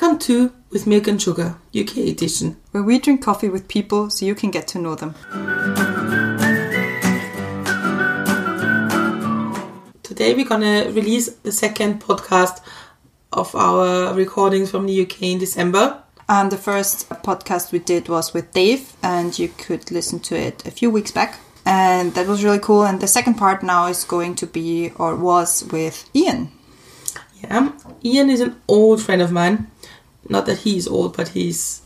Welcome 0.00 0.20
to 0.20 0.52
With 0.70 0.86
Milk 0.86 1.08
and 1.08 1.20
Sugar, 1.20 1.56
UK 1.74 1.96
edition. 1.96 2.56
where 2.70 2.84
we 2.84 3.00
drink 3.00 3.20
coffee 3.20 3.48
with 3.48 3.66
people 3.66 4.10
so 4.10 4.24
you 4.24 4.36
can 4.36 4.52
get 4.52 4.68
to 4.68 4.78
know 4.78 4.94
them. 4.94 5.12
Today 10.04 10.34
we're 10.34 10.44
gonna 10.44 10.92
release 10.92 11.30
the 11.42 11.50
second 11.50 12.00
podcast 12.00 12.60
of 13.32 13.52
our 13.56 14.14
recordings 14.14 14.70
from 14.70 14.86
the 14.86 15.02
UK 15.02 15.32
in 15.32 15.38
December. 15.40 16.00
And 16.28 16.52
the 16.52 16.56
first 16.56 17.08
podcast 17.08 17.72
we 17.72 17.80
did 17.80 18.08
was 18.08 18.32
with 18.32 18.52
Dave, 18.52 18.92
and 19.02 19.36
you 19.36 19.48
could 19.48 19.90
listen 19.90 20.20
to 20.20 20.36
it 20.36 20.64
a 20.64 20.70
few 20.70 20.90
weeks 20.90 21.10
back. 21.10 21.40
And 21.66 22.14
that 22.14 22.28
was 22.28 22.44
really 22.44 22.60
cool. 22.60 22.84
And 22.84 23.00
the 23.00 23.08
second 23.08 23.34
part 23.34 23.64
now 23.64 23.86
is 23.86 24.04
going 24.04 24.36
to 24.36 24.46
be, 24.46 24.92
or 24.94 25.16
was, 25.16 25.64
with 25.72 26.08
Ian. 26.14 26.52
Yeah, 27.42 27.72
Ian 28.04 28.30
is 28.30 28.40
an 28.40 28.60
old 28.68 29.02
friend 29.02 29.22
of 29.22 29.32
mine. 29.32 29.68
Not 30.28 30.46
that 30.46 30.58
he's 30.58 30.86
old, 30.86 31.16
but 31.16 31.28
he's. 31.28 31.82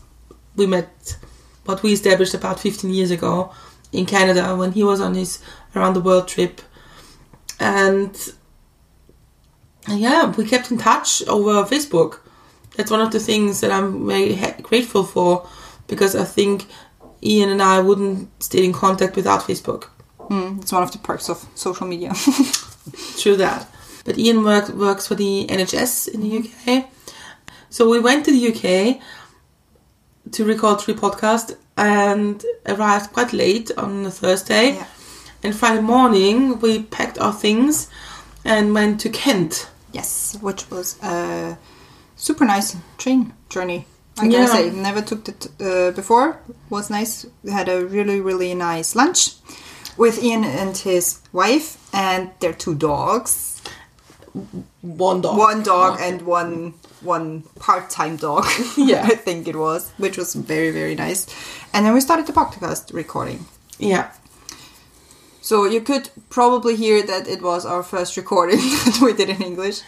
We 0.55 0.67
met, 0.67 1.17
what 1.65 1.81
we 1.81 1.93
established 1.93 2.33
about 2.33 2.59
15 2.59 2.93
years 2.93 3.09
ago 3.09 3.51
in 3.91 4.05
Canada 4.05 4.55
when 4.55 4.73
he 4.73 4.83
was 4.83 5.01
on 5.01 5.15
his 5.15 5.39
around 5.75 5.93
the 5.93 6.01
world 6.01 6.27
trip. 6.27 6.61
And 7.59 8.15
yeah, 9.87 10.31
we 10.31 10.45
kept 10.45 10.71
in 10.71 10.77
touch 10.77 11.25
over 11.27 11.63
Facebook. 11.63 12.19
That's 12.75 12.91
one 12.91 13.01
of 13.01 13.11
the 13.11 13.19
things 13.19 13.61
that 13.61 13.71
I'm 13.71 14.07
very 14.07 14.35
grateful 14.61 15.03
for 15.03 15.47
because 15.87 16.15
I 16.15 16.23
think 16.23 16.65
Ian 17.21 17.49
and 17.49 17.61
I 17.61 17.79
wouldn't 17.79 18.43
stay 18.43 18.65
in 18.65 18.73
contact 18.73 19.15
without 19.15 19.41
Facebook. 19.41 19.89
Mm, 20.29 20.61
it's 20.61 20.71
one 20.71 20.83
of 20.83 20.91
the 20.91 20.97
perks 20.97 21.29
of 21.29 21.45
social 21.55 21.87
media. 21.87 22.13
True 23.17 23.35
that. 23.37 23.67
But 24.05 24.17
Ian 24.17 24.43
work, 24.43 24.69
works 24.69 25.07
for 25.07 25.15
the 25.15 25.45
NHS 25.49 26.09
in 26.09 26.21
the 26.21 26.37
UK. 26.39 26.89
So 27.73 27.89
we 27.89 27.99
went 27.99 28.23
to 28.25 28.31
the 28.31 28.43
UK 28.51 29.01
to 30.31 30.45
record 30.45 30.79
three 30.79 30.93
podcasts 30.93 31.57
and 31.75 32.45
arrived 32.67 33.11
quite 33.13 33.33
late 33.33 33.71
on 33.75 34.05
a 34.05 34.11
Thursday. 34.11 34.75
Yeah. 34.75 34.85
And 35.41 35.55
Friday 35.55 35.81
morning 35.81 36.59
we 36.59 36.83
packed 36.83 37.17
our 37.17 37.33
things 37.33 37.89
and 38.45 38.75
went 38.75 38.99
to 39.01 39.09
Kent. 39.09 39.69
yes, 39.91 40.37
which 40.41 40.69
was 40.69 41.01
a 41.01 41.57
super 42.15 42.45
nice 42.45 42.75
train 42.99 43.33
journey. 43.49 43.87
I 44.19 44.25
Yeah. 44.25 44.45
gotta 44.45 44.51
say, 44.51 44.69
never 44.69 45.01
took 45.01 45.27
it 45.27 45.47
uh, 45.59 45.89
before. 45.95 46.37
Was 46.69 46.91
nice. 46.91 47.25
We 47.43 47.51
had 47.51 47.69
a 47.69 47.83
really, 47.83 48.21
really 48.21 48.53
nice 48.53 48.95
lunch 48.95 49.31
with 49.97 50.23
Ian 50.23 50.43
and 50.43 50.77
his 50.77 51.21
wife 51.31 51.77
and 51.91 52.29
their 52.39 52.53
two 52.53 52.75
dogs. 52.75 53.61
One 54.81 55.21
dog. 55.21 55.37
one 55.39 55.63
dog 55.63 55.99
and 55.99 56.21
one 56.21 56.73
one 57.03 57.43
part-time 57.59 58.15
dog 58.17 58.45
Yeah. 58.77 59.03
i 59.03 59.15
think 59.15 59.47
it 59.47 59.55
was 59.55 59.91
which 59.97 60.17
was 60.17 60.33
very 60.33 60.71
very 60.71 60.95
nice. 60.95 61.27
And 61.73 61.85
then 61.85 61.93
we 61.93 62.01
started 62.01 62.27
the 62.27 62.33
podcast 62.33 62.93
recording. 62.93 63.45
Yeah. 63.79 64.11
so 65.41 65.65
you 65.65 65.81
could 65.81 66.09
probably 66.29 66.75
hear 66.75 67.01
that 67.11 67.27
it 67.27 67.41
was 67.41 67.65
our 67.65 67.83
first 67.83 68.15
recording 68.17 68.57
that 68.85 68.99
we 69.01 69.13
did 69.13 69.29
in 69.29 69.41
english. 69.41 69.81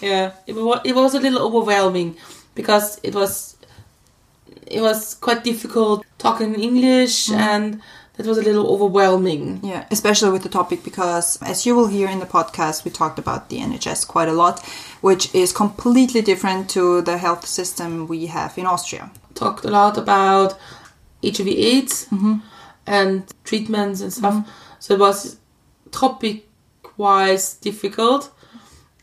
Yeah, 0.00 0.32
it 0.46 0.54
was, 0.54 0.80
it 0.84 0.94
was 0.94 1.14
a 1.14 1.20
little 1.20 1.42
overwhelming 1.46 2.16
because 2.54 3.00
it 3.02 3.14
was 3.14 3.56
it 4.70 4.80
was 4.80 5.14
quite 5.14 5.44
difficult 5.44 6.04
talking 6.18 6.54
in 6.54 6.60
English 6.60 7.28
mm-hmm. 7.28 7.40
and 7.40 7.82
that 8.18 8.26
was 8.26 8.36
a 8.36 8.42
little 8.42 8.66
overwhelming. 8.68 9.60
yeah 9.62 9.86
especially 9.90 10.30
with 10.30 10.42
the 10.42 10.48
topic 10.48 10.84
because 10.84 11.40
as 11.42 11.64
you 11.64 11.74
will 11.74 11.86
hear 11.86 12.08
in 12.08 12.18
the 12.18 12.26
podcast 12.26 12.84
we 12.84 12.90
talked 12.90 13.18
about 13.18 13.48
the 13.48 13.58
nhs 13.58 14.06
quite 14.06 14.28
a 14.28 14.32
lot 14.32 14.64
which 15.00 15.34
is 15.34 15.52
completely 15.52 16.20
different 16.20 16.68
to 16.68 17.00
the 17.02 17.16
health 17.16 17.46
system 17.46 18.06
we 18.06 18.26
have 18.26 18.58
in 18.58 18.66
austria 18.66 19.10
Talked 19.34 19.64
a 19.64 19.70
lot 19.70 19.96
about 19.96 20.58
HIV/AIDS 21.22 22.06
mm-hmm. 22.06 22.38
and 22.86 23.32
treatments 23.44 24.00
and 24.00 24.12
stuff. 24.12 24.34
Mm-hmm. 24.34 24.50
So 24.80 24.94
it 24.94 25.00
was 25.00 25.36
topic 25.92 26.48
wise 26.96 27.54
difficult, 27.54 28.32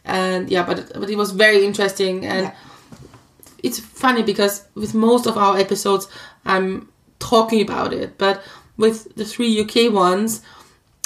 and 0.03 0.49
yeah, 0.49 0.65
but 0.65 0.91
but 0.99 1.09
it 1.09 1.17
was 1.17 1.31
very 1.31 1.65
interesting 1.65 2.25
and. 2.25 2.47
Yeah. 2.47 2.55
it's 3.63 3.79
funny 3.79 4.21
because 4.21 4.67
with 4.75 4.93
most 4.93 5.25
of 5.25 5.37
our 5.37 5.57
episodes 5.57 6.07
I'm 6.45 6.87
talking 7.17 7.61
about 7.61 7.93
it, 7.93 8.17
but 8.17 8.43
with 8.77 9.15
the 9.15 9.25
three 9.25 9.59
UK 9.61 9.91
ones, 9.91 10.41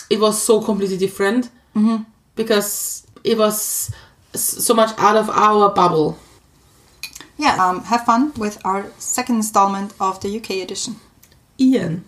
it 0.09 0.19
was 0.19 0.41
so 0.41 0.61
completely 0.61 0.97
different 0.97 1.49
because 2.35 3.05
it 3.23 3.37
was 3.37 3.91
so 4.33 4.73
much 4.73 4.91
out 4.97 5.15
of 5.15 5.29
our 5.29 5.69
bubble. 5.73 6.17
yeah 7.37 7.55
um, 7.63 7.83
have 7.85 8.03
fun 8.05 8.33
with 8.37 8.57
our 8.65 8.91
second 8.97 9.37
installment 9.37 9.93
of 9.99 10.19
the 10.21 10.37
uk 10.37 10.49
edition 10.49 10.95
Ian. 11.59 12.03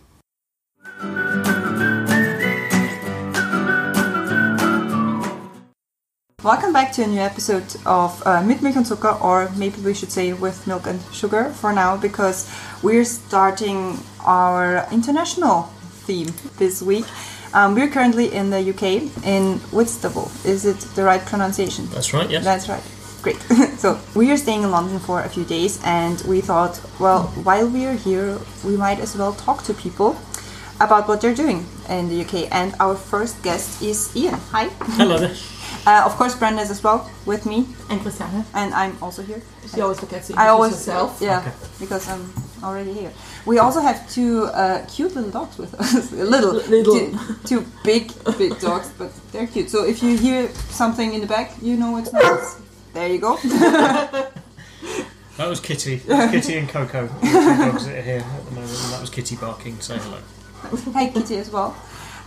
Welcome 6.43 6.73
back 6.73 6.91
to 6.93 7.03
a 7.03 7.07
new 7.07 7.19
episode 7.19 7.75
of 7.85 8.25
uh, 8.25 8.41
Mit 8.41 8.63
Milk 8.63 8.75
und 8.75 8.87
Zucker, 8.87 9.21
or 9.21 9.51
maybe 9.57 9.79
we 9.81 9.93
should 9.93 10.11
say 10.11 10.33
with 10.33 10.65
milk 10.65 10.87
and 10.87 10.99
sugar 11.13 11.51
for 11.51 11.71
now, 11.71 11.97
because 11.97 12.51
we're 12.81 13.05
starting 13.05 13.99
our 14.25 14.87
international 14.91 15.69
theme 16.07 16.33
this 16.57 16.81
week. 16.81 17.05
Um, 17.53 17.75
we're 17.75 17.89
currently 17.89 18.33
in 18.33 18.49
the 18.49 18.57
UK, 18.57 19.23
in 19.23 19.59
Whitstable. 19.71 20.31
Is 20.43 20.65
it 20.65 20.79
the 20.95 21.03
right 21.03 21.23
pronunciation? 21.23 21.85
That's 21.93 22.11
right, 22.11 22.27
yes. 22.27 22.43
That's 22.43 22.67
right. 22.67 22.81
Great. 23.21 23.37
so 23.77 23.99
we 24.15 24.31
are 24.31 24.37
staying 24.37 24.63
in 24.63 24.71
London 24.71 24.97
for 24.97 25.21
a 25.21 25.29
few 25.29 25.45
days, 25.45 25.79
and 25.85 26.19
we 26.21 26.41
thought, 26.41 26.81
well, 26.99 27.27
while 27.43 27.67
we 27.67 27.85
are 27.85 27.93
here, 27.93 28.39
we 28.65 28.75
might 28.75 28.99
as 28.99 29.15
well 29.15 29.33
talk 29.33 29.61
to 29.65 29.75
people 29.75 30.17
about 30.79 31.07
what 31.07 31.21
they're 31.21 31.35
doing 31.35 31.67
in 31.87 32.09
the 32.09 32.21
UK. 32.21 32.51
And 32.51 32.73
our 32.79 32.95
first 32.95 33.43
guest 33.43 33.83
is 33.83 34.09
Ian. 34.17 34.39
Hi. 34.49 34.69
Hello 34.97 35.19
there. 35.19 35.35
Uh, 35.85 36.03
of 36.05 36.15
course, 36.15 36.35
Brenda 36.35 36.61
is 36.61 36.69
as 36.69 36.83
well 36.83 37.09
with 37.25 37.45
me, 37.45 37.65
And 37.89 37.99
Christiane. 38.01 38.45
and 38.53 38.73
I'm 38.73 38.95
also 39.01 39.23
here. 39.23 39.41
She 39.73 39.81
always 39.81 39.99
forgets 39.99 40.27
to 40.27 40.33
I 40.33 40.43
introduce 40.43 40.49
always, 40.51 40.71
herself. 40.73 41.17
yeah, 41.21 41.39
Okay. 41.39 41.51
because 41.79 42.07
I'm 42.07 42.31
already 42.63 42.93
here. 42.93 43.11
We 43.47 43.57
also 43.57 43.79
have 43.81 43.97
two 44.11 44.45
uh, 44.53 44.85
cute 44.85 45.15
little 45.15 45.31
dogs 45.31 45.57
with 45.57 45.73
us. 45.81 46.11
little, 46.35 46.53
Little. 46.53 46.95
Two, 46.99 47.17
two 47.45 47.65
big, 47.83 48.11
big 48.37 48.59
dogs, 48.59 48.91
but 48.97 49.11
they're 49.31 49.47
cute. 49.47 49.69
So 49.71 49.83
if 49.83 50.03
you 50.03 50.17
hear 50.17 50.49
something 50.69 51.13
in 51.15 51.21
the 51.21 51.27
back, 51.27 51.51
you 51.63 51.75
know 51.77 51.97
it's 51.97 52.13
not 52.13 52.23
us. 52.25 52.61
There 52.93 53.07
you 53.07 53.17
go. 53.19 53.37
That 55.37 55.47
was 55.47 55.59
Kitty. 55.59 55.97
Kitty 56.07 56.57
and 56.57 56.69
Coco. 56.69 57.07
The 57.07 57.27
two 57.27 57.71
dogs 57.71 57.85
that 57.87 57.97
are 57.97 58.01
here 58.01 58.17
at 58.19 58.45
the 58.45 58.51
moment. 58.51 58.71
And 58.83 58.93
that 58.93 59.01
was 59.01 59.09
Kitty 59.09 59.35
barking, 59.37 59.79
say 59.79 59.97
hello. 59.97 60.19
Hi, 60.93 61.07
Kitty, 61.09 61.37
as 61.37 61.49
well. 61.49 61.75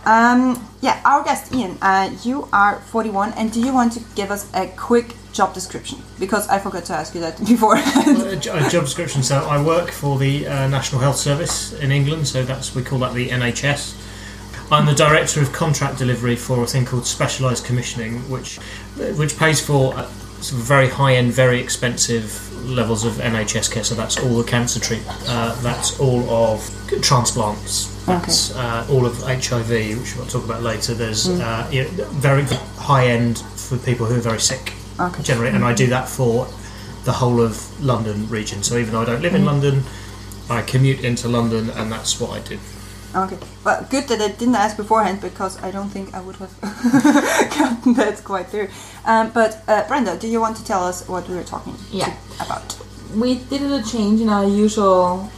Um, 0.05 0.63
yeah, 0.81 1.01
our 1.03 1.23
guest 1.23 1.53
Ian. 1.53 1.77
Uh, 1.81 2.15
you 2.23 2.47
are 2.53 2.79
41, 2.79 3.33
and 3.33 3.51
do 3.51 3.59
you 3.59 3.73
want 3.73 3.93
to 3.93 4.01
give 4.15 4.29
us 4.29 4.51
a 4.53 4.67
quick 4.67 5.15
job 5.33 5.53
description? 5.53 5.99
Because 6.19 6.47
I 6.47 6.59
forgot 6.59 6.85
to 6.85 6.93
ask 6.93 7.15
you 7.15 7.21
that 7.21 7.39
before. 7.45 7.75
A 7.77 8.69
job 8.69 8.83
description. 8.85 9.23
So 9.23 9.37
I 9.37 9.61
work 9.63 9.89
for 9.89 10.19
the 10.19 10.47
uh, 10.47 10.67
National 10.67 11.01
Health 11.01 11.17
Service 11.17 11.73
in 11.73 11.91
England. 11.91 12.27
So 12.27 12.43
that's 12.43 12.75
we 12.75 12.83
call 12.83 12.99
that 12.99 13.13
the 13.13 13.29
NHS. 13.29 14.01
I'm 14.71 14.85
the 14.85 14.95
director 14.95 15.41
of 15.41 15.51
contract 15.53 15.99
delivery 15.99 16.35
for 16.35 16.63
a 16.63 16.67
thing 16.67 16.85
called 16.85 17.05
specialised 17.05 17.65
commissioning, 17.65 18.29
which 18.29 18.57
which 19.15 19.37
pays 19.37 19.63
for 19.63 19.95
uh, 19.95 20.09
sort 20.45 20.61
of 20.61 20.67
very 20.67 20.89
high 20.89 21.15
end, 21.15 21.31
very 21.33 21.59
expensive 21.59 22.41
levels 22.65 23.03
of 23.05 23.13
NHS 23.13 23.71
care. 23.71 23.83
So 23.83 23.95
that's 23.95 24.17
all 24.17 24.37
the 24.37 24.43
cancer 24.49 24.79
treatment. 24.79 25.17
Uh, 25.27 25.55
that's 25.61 25.99
all 25.99 26.27
of 26.29 26.67
transplants. 27.01 27.93
That's 28.05 28.55
uh, 28.55 28.87
all 28.91 29.05
of 29.05 29.17
HIV, 29.23 29.69
which 29.99 30.15
we'll 30.15 30.27
talk 30.27 30.45
about 30.45 30.61
later. 30.61 30.93
There's 30.93 31.27
uh, 31.29 31.67
you 31.71 31.83
know, 31.83 31.89
very 32.11 32.43
high 32.77 33.07
end 33.07 33.39
for 33.39 33.77
people 33.77 34.05
who 34.05 34.15
are 34.17 34.21
very 34.21 34.39
sick 34.39 34.73
Okay. 34.99 35.23
generally, 35.23 35.49
and 35.49 35.65
I 35.65 35.73
do 35.73 35.87
that 35.87 36.07
for 36.07 36.47
the 37.03 37.11
whole 37.11 37.41
of 37.41 37.83
London 37.83 38.29
region. 38.29 38.63
So 38.63 38.77
even 38.77 38.93
though 38.93 39.01
I 39.01 39.05
don't 39.05 39.21
live 39.21 39.35
in 39.35 39.45
London, 39.45 39.83
I 40.49 40.61
commute 40.61 41.03
into 41.03 41.27
London, 41.27 41.69
and 41.71 41.91
that's 41.91 42.19
what 42.19 42.31
I 42.31 42.39
do. 42.47 42.59
Okay, 43.15 43.37
well, 43.63 43.85
good 43.89 44.07
that 44.09 44.19
I 44.21 44.27
didn't 44.29 44.55
ask 44.55 44.75
beforehand 44.75 45.21
because 45.21 45.61
I 45.63 45.71
don't 45.71 45.89
think 45.89 46.13
I 46.13 46.19
would 46.19 46.35
have 46.35 46.51
gotten 47.57 47.93
that 47.93 48.21
quite 48.25 48.47
clear. 48.47 48.69
Um, 49.05 49.31
but 49.31 49.63
uh, 49.67 49.87
Brenda, 49.87 50.17
do 50.17 50.27
you 50.27 50.41
want 50.41 50.57
to 50.57 50.65
tell 50.65 50.83
us 50.83 51.07
what 51.07 51.27
we 51.29 51.35
were 51.35 51.43
talking 51.43 51.73
to- 51.75 51.97
Yeah. 51.97 52.13
about? 52.39 52.77
we 53.15 53.35
did 53.35 53.61
a 53.61 53.81
change 53.83 54.19
in 54.19 54.27
our 54.27 54.43
usual 54.45 55.29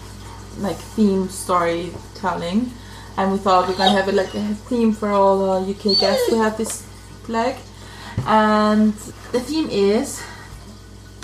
like 0.57 0.77
theme 0.77 1.29
storytelling 1.29 2.71
and 3.17 3.31
we 3.31 3.37
thought 3.37 3.67
we're 3.69 3.75
gonna 3.77 3.91
have 3.91 4.07
it 4.07 4.15
like 4.15 4.33
a 4.33 4.55
theme 4.69 4.91
for 4.93 5.09
all 5.09 5.61
the 5.61 5.71
UK 5.73 5.99
guests 5.99 6.31
we 6.31 6.37
have 6.39 6.57
this 6.57 6.81
flag, 7.25 7.55
and 8.25 8.93
the 9.31 9.39
theme 9.39 9.69
is 9.69 10.23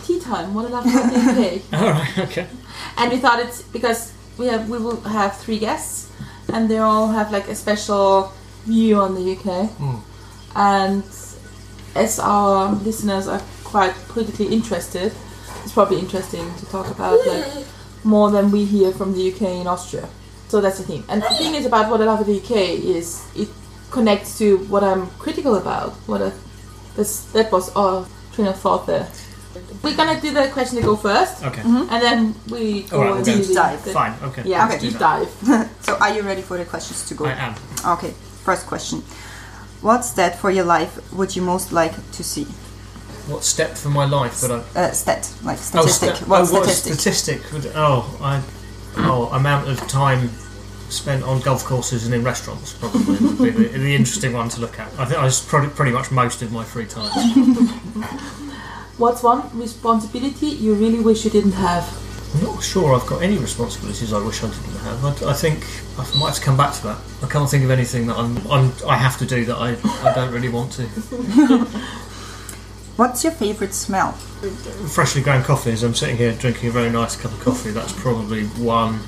tea 0.04 0.20
time 0.20 0.54
what 0.54 0.66
a 0.66 0.70
lovely 0.70 0.92
day 1.42 1.62
UK 1.72 1.82
All 1.82 1.90
right, 1.90 2.18
okay. 2.20 2.48
and 2.98 3.12
we 3.12 3.18
thought 3.18 3.40
it's 3.40 3.64
because 3.64 4.14
we 4.38 4.46
have 4.48 4.70
we 4.70 4.78
will 4.78 5.02
have 5.02 5.36
three 5.38 5.58
guests 5.58 6.12
and 6.54 6.70
they 6.70 6.78
all 6.78 7.08
have 7.08 7.32
like 7.32 7.48
a 7.48 7.56
special 7.56 8.32
view 8.66 8.96
on 8.98 9.16
the 9.16 9.34
UK 9.34 9.70
hmm. 9.72 9.98
and 10.56 11.04
as 11.96 12.20
our 12.20 12.72
listeners 12.76 13.28
are 13.28 13.42
quite 13.64 13.94
politically 14.08 14.48
interested 14.48 15.12
it's 15.64 15.74
probably 15.74 16.00
interesting 16.00 16.54
to 16.56 16.66
talk 16.66 16.90
about 16.90 17.26
like 17.26 17.66
more 18.04 18.32
than 18.32 18.52
we 18.52 18.66
hear 18.66 18.92
from 18.92 19.14
the 19.14 19.32
UK 19.32 19.42
in 19.42 19.68
Austria. 19.68 20.08
So 20.50 20.62
that's 20.62 20.78
the 20.78 20.84
thing. 20.84 21.04
And 21.10 21.22
the 21.22 21.30
thing 21.30 21.56
is 21.56 21.66
about 21.66 21.90
what 21.90 22.02
I 22.02 22.06
love 22.06 22.22
of 22.22 22.28
the 22.28 22.38
UK 22.38 22.52
is 22.84 23.26
it 23.36 23.48
connects 23.92 24.38
to 24.40 24.58
what 24.66 24.84
I'm 24.84 25.08
critical 25.12 25.56
about. 25.56 25.94
What 26.08 26.22
I, 26.22 26.32
this, 26.96 27.24
that 27.32 27.52
was 27.52 27.74
our 27.76 28.06
train 28.34 28.48
of 28.48 28.60
thought 28.60 28.86
there. 28.86 29.10
We're 29.84 29.96
gonna 29.98 30.20
do 30.22 30.32
the 30.34 30.48
question 30.54 30.78
to 30.78 30.84
go 30.84 30.96
first, 30.96 31.44
Okay. 31.44 31.62
and 31.62 31.90
then 32.02 32.36
we 32.50 32.84
go 32.84 32.98
Alright, 32.98 33.16
we'll 33.16 33.26
go 33.26 33.32
into 33.34 33.48
the- 33.50 33.54
dive. 33.54 33.84
the- 33.84 33.92
Fine. 33.92 34.14
Okay. 34.24 34.44
Yeah, 34.46 34.66
Okay. 34.68 34.80
deep 34.80 34.98
dive. 34.98 35.30
So 35.86 35.98
are 35.98 36.14
you 36.16 36.22
ready 36.22 36.42
for 36.42 36.58
the 36.58 36.64
questions 36.66 37.06
to 37.10 37.14
go? 37.16 37.26
I 37.26 37.32
am. 37.34 37.54
Okay, 37.86 38.14
first 38.46 38.66
question. 38.66 39.04
What 39.82 40.06
stat 40.06 40.40
for 40.40 40.50
your 40.50 40.64
life 40.64 40.94
would 41.12 41.36
you 41.36 41.42
most 41.42 41.74
like 41.74 41.94
to 42.14 42.24
see? 42.24 42.46
What 43.28 43.44
step 43.44 43.78
for 43.78 43.90
my 43.90 44.06
life 44.06 44.42
would 44.42 44.52
I? 44.52 44.62
Uh, 44.80 44.92
stat, 44.92 45.30
like 45.44 45.58
Oh, 45.58 45.86
statistic. 45.86 46.16
sta- 46.16 46.26
what 46.30 46.42
oh, 46.42 46.54
what 46.54 46.64
statistic? 46.70 46.94
statistic 46.94 47.52
would? 47.54 47.72
Oh, 47.76 48.06
I. 48.22 48.42
Oh, 48.98 49.28
amount 49.34 49.68
of 49.70 49.78
time 49.88 50.30
spent 50.90 51.24
on 51.24 51.42
golf 51.42 51.66
courses 51.66 52.06
and 52.06 52.14
in 52.14 52.24
restaurants 52.24 52.74
probably 52.74 53.18
would 53.18 53.38
be 53.40 53.50
the, 53.50 53.78
the 53.80 53.96
interesting 53.96 54.32
one 54.34 54.48
to 54.50 54.62
look 54.62 54.80
at. 54.80 54.88
I 55.00 55.06
think 55.06 55.20
I 55.20 55.24
was 55.26 55.40
pretty, 55.42 55.68
pretty 55.70 55.92
much 55.92 56.12
most 56.12 56.42
of 56.42 56.52
my 56.52 56.64
free 56.64 56.86
time. 56.86 57.12
What's 58.98 59.24
one 59.24 59.50
responsibility 59.58 60.48
you 60.48 60.76
really 60.76 61.00
wish 61.00 61.26
you 61.26 61.32
didn't 61.32 61.54
have? 61.54 61.84
I'm 62.36 62.44
not 62.44 62.64
sure 62.64 62.94
I've 62.96 63.08
got 63.08 63.22
any 63.22 63.38
responsibilities 63.38 64.14
I 64.14 64.24
wish 64.24 64.44
I 64.44 64.48
didn't 64.48 64.78
have. 64.80 65.24
I, 65.24 65.32
I 65.32 65.34
think 65.34 65.66
I 65.98 66.20
might 66.20 66.28
have 66.28 66.36
to 66.36 66.42
come 66.42 66.58
back 66.58 66.74
to 66.76 66.84
that. 66.84 66.98
I 67.24 67.28
can't 67.28 67.50
think 67.50 67.64
of 67.64 67.72
anything 67.72 68.08
that 68.08 68.18
I'm, 68.18 68.38
I'm 68.50 68.72
I 68.88 68.96
have 68.98 69.18
to 69.20 69.26
do 69.26 69.46
that 69.46 69.56
I, 69.56 69.76
I 70.08 70.14
don't 70.14 70.32
really 70.32 70.50
want 70.50 70.74
to. 70.74 70.84
What's 72.96 73.24
your 73.24 73.34
favorite 73.34 73.74
smell? 73.74 74.12
Freshly 74.12 75.24
ground 75.24 75.46
coffee 75.46 75.72
as 75.72 75.82
I'm 75.82 75.96
sitting 75.96 76.16
here 76.18 76.34
drinking 76.34 76.70
a 76.70 76.72
very 76.72 76.92
nice 76.92 77.16
cup 77.16 77.32
of 77.32 77.40
coffee. 77.40 77.72
That's 77.72 77.94
probably 77.94 78.46
one. 78.46 79.00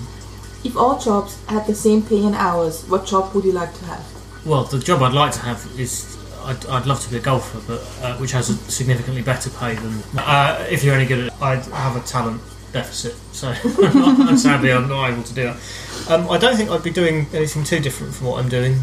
If 0.63 0.75
all 0.75 0.97
jobs 0.99 1.37
had 1.45 1.67
the 1.67 1.75
same 1.75 2.01
pay 2.01 2.25
and 2.25 2.33
hours, 2.33 2.83
what 2.89 3.05
job 3.05 3.35
would 3.35 3.45
you 3.45 3.51
like 3.51 3.71
to 3.75 3.85
have? 3.85 4.03
Well, 4.45 4.63
the 4.63 4.79
job 4.79 5.03
I'd 5.03 5.13
like 5.13 5.33
to 5.33 5.39
have 5.41 5.67
is 5.79 6.14
I'd, 6.45 6.65
I'd 6.67 6.85
love 6.85 7.01
to 7.01 7.09
be 7.09 7.17
a 7.17 7.21
golfer, 7.21 7.59
but 7.67 7.81
uh, 8.03 8.17
which 8.17 8.31
has 8.31 8.49
a 8.49 8.55
significantly 8.71 9.21
better 9.21 9.49
pay 9.49 9.75
than 9.75 10.03
uh, 10.19 10.65
if 10.69 10.83
you're 10.83 10.95
any 10.95 11.05
good 11.05 11.19
at 11.19 11.27
it. 11.27 11.41
I'd 11.41 11.65
have 11.65 11.95
a 11.95 12.07
talent 12.07 12.41
deficit, 12.71 13.15
so 13.31 13.53
sadly 14.35 14.71
I'm 14.71 14.87
not 14.87 15.09
able 15.09 15.23
to 15.23 15.33
do 15.33 15.43
that. 15.43 15.57
Um, 16.09 16.29
I 16.29 16.37
don't 16.37 16.55
think 16.55 16.69
I'd 16.69 16.83
be 16.83 16.91
doing 16.91 17.27
anything 17.33 17.63
too 17.63 17.79
different 17.79 18.13
from 18.13 18.27
what 18.27 18.43
I'm 18.43 18.49
doing. 18.49 18.79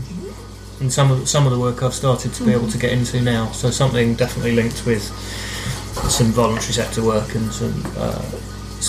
And 0.80 0.92
some 0.92 1.12
of 1.12 1.28
some 1.28 1.46
of 1.46 1.52
the 1.52 1.58
work 1.58 1.82
I've 1.82 1.94
started 1.94 2.34
to 2.34 2.44
be 2.44 2.52
able 2.52 2.68
to 2.68 2.78
get 2.78 2.90
into 2.92 3.20
now, 3.20 3.52
so 3.52 3.70
something 3.70 4.14
definitely 4.14 4.52
linked 4.52 4.84
with 4.84 5.02
some 6.10 6.28
voluntary 6.28 6.72
sector 6.72 7.04
work 7.04 7.34
and 7.34 7.52
some, 7.52 7.82
uh, 7.96 8.24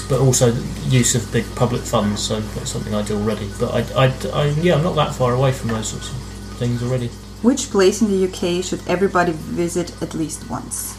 but 0.09 0.19
also 0.19 0.51
use 0.87 1.13
of 1.13 1.31
big 1.31 1.45
public 1.55 1.81
funds. 1.81 2.23
So 2.23 2.39
that's 2.39 2.71
something 2.71 2.95
I 2.95 3.03
do 3.03 3.15
already. 3.17 3.51
But 3.59 3.93
I, 3.95 4.05
I, 4.05 4.13
I, 4.33 4.45
yeah, 4.61 4.75
I'm 4.75 4.83
not 4.83 4.95
that 4.95 5.13
far 5.13 5.33
away 5.33 5.51
from 5.51 5.69
those 5.69 5.89
sorts 5.89 6.09
of 6.09 6.15
things 6.57 6.81
already. 6.81 7.11
Which 7.43 7.69
place 7.71 8.01
in 8.01 8.07
the 8.09 8.25
UK 8.25 8.63
should 8.63 8.87
everybody 8.87 9.33
visit 9.33 10.01
at 10.01 10.13
least 10.13 10.49
once? 10.49 10.97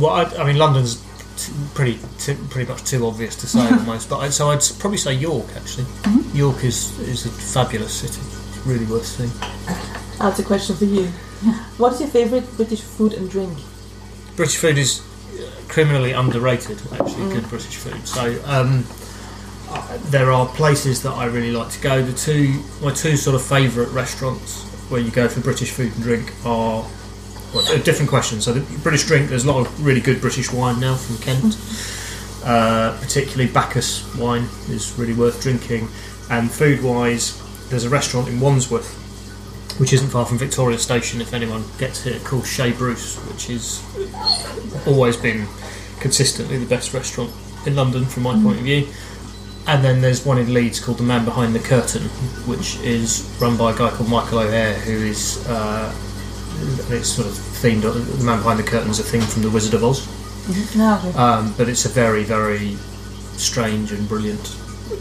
Well, 0.00 0.10
I, 0.10 0.24
I 0.24 0.44
mean, 0.44 0.58
London's 0.58 0.96
t- 1.36 1.52
pretty 1.74 2.00
t- 2.18 2.36
pretty 2.50 2.68
much 2.68 2.82
too 2.82 3.06
obvious 3.06 3.36
to 3.36 3.46
say 3.46 3.60
almost, 3.60 4.10
but 4.10 4.18
I, 4.18 4.28
so 4.30 4.50
I'd 4.50 4.62
probably 4.80 4.98
say 4.98 5.14
York 5.14 5.46
actually. 5.54 5.86
York 6.34 6.64
is 6.64 6.98
is 6.98 7.24
a 7.24 7.28
fabulous 7.28 7.94
city. 7.94 8.20
It's 8.20 8.66
really 8.66 8.84
worth 8.86 9.06
seeing. 9.06 9.30
That's 10.18 10.40
a 10.40 10.42
question 10.42 10.74
for 10.74 10.86
you. 10.86 11.06
What 11.78 11.92
is 11.92 12.00
your 12.00 12.08
favorite 12.08 12.56
British 12.56 12.80
food 12.80 13.12
and 13.12 13.30
drink? 13.30 13.56
British 14.34 14.56
food 14.56 14.78
is 14.78 15.00
uh, 15.38 15.48
criminally 15.68 16.10
underrated. 16.10 16.82
Actually, 16.94 17.32
good 17.32 17.48
British 17.48 17.76
food. 17.76 18.08
So 18.08 18.42
um, 18.46 18.84
uh, 19.68 19.98
there 20.06 20.32
are 20.32 20.48
places 20.48 21.02
that 21.04 21.12
I 21.12 21.26
really 21.26 21.52
like 21.52 21.70
to 21.70 21.80
go. 21.80 22.02
The 22.02 22.12
two 22.12 22.60
my 22.82 22.92
two 22.92 23.16
sort 23.16 23.36
of 23.36 23.42
favourite 23.42 23.90
restaurants 23.92 24.65
where 24.88 25.00
you 25.00 25.10
go 25.10 25.28
for 25.28 25.40
British 25.40 25.70
food 25.70 25.92
and 25.94 26.02
drink 26.02 26.32
are 26.44 26.86
well, 27.54 27.72
a 27.72 27.78
different 27.78 28.08
question. 28.08 28.40
So 28.40 28.52
the 28.52 28.78
British 28.80 29.06
drink, 29.06 29.28
there's 29.28 29.44
a 29.44 29.52
lot 29.52 29.66
of 29.66 29.84
really 29.84 30.00
good 30.00 30.20
British 30.20 30.52
wine 30.52 30.80
now 30.80 30.94
from 30.94 31.18
Kent. 31.18 31.56
Uh, 32.44 32.96
particularly 33.00 33.50
Bacchus 33.50 34.14
wine 34.16 34.46
is 34.68 34.96
really 34.98 35.14
worth 35.14 35.42
drinking. 35.42 35.88
And 36.30 36.50
food 36.50 36.82
wise, 36.82 37.42
there's 37.70 37.84
a 37.84 37.88
restaurant 37.88 38.28
in 38.28 38.38
Wandsworth, 38.40 38.94
which 39.80 39.92
isn't 39.92 40.10
far 40.10 40.24
from 40.26 40.38
Victoria 40.38 40.78
Station. 40.78 41.20
If 41.20 41.34
anyone 41.34 41.64
gets 41.78 42.04
here, 42.04 42.18
called 42.20 42.46
Chez 42.46 42.72
Bruce, 42.72 43.16
which 43.26 43.50
is 43.50 43.82
always 44.86 45.16
been 45.16 45.48
consistently 45.98 46.58
the 46.58 46.66
best 46.66 46.94
restaurant 46.94 47.32
in 47.66 47.74
London 47.74 48.04
from 48.04 48.22
my 48.22 48.34
point 48.40 48.58
of 48.58 48.64
view. 48.64 48.86
And 49.68 49.84
then 49.84 50.00
there's 50.00 50.24
one 50.24 50.38
in 50.38 50.54
Leeds 50.54 50.78
called 50.78 50.98
The 50.98 51.02
Man 51.02 51.24
Behind 51.24 51.54
the 51.54 51.58
Curtain, 51.58 52.02
which 52.46 52.76
is 52.80 53.28
run 53.40 53.56
by 53.56 53.72
a 53.72 53.76
guy 53.76 53.90
called 53.90 54.08
Michael 54.08 54.38
O'Hare, 54.38 54.74
who 54.74 54.92
is 54.92 55.44
uh, 55.48 55.92
it's 56.90 57.08
sort 57.08 57.26
of 57.26 57.34
themed. 57.34 57.82
The 57.82 58.24
Man 58.24 58.38
Behind 58.38 58.58
the 58.60 58.62
Curtain 58.62 58.90
is 58.90 59.00
a 59.00 59.02
thing 59.02 59.20
from 59.22 59.42
The 59.42 59.50
Wizard 59.50 59.74
of 59.74 59.82
Oz, 59.82 60.06
No. 60.76 60.94
um, 61.16 61.52
but 61.58 61.68
it's 61.68 61.84
a 61.84 61.88
very, 61.88 62.22
very 62.22 62.76
strange 63.36 63.90
and 63.90 64.08
brilliant 64.08 64.44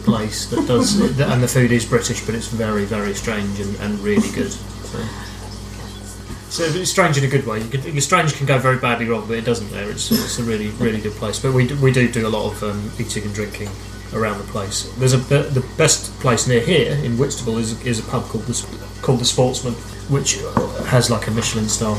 place 0.03 0.47
that 0.47 0.67
does, 0.67 1.00
and 1.19 1.44
the 1.44 1.47
food 1.47 1.71
is 1.71 1.85
British, 1.85 2.25
but 2.25 2.33
it's 2.33 2.47
very, 2.47 2.85
very 2.85 3.13
strange 3.13 3.59
and, 3.59 3.75
and 3.77 4.00
really 4.00 4.29
good. 4.31 4.51
So. 4.51 5.00
So 6.50 6.63
it's 6.63 6.89
strange 6.89 7.17
in 7.17 7.23
a 7.25 7.27
good 7.27 7.45
way. 7.45 7.62
You 7.62 7.67
can, 7.69 8.00
strange 8.01 8.33
can 8.35 8.45
go 8.45 8.57
very 8.57 8.77
badly 8.77 9.07
wrong, 9.07 9.27
but 9.27 9.38
it 9.38 9.44
doesn't. 9.45 9.69
There, 9.71 9.89
it's, 9.91 10.09
it's 10.09 10.39
a 10.39 10.44
really, 10.44 10.69
really 10.69 11.01
good 11.01 11.12
place. 11.13 11.38
But 11.38 11.53
we 11.53 11.67
do, 11.67 11.75
we 11.81 11.91
do 11.91 12.09
do 12.09 12.25
a 12.25 12.29
lot 12.29 12.50
of 12.50 12.63
um, 12.63 12.91
eating 12.97 13.25
and 13.25 13.33
drinking 13.33 13.67
around 14.15 14.38
the 14.38 14.45
place. 14.45 14.91
There's 14.97 15.13
a 15.13 15.17
the 15.17 15.65
best 15.77 16.12
place 16.19 16.47
near 16.47 16.62
here 16.62 16.94
in 17.03 17.17
Whitstable 17.17 17.57
is 17.57 17.79
is 17.85 18.00
a 18.00 18.03
pub 18.09 18.23
called 18.25 18.45
the 18.45 18.88
called 19.01 19.19
the 19.19 19.25
Sportsman, 19.25 19.73
which 20.09 20.39
has 20.88 21.09
like 21.09 21.27
a 21.27 21.31
Michelin 21.31 21.67
star 21.67 21.97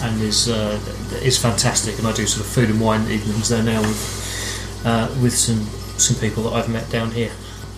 and 0.00 0.20
is 0.22 0.48
uh, 0.48 0.80
is 1.22 1.38
fantastic. 1.38 1.98
And 1.98 2.06
I 2.06 2.12
do 2.12 2.26
sort 2.26 2.46
of 2.46 2.52
food 2.52 2.70
and 2.70 2.80
wine 2.80 3.02
evenings 3.10 3.48
there 3.48 3.62
now 3.62 3.80
with 3.80 4.82
uh, 4.84 5.14
with 5.22 5.34
some 5.34 5.60
some 5.98 6.16
people 6.16 6.44
that 6.44 6.52
I've 6.54 6.68
met 6.68 6.88
down 6.90 7.10
here. 7.10 7.30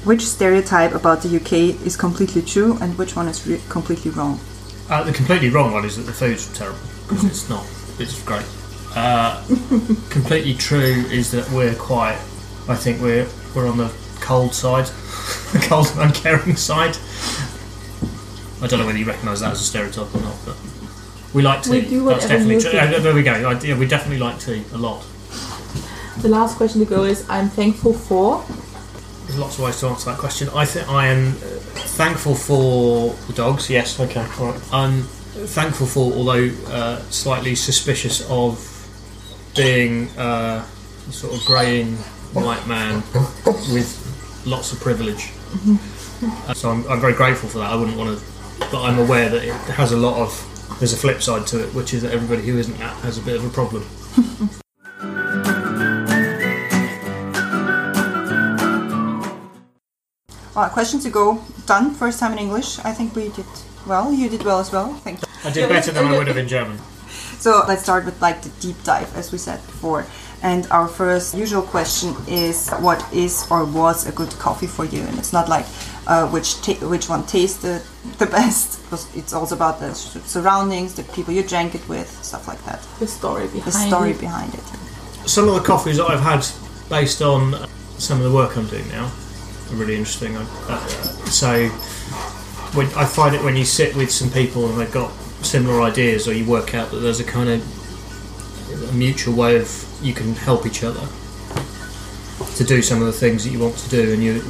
Which 0.05 0.23
stereotype 0.23 0.95
about 0.95 1.23
the 1.23 1.37
UK 1.37 1.87
is 1.87 1.97
completely 1.97 2.43
true 2.43 2.77
and 2.81 2.99
which 2.99 3.15
one 3.15 3.29
is 3.29 3.47
re- 3.47 3.61
completely 3.69 4.11
wrong? 4.11 4.41
Uh, 4.91 5.05
the 5.05 5.13
completely 5.13 5.49
wrong 5.49 5.73
one 5.73 5.85
is 5.85 5.97
that 5.97 6.03
the 6.03 6.13
food's 6.13 6.53
terrible 6.59 6.81
because 7.09 7.25
it's 7.25 7.49
not. 7.49 7.65
It's 7.99 8.21
great. 8.25 8.47
Uh, 8.95 9.43
completely 10.11 10.55
true 10.55 11.05
is 11.11 11.31
that 11.31 11.49
we're 11.51 11.75
quite. 11.75 12.19
I 12.69 12.77
think 12.77 13.01
we're 13.01 13.29
we're 13.55 13.69
on 13.69 13.79
the 13.79 13.93
cold 14.21 14.55
side, 14.55 14.87
the 15.53 15.59
cold 15.69 15.89
and 15.93 16.01
uncaring 16.01 16.57
side. 16.57 16.97
I 18.63 18.67
don't 18.67 18.79
know 18.79 18.87
whether 18.87 18.99
you 18.99 19.05
recognise 19.05 19.41
that 19.41 19.53
as 19.53 19.61
a 19.61 19.65
stereotype 19.65 20.15
or 20.15 20.21
not, 20.21 20.37
but 20.45 20.57
we 21.35 21.43
like 21.43 21.63
tea. 21.63 21.71
We 21.71 21.81
do 21.83 22.05
That's 22.05 22.27
definitely 22.29 22.61
true. 22.61 22.71
think. 22.71 22.95
Uh, 22.95 23.01
there 23.01 23.15
we 23.15 23.23
go. 23.23 23.33
I, 23.33 23.61
yeah, 23.61 23.77
we 23.77 23.87
definitely 23.87 24.19
like 24.19 24.39
tea 24.39 24.65
a 24.73 24.79
lot. 24.79 25.05
The 26.21 26.29
last 26.29 26.57
question 26.57 26.81
to 26.81 26.87
go 26.87 27.05
is 27.05 27.29
I'm 27.29 27.49
thankful 27.49 27.93
for. 27.93 28.45
There's 29.27 29.39
lots 29.39 29.59
of 29.59 29.65
ways 29.65 29.81
to 29.81 29.87
answer 29.89 30.11
that 30.11 30.19
question. 30.19 30.49
I 30.55 30.65
think 30.65 30.89
I 30.89 31.07
am 31.07 31.29
uh, 31.29 31.41
thankful 31.97 32.35
for 32.35 33.15
the 33.27 33.33
dogs. 33.33 33.71
Yes, 33.71 33.99
okay, 33.99 34.27
all 34.39 34.53
right. 34.53 34.73
I'm 34.73 35.03
thankful 35.03 35.87
for, 35.87 36.13
although 36.13 36.51
uh, 36.69 36.99
slightly 37.11 37.55
suspicious 37.55 38.29
of 38.31 38.69
being 39.57 40.09
uh, 40.19 40.65
sort 41.11 41.35
of 41.35 41.45
greying 41.45 41.97
white 42.35 42.67
man 42.67 43.03
with 43.73 44.43
lots 44.47 44.73
of 44.73 44.81
privilege. 44.81 45.31
Uh, 46.49 46.55
so 46.55 46.71
I'm, 46.71 46.87
I'm 46.89 47.01
very 47.01 47.15
grateful 47.15 47.49
for 47.49 47.59
that. 47.59 47.71
I 47.71 47.77
wouldn't 47.77 47.97
want 47.97 48.19
to, 48.19 48.25
but 48.71 48.83
I'm 48.83 48.99
aware 48.99 49.29
that 49.29 49.43
it 49.45 49.55
has 49.75 49.93
a 49.93 49.97
lot 49.97 50.19
of. 50.21 50.49
There's 50.79 50.93
a 50.93 50.97
flip 50.97 51.23
side 51.23 51.47
to 51.49 51.63
it, 51.63 51.75
which 51.75 51.95
is 51.95 52.03
that 52.03 52.13
everybody 52.13 52.43
who 52.47 52.59
isn't 52.59 52.79
that 52.79 52.97
has 53.03 53.19
a 53.19 53.23
bit 53.23 53.37
of 53.37 53.45
a 53.45 53.51
problem. 53.51 53.87
Well, 60.55 60.69
question 60.69 61.01
to 61.01 61.11
go. 61.11 61.43
Done. 61.65 61.95
First 61.95 62.21
time 62.21 62.33
in 62.33 62.39
English. 62.39 62.79
I 62.81 62.93
think 62.93 63.17
we 63.17 63.31
did 63.31 63.47
well. 63.87 64.13
You 64.13 64.29
did 64.29 64.43
well 64.45 64.61
as 64.61 64.71
well. 64.71 64.93
Thank 64.97 65.23
you. 65.23 65.29
I 65.45 65.51
did 65.51 65.69
better 65.69 65.93
than 65.93 66.05
I 66.05 66.19
would 66.19 66.27
have 66.29 66.37
in 66.37 66.47
German. 66.47 66.79
So 67.43 67.65
let's 67.67 67.83
start 67.83 68.05
with 68.05 68.23
like 68.23 68.41
the 68.43 68.51
deep 68.61 68.77
dive, 68.85 69.11
as 69.17 69.33
we 69.33 69.39
said 69.39 69.59
before. 69.67 70.07
And 70.45 70.67
our 70.71 70.87
first 70.89 71.35
usual 71.35 71.63
question 71.63 72.15
is, 72.29 72.71
what 72.81 73.03
is 73.13 73.47
or 73.51 73.65
was 73.65 74.07
a 74.07 74.13
good 74.13 74.31
coffee 74.39 74.67
for 74.69 74.85
you? 74.85 75.03
And 75.03 75.19
it's 75.19 75.33
not 75.33 75.49
like 75.49 75.67
uh, 76.07 76.29
which 76.29 76.61
ta- 76.63 76.87
which 76.89 77.09
one 77.09 77.25
tasted 77.27 77.83
the 78.19 78.27
best, 78.39 78.83
because 78.85 79.07
it's 79.17 79.33
also 79.33 79.55
about 79.57 79.81
the 79.81 79.93
surroundings, 79.95 80.95
the 80.95 81.03
people 81.15 81.33
you 81.35 81.43
drank 81.43 81.75
it 81.75 81.89
with, 81.89 82.09
stuff 82.25 82.47
like 82.47 82.63
that. 82.65 82.81
The 83.01 83.07
story 83.09 83.47
behind 83.49 83.67
The 83.67 83.73
story 83.73 84.11
it. 84.13 84.21
behind 84.21 84.55
it. 84.55 84.65
some 85.27 85.49
of 85.49 85.55
the 85.55 85.61
coffees 85.67 85.97
that 85.97 86.07
I've 86.11 86.21
had 86.33 86.47
based 86.89 87.23
on 87.23 87.55
some 87.99 88.19
of 88.19 88.25
the 88.25 88.33
work 88.33 88.57
I'm 88.57 88.67
doing 88.69 88.89
now 88.89 89.07
are 89.71 89.77
really 89.77 89.97
interesting. 89.97 90.37
I- 90.37 90.47
Uh, 90.69 90.79
so 91.27 91.69
when, 92.77 92.87
I 92.97 93.05
find 93.05 93.35
it 93.35 93.43
when 93.43 93.57
you 93.57 93.65
sit 93.65 93.95
with 93.97 94.11
some 94.11 94.31
people 94.31 94.69
and 94.69 94.79
they've 94.81 94.93
got 94.93 95.11
similar 95.45 95.83
ideas, 95.83 96.29
or 96.29 96.35
you 96.35 96.45
work 96.45 96.75
out 96.75 96.91
that 96.91 96.99
there's 96.99 97.21
a 97.21 97.25
kind 97.25 97.49
of 97.49 98.89
a 98.91 98.93
mutual 98.93 99.35
way 99.35 99.57
of 99.57 99.87
you 100.03 100.15
can 100.15 100.35
help 100.35 100.67
each 100.67 100.83
other. 100.83 101.07
to 102.57 102.65
do 102.65 102.83
some 102.83 103.01
of 103.01 103.07
the 103.07 103.13
things 103.13 103.45
that 103.45 103.51
you 103.51 103.59
want 103.59 103.77
to 103.77 103.89
do, 103.89 104.13
and 104.13 104.23
your 104.23 104.43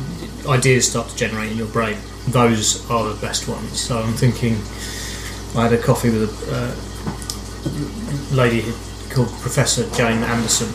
ideas 0.48 0.88
start 0.88 1.08
to 1.08 1.16
generate 1.16 1.52
in 1.52 1.58
your 1.58 1.68
brain. 1.68 1.96
Those 2.28 2.88
are 2.90 3.08
the 3.08 3.20
best 3.20 3.48
ones. 3.48 3.80
So 3.80 3.98
I'm 3.98 4.14
thinking, 4.14 4.54
I 5.56 5.68
had 5.68 5.72
a 5.72 5.82
coffee 5.82 6.10
with 6.10 6.30
a 6.48 6.56
uh, 6.56 8.34
lady 8.34 8.62
called 9.10 9.28
Professor 9.40 9.88
Jane 9.90 10.22
Anderson 10.22 10.72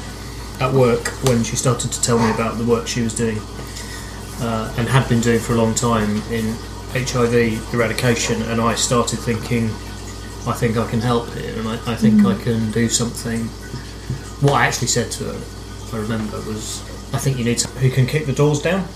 at 0.60 0.74
work 0.74 1.08
when 1.28 1.44
she 1.44 1.56
started 1.56 1.92
to 1.92 2.02
tell 2.02 2.18
me 2.20 2.32
about 2.32 2.58
the 2.58 2.66
work 2.66 2.88
she 2.88 3.02
was 3.02 3.14
doing 3.14 3.40
uh, 4.40 4.74
and 4.78 4.88
had 4.88 5.08
been 5.10 5.22
doing 5.22 5.40
for 5.40 5.54
a 5.54 5.56
long 5.56 5.74
time 5.74 6.22
in 6.32 6.56
HIV 6.94 7.74
eradication, 7.74 8.42
and 8.44 8.62
I 8.62 8.76
started 8.76 9.20
thinking, 9.20 9.70
I 10.48 10.54
think 10.54 10.78
I 10.78 10.90
can 10.90 11.02
help 11.02 11.30
here, 11.34 11.60
and 11.60 11.68
I, 11.68 11.74
I 11.92 11.96
think 11.96 12.22
I 12.26 12.34
mm. 12.34 12.44
can 12.44 12.72
do 12.72 12.88
something. 12.88 13.42
What 14.40 14.54
I 14.54 14.68
actually 14.68 14.88
said 14.88 15.12
to 15.14 15.26
her, 15.26 15.98
I 15.98 16.02
remember, 16.02 16.38
was, 16.42 16.82
I 17.14 17.18
think 17.18 17.38
you 17.38 17.44
need 17.44 17.60
someone 17.60 17.84
who 17.84 17.90
can 17.90 18.08
kick 18.08 18.26
the 18.26 18.34
doors 18.34 18.62
down. 18.62 18.88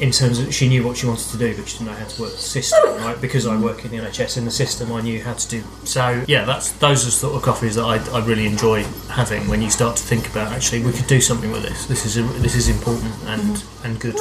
In 0.00 0.10
terms 0.10 0.38
of, 0.38 0.54
she 0.54 0.68
knew 0.68 0.84
what 0.84 0.96
she 0.96 1.06
wanted 1.06 1.28
to 1.28 1.38
do, 1.38 1.56
but 1.56 1.68
she 1.68 1.78
didn't 1.78 1.92
know 1.92 1.98
how 1.98 2.06
to 2.06 2.22
work 2.22 2.32
the 2.32 2.38
system. 2.38 2.78
Right, 3.02 3.20
because 3.20 3.48
I 3.48 3.56
work 3.58 3.84
in 3.84 3.90
the 3.90 3.96
NHS 3.96 4.38
in 4.38 4.44
the 4.44 4.50
system, 4.52 4.92
I 4.92 5.00
knew 5.00 5.20
how 5.20 5.32
to 5.32 5.48
do. 5.48 5.64
So 5.82 6.24
yeah, 6.28 6.44
that's 6.44 6.70
those 6.72 7.02
are 7.02 7.06
the 7.06 7.10
sort 7.10 7.34
of 7.34 7.42
coffees 7.42 7.74
that 7.74 7.82
I, 7.82 7.96
I 8.16 8.24
really 8.24 8.46
enjoy 8.46 8.84
having. 9.10 9.48
When 9.48 9.60
you 9.60 9.70
start 9.70 9.96
to 9.96 10.02
think 10.04 10.30
about 10.30 10.52
actually, 10.52 10.84
we 10.84 10.92
could 10.92 11.08
do 11.08 11.20
something 11.20 11.50
with 11.50 11.64
this. 11.64 11.86
This 11.86 12.06
is 12.06 12.14
this 12.40 12.54
is 12.54 12.68
important 12.68 13.12
and 13.24 13.42
mm-hmm. 13.42 13.86
and 13.86 14.00
good. 14.00 14.14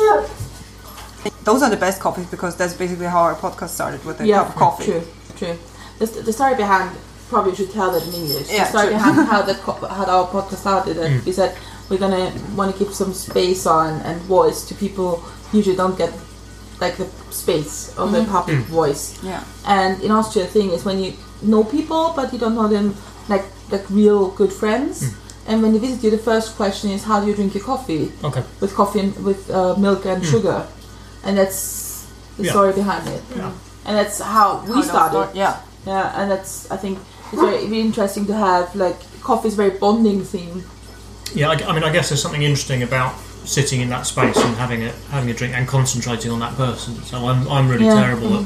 Those 1.43 1.61
are 1.61 1.69
the 1.69 1.77
best 1.77 2.01
coffees 2.01 2.25
because 2.25 2.57
that's 2.57 2.73
basically 2.73 3.05
how 3.05 3.21
our 3.21 3.35
podcast 3.35 3.69
started 3.69 4.03
with 4.03 4.19
a 4.21 4.25
yeah, 4.25 4.39
cup 4.39 4.49
of 4.49 4.55
coffee. 4.55 4.85
True, 4.85 5.03
true. 5.35 5.57
The, 6.01 6.07
the 6.27 6.33
story 6.33 6.55
behind 6.63 6.87
probably 7.29 7.53
should 7.55 7.71
tell 7.71 7.89
that 7.95 8.03
in 8.07 8.13
English. 8.21 8.47
Yeah, 8.49 8.63
the 8.65 8.69
story 8.73 8.87
true. 8.87 8.97
behind 8.97 9.27
how 9.33 9.41
that 9.49 9.57
how 9.97 10.05
our 10.15 10.27
podcast 10.35 10.61
started. 10.65 10.93
That 10.99 11.09
Mm. 11.11 11.25
we 11.27 11.31
said 11.39 11.51
we're 11.89 12.01
gonna 12.05 12.25
want 12.57 12.67
to 12.73 12.77
give 12.81 12.91
some 13.01 13.13
space 13.27 13.63
on 13.79 13.89
and 14.07 14.15
voice 14.37 14.59
to 14.69 14.73
people 14.85 15.09
who 15.51 15.57
usually 15.59 15.75
don't 15.83 15.97
get 16.03 16.11
like 16.83 16.95
the 17.01 17.07
space 17.43 17.75
of 18.01 18.11
the 18.15 18.21
public 18.35 18.57
Mm. 18.57 18.73
voice. 18.79 19.03
Yeah. 19.31 19.41
And 19.77 20.01
in 20.05 20.09
Austria, 20.11 20.43
the 20.45 20.51
thing 20.57 20.69
is 20.75 20.83
when 20.89 20.97
you 21.03 21.11
know 21.51 21.63
people, 21.77 22.03
but 22.17 22.27
you 22.33 22.39
don't 22.43 22.55
know 22.59 22.67
them 22.67 22.87
like 23.33 23.45
like 23.73 23.85
real 24.01 24.21
good 24.39 24.51
friends. 24.61 24.95
Mm. 25.03 25.13
And 25.47 25.55
when 25.63 25.71
they 25.73 25.79
visit 25.87 26.03
you, 26.03 26.11
the 26.17 26.23
first 26.31 26.47
question 26.61 26.87
is, 26.95 27.03
"How 27.09 27.17
do 27.21 27.25
you 27.29 27.35
drink 27.39 27.53
your 27.57 27.63
coffee?" 27.73 28.05
Okay. 28.23 28.43
With 28.61 28.73
coffee 28.81 28.99
and 29.05 29.11
with 29.29 29.41
uh, 29.49 29.75
milk 29.87 30.05
and 30.05 30.21
Mm. 30.23 30.31
sugar, 30.33 30.59
and 31.25 31.33
that's 31.39 31.59
the 32.37 32.43
Yeah. 32.45 32.51
story 32.53 32.73
behind 32.81 33.07
it. 33.07 33.21
Yeah. 33.35 33.51
And 33.85 33.93
that's 33.99 34.17
how 34.35 34.47
we 34.67 34.73
How 34.73 34.81
started. 34.93 35.17
start- 35.17 35.35
Yeah. 35.35 35.55
Yeah, 35.85 36.21
and 36.21 36.29
that's 36.29 36.69
I 36.71 36.77
think 36.77 36.99
it's 37.31 37.41
very, 37.41 37.65
very 37.65 37.81
interesting 37.81 38.25
to 38.27 38.33
have 38.35 38.75
like 38.75 38.97
coffee 39.21 39.47
is 39.47 39.55
very 39.55 39.71
bonding 39.77 40.23
theme. 40.23 40.63
Yeah, 41.33 41.49
I, 41.49 41.53
I 41.53 41.73
mean, 41.73 41.83
I 41.83 41.91
guess 41.91 42.09
there's 42.09 42.21
something 42.21 42.43
interesting 42.43 42.83
about 42.83 43.15
sitting 43.45 43.81
in 43.81 43.89
that 43.89 44.05
space 44.05 44.37
and 44.37 44.55
having 44.57 44.83
a 44.83 44.91
having 45.09 45.29
a 45.29 45.33
drink 45.33 45.55
and 45.55 45.67
concentrating 45.67 46.31
on 46.31 46.39
that 46.39 46.55
person. 46.55 46.95
So 47.03 47.27
I'm 47.27 47.47
I'm 47.47 47.67
really 47.69 47.85
Yeah. 47.85 47.99
terrible 47.99 48.39
at 48.39 48.45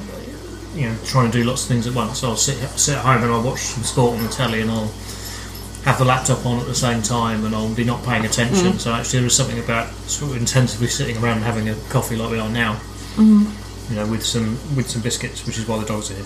you 0.75 0.89
know 0.89 0.95
trying 1.05 1.31
to 1.31 1.37
do 1.37 1.43
lots 1.43 1.63
of 1.63 1.67
things 1.69 1.87
at 1.87 1.93
once. 1.93 2.19
So 2.19 2.29
I'll 2.29 2.37
sit 2.37 2.57
sit 2.79 2.95
at 2.95 3.03
home 3.03 3.23
and 3.23 3.31
I'll 3.31 3.43
watch 3.43 3.59
some 3.59 3.83
sport 3.83 4.17
on 4.17 4.23
the 4.23 4.29
telly 4.29 4.61
and 4.61 4.71
I'll 4.71 4.91
have 5.83 5.97
the 5.99 6.05
laptop 6.05 6.45
on 6.45 6.59
at 6.59 6.65
the 6.65 6.75
same 6.75 7.01
time 7.01 7.45
and 7.45 7.53
I'll 7.55 7.73
be 7.75 7.83
not 7.83 8.03
paying 8.03 8.25
attention. 8.25 8.73
Mm. 8.73 8.79
So 8.79 8.93
actually, 8.93 9.19
there 9.19 9.27
is 9.27 9.35
something 9.35 9.59
about 9.59 9.93
sort 10.07 10.31
of 10.31 10.37
intensively 10.37 10.87
sitting 10.87 11.17
around 11.17 11.37
and 11.37 11.45
having 11.45 11.69
a 11.69 11.75
coffee 11.89 12.15
like 12.15 12.31
we 12.31 12.39
are 12.39 12.49
now. 12.49 12.73
Mm-hmm. 13.17 13.93
You 13.93 13.95
know, 13.99 14.07
with 14.07 14.23
some 14.25 14.57
with 14.75 14.89
some 14.89 15.01
biscuits, 15.01 15.45
which 15.45 15.57
is 15.59 15.67
why 15.67 15.79
the 15.79 15.85
dogs 15.85 16.09
are 16.11 16.15
here. 16.15 16.25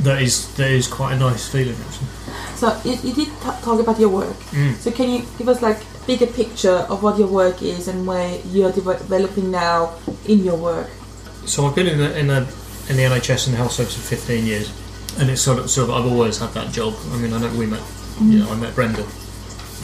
That 0.00 0.20
is 0.22 0.54
that 0.56 0.70
is 0.70 0.86
quite 0.86 1.14
a 1.14 1.18
nice 1.18 1.48
feeling 1.48 1.76
actually. 1.86 2.08
So 2.56 2.80
you, 2.84 2.92
you 3.02 3.14
did 3.14 3.28
t- 3.28 3.60
talk 3.62 3.80
about 3.80 3.98
your 3.98 4.08
work. 4.10 4.36
Mm. 4.52 4.74
So 4.76 4.90
can 4.90 5.10
you 5.10 5.24
give 5.38 5.48
us 5.48 5.62
like 5.62 5.78
bigger 6.06 6.26
picture 6.26 6.86
of 6.88 7.02
what 7.02 7.18
your 7.18 7.28
work 7.28 7.62
is 7.62 7.88
and 7.88 8.06
where 8.06 8.38
you're 8.46 8.72
deve- 8.72 8.98
developing 8.98 9.50
now 9.50 9.94
in 10.26 10.44
your 10.44 10.56
work? 10.56 10.88
So 11.46 11.66
I've 11.66 11.74
been 11.74 11.86
in 11.86 11.98
the 11.98 12.18
in 12.18 12.26
the 12.26 12.40
in 12.88 12.96
the 12.96 13.02
NHS 13.02 13.46
and 13.46 13.54
the 13.54 13.58
health 13.58 13.72
service 13.72 13.94
for 13.94 14.02
15 14.02 14.46
years, 14.46 14.70
and 15.18 15.30
it's 15.30 15.40
sort 15.42 15.58
of 15.58 15.70
sort 15.70 15.90
of 15.90 15.96
I've 15.96 16.10
always 16.12 16.38
had 16.38 16.50
that 16.54 16.72
job. 16.72 16.94
I 17.12 17.16
mean, 17.16 17.32
I 17.32 17.40
know 17.40 17.52
we 17.56 17.66
met, 17.66 17.82
you 18.20 18.38
know, 18.40 18.50
I 18.50 18.56
met 18.56 18.74
Brenda 18.74 19.04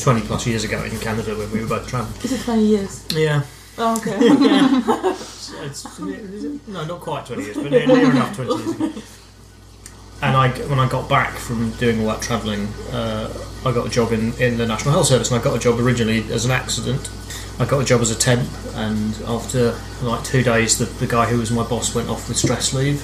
20 0.01 0.21
plus 0.23 0.47
years 0.47 0.65
ago 0.65 0.83
in 0.85 0.99
Canada 1.01 1.35
when 1.37 1.51
we 1.53 1.61
were 1.61 1.69
both 1.69 1.87
travelling. 1.89 2.21
Is 2.23 2.33
it 2.33 2.41
20 2.45 2.63
years? 2.63 3.07
Yeah, 3.15 3.43
Oh, 3.79 3.97
okay. 3.97 4.17
it's, 5.13 5.53
it's, 5.63 5.99
is 5.99 6.69
no, 6.69 6.85
not 6.85 7.01
quite 7.01 7.25
20 7.27 7.43
years, 7.43 7.57
but 7.57 7.71
near, 7.71 7.87
near 7.87 8.11
enough 8.11 8.37
20 8.37 8.55
years 8.55 8.71
ago. 8.71 8.93
And 10.23 10.37
I, 10.37 10.51
when 10.69 10.79
I 10.79 10.89
got 10.89 11.09
back 11.09 11.35
from 11.35 11.73
doing 11.73 12.01
all 12.01 12.07
that 12.07 12.23
travelling, 12.23 12.69
uh, 12.93 13.29
I 13.67 13.73
got 13.73 13.87
a 13.87 13.91
job 13.91 14.13
in, 14.13 14.33
in 14.35 14.57
the 14.57 14.67
National 14.67 14.93
Health 14.95 15.07
Service, 15.07 15.31
and 15.31 15.41
I 15.41 15.43
got 15.43 15.57
a 15.57 15.59
job 15.59 15.81
originally 15.81 16.23
as 16.33 16.45
an 16.45 16.53
accident. 16.53 17.11
I 17.59 17.65
got 17.65 17.81
a 17.81 17.85
job 17.85 18.01
as 18.01 18.11
a 18.11 18.19
temp, 18.19 18.49
and 18.75 19.21
after 19.27 19.77
like 20.03 20.25
two 20.25 20.43
days, 20.43 20.79
the, 20.79 20.85
the 20.85 21.07
guy 21.07 21.27
who 21.27 21.39
was 21.39 21.51
my 21.51 21.65
boss 21.65 21.95
went 21.95 22.09
off 22.09 22.29
with 22.29 22.37
stress 22.37 22.73
leave. 22.73 23.03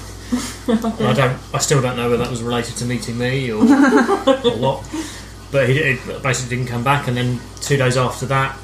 And 0.67 1.07
I 1.07 1.13
don't, 1.13 1.39
I 1.53 1.57
still 1.57 1.81
don't 1.81 1.97
know 1.97 2.09
whether 2.09 2.23
that 2.23 2.29
was 2.29 2.41
related 2.41 2.75
to 2.77 2.85
meeting 2.85 3.17
me 3.17 3.51
or, 3.51 3.63
or 3.63 4.57
what. 4.57 4.89
But 5.51 5.67
he 5.67 5.73
did, 5.73 6.21
basically 6.21 6.57
didn't 6.57 6.69
come 6.69 6.83
back, 6.83 7.07
and 7.07 7.17
then 7.17 7.39
two 7.59 7.75
days 7.75 7.97
after 7.97 8.27
that, 8.27 8.55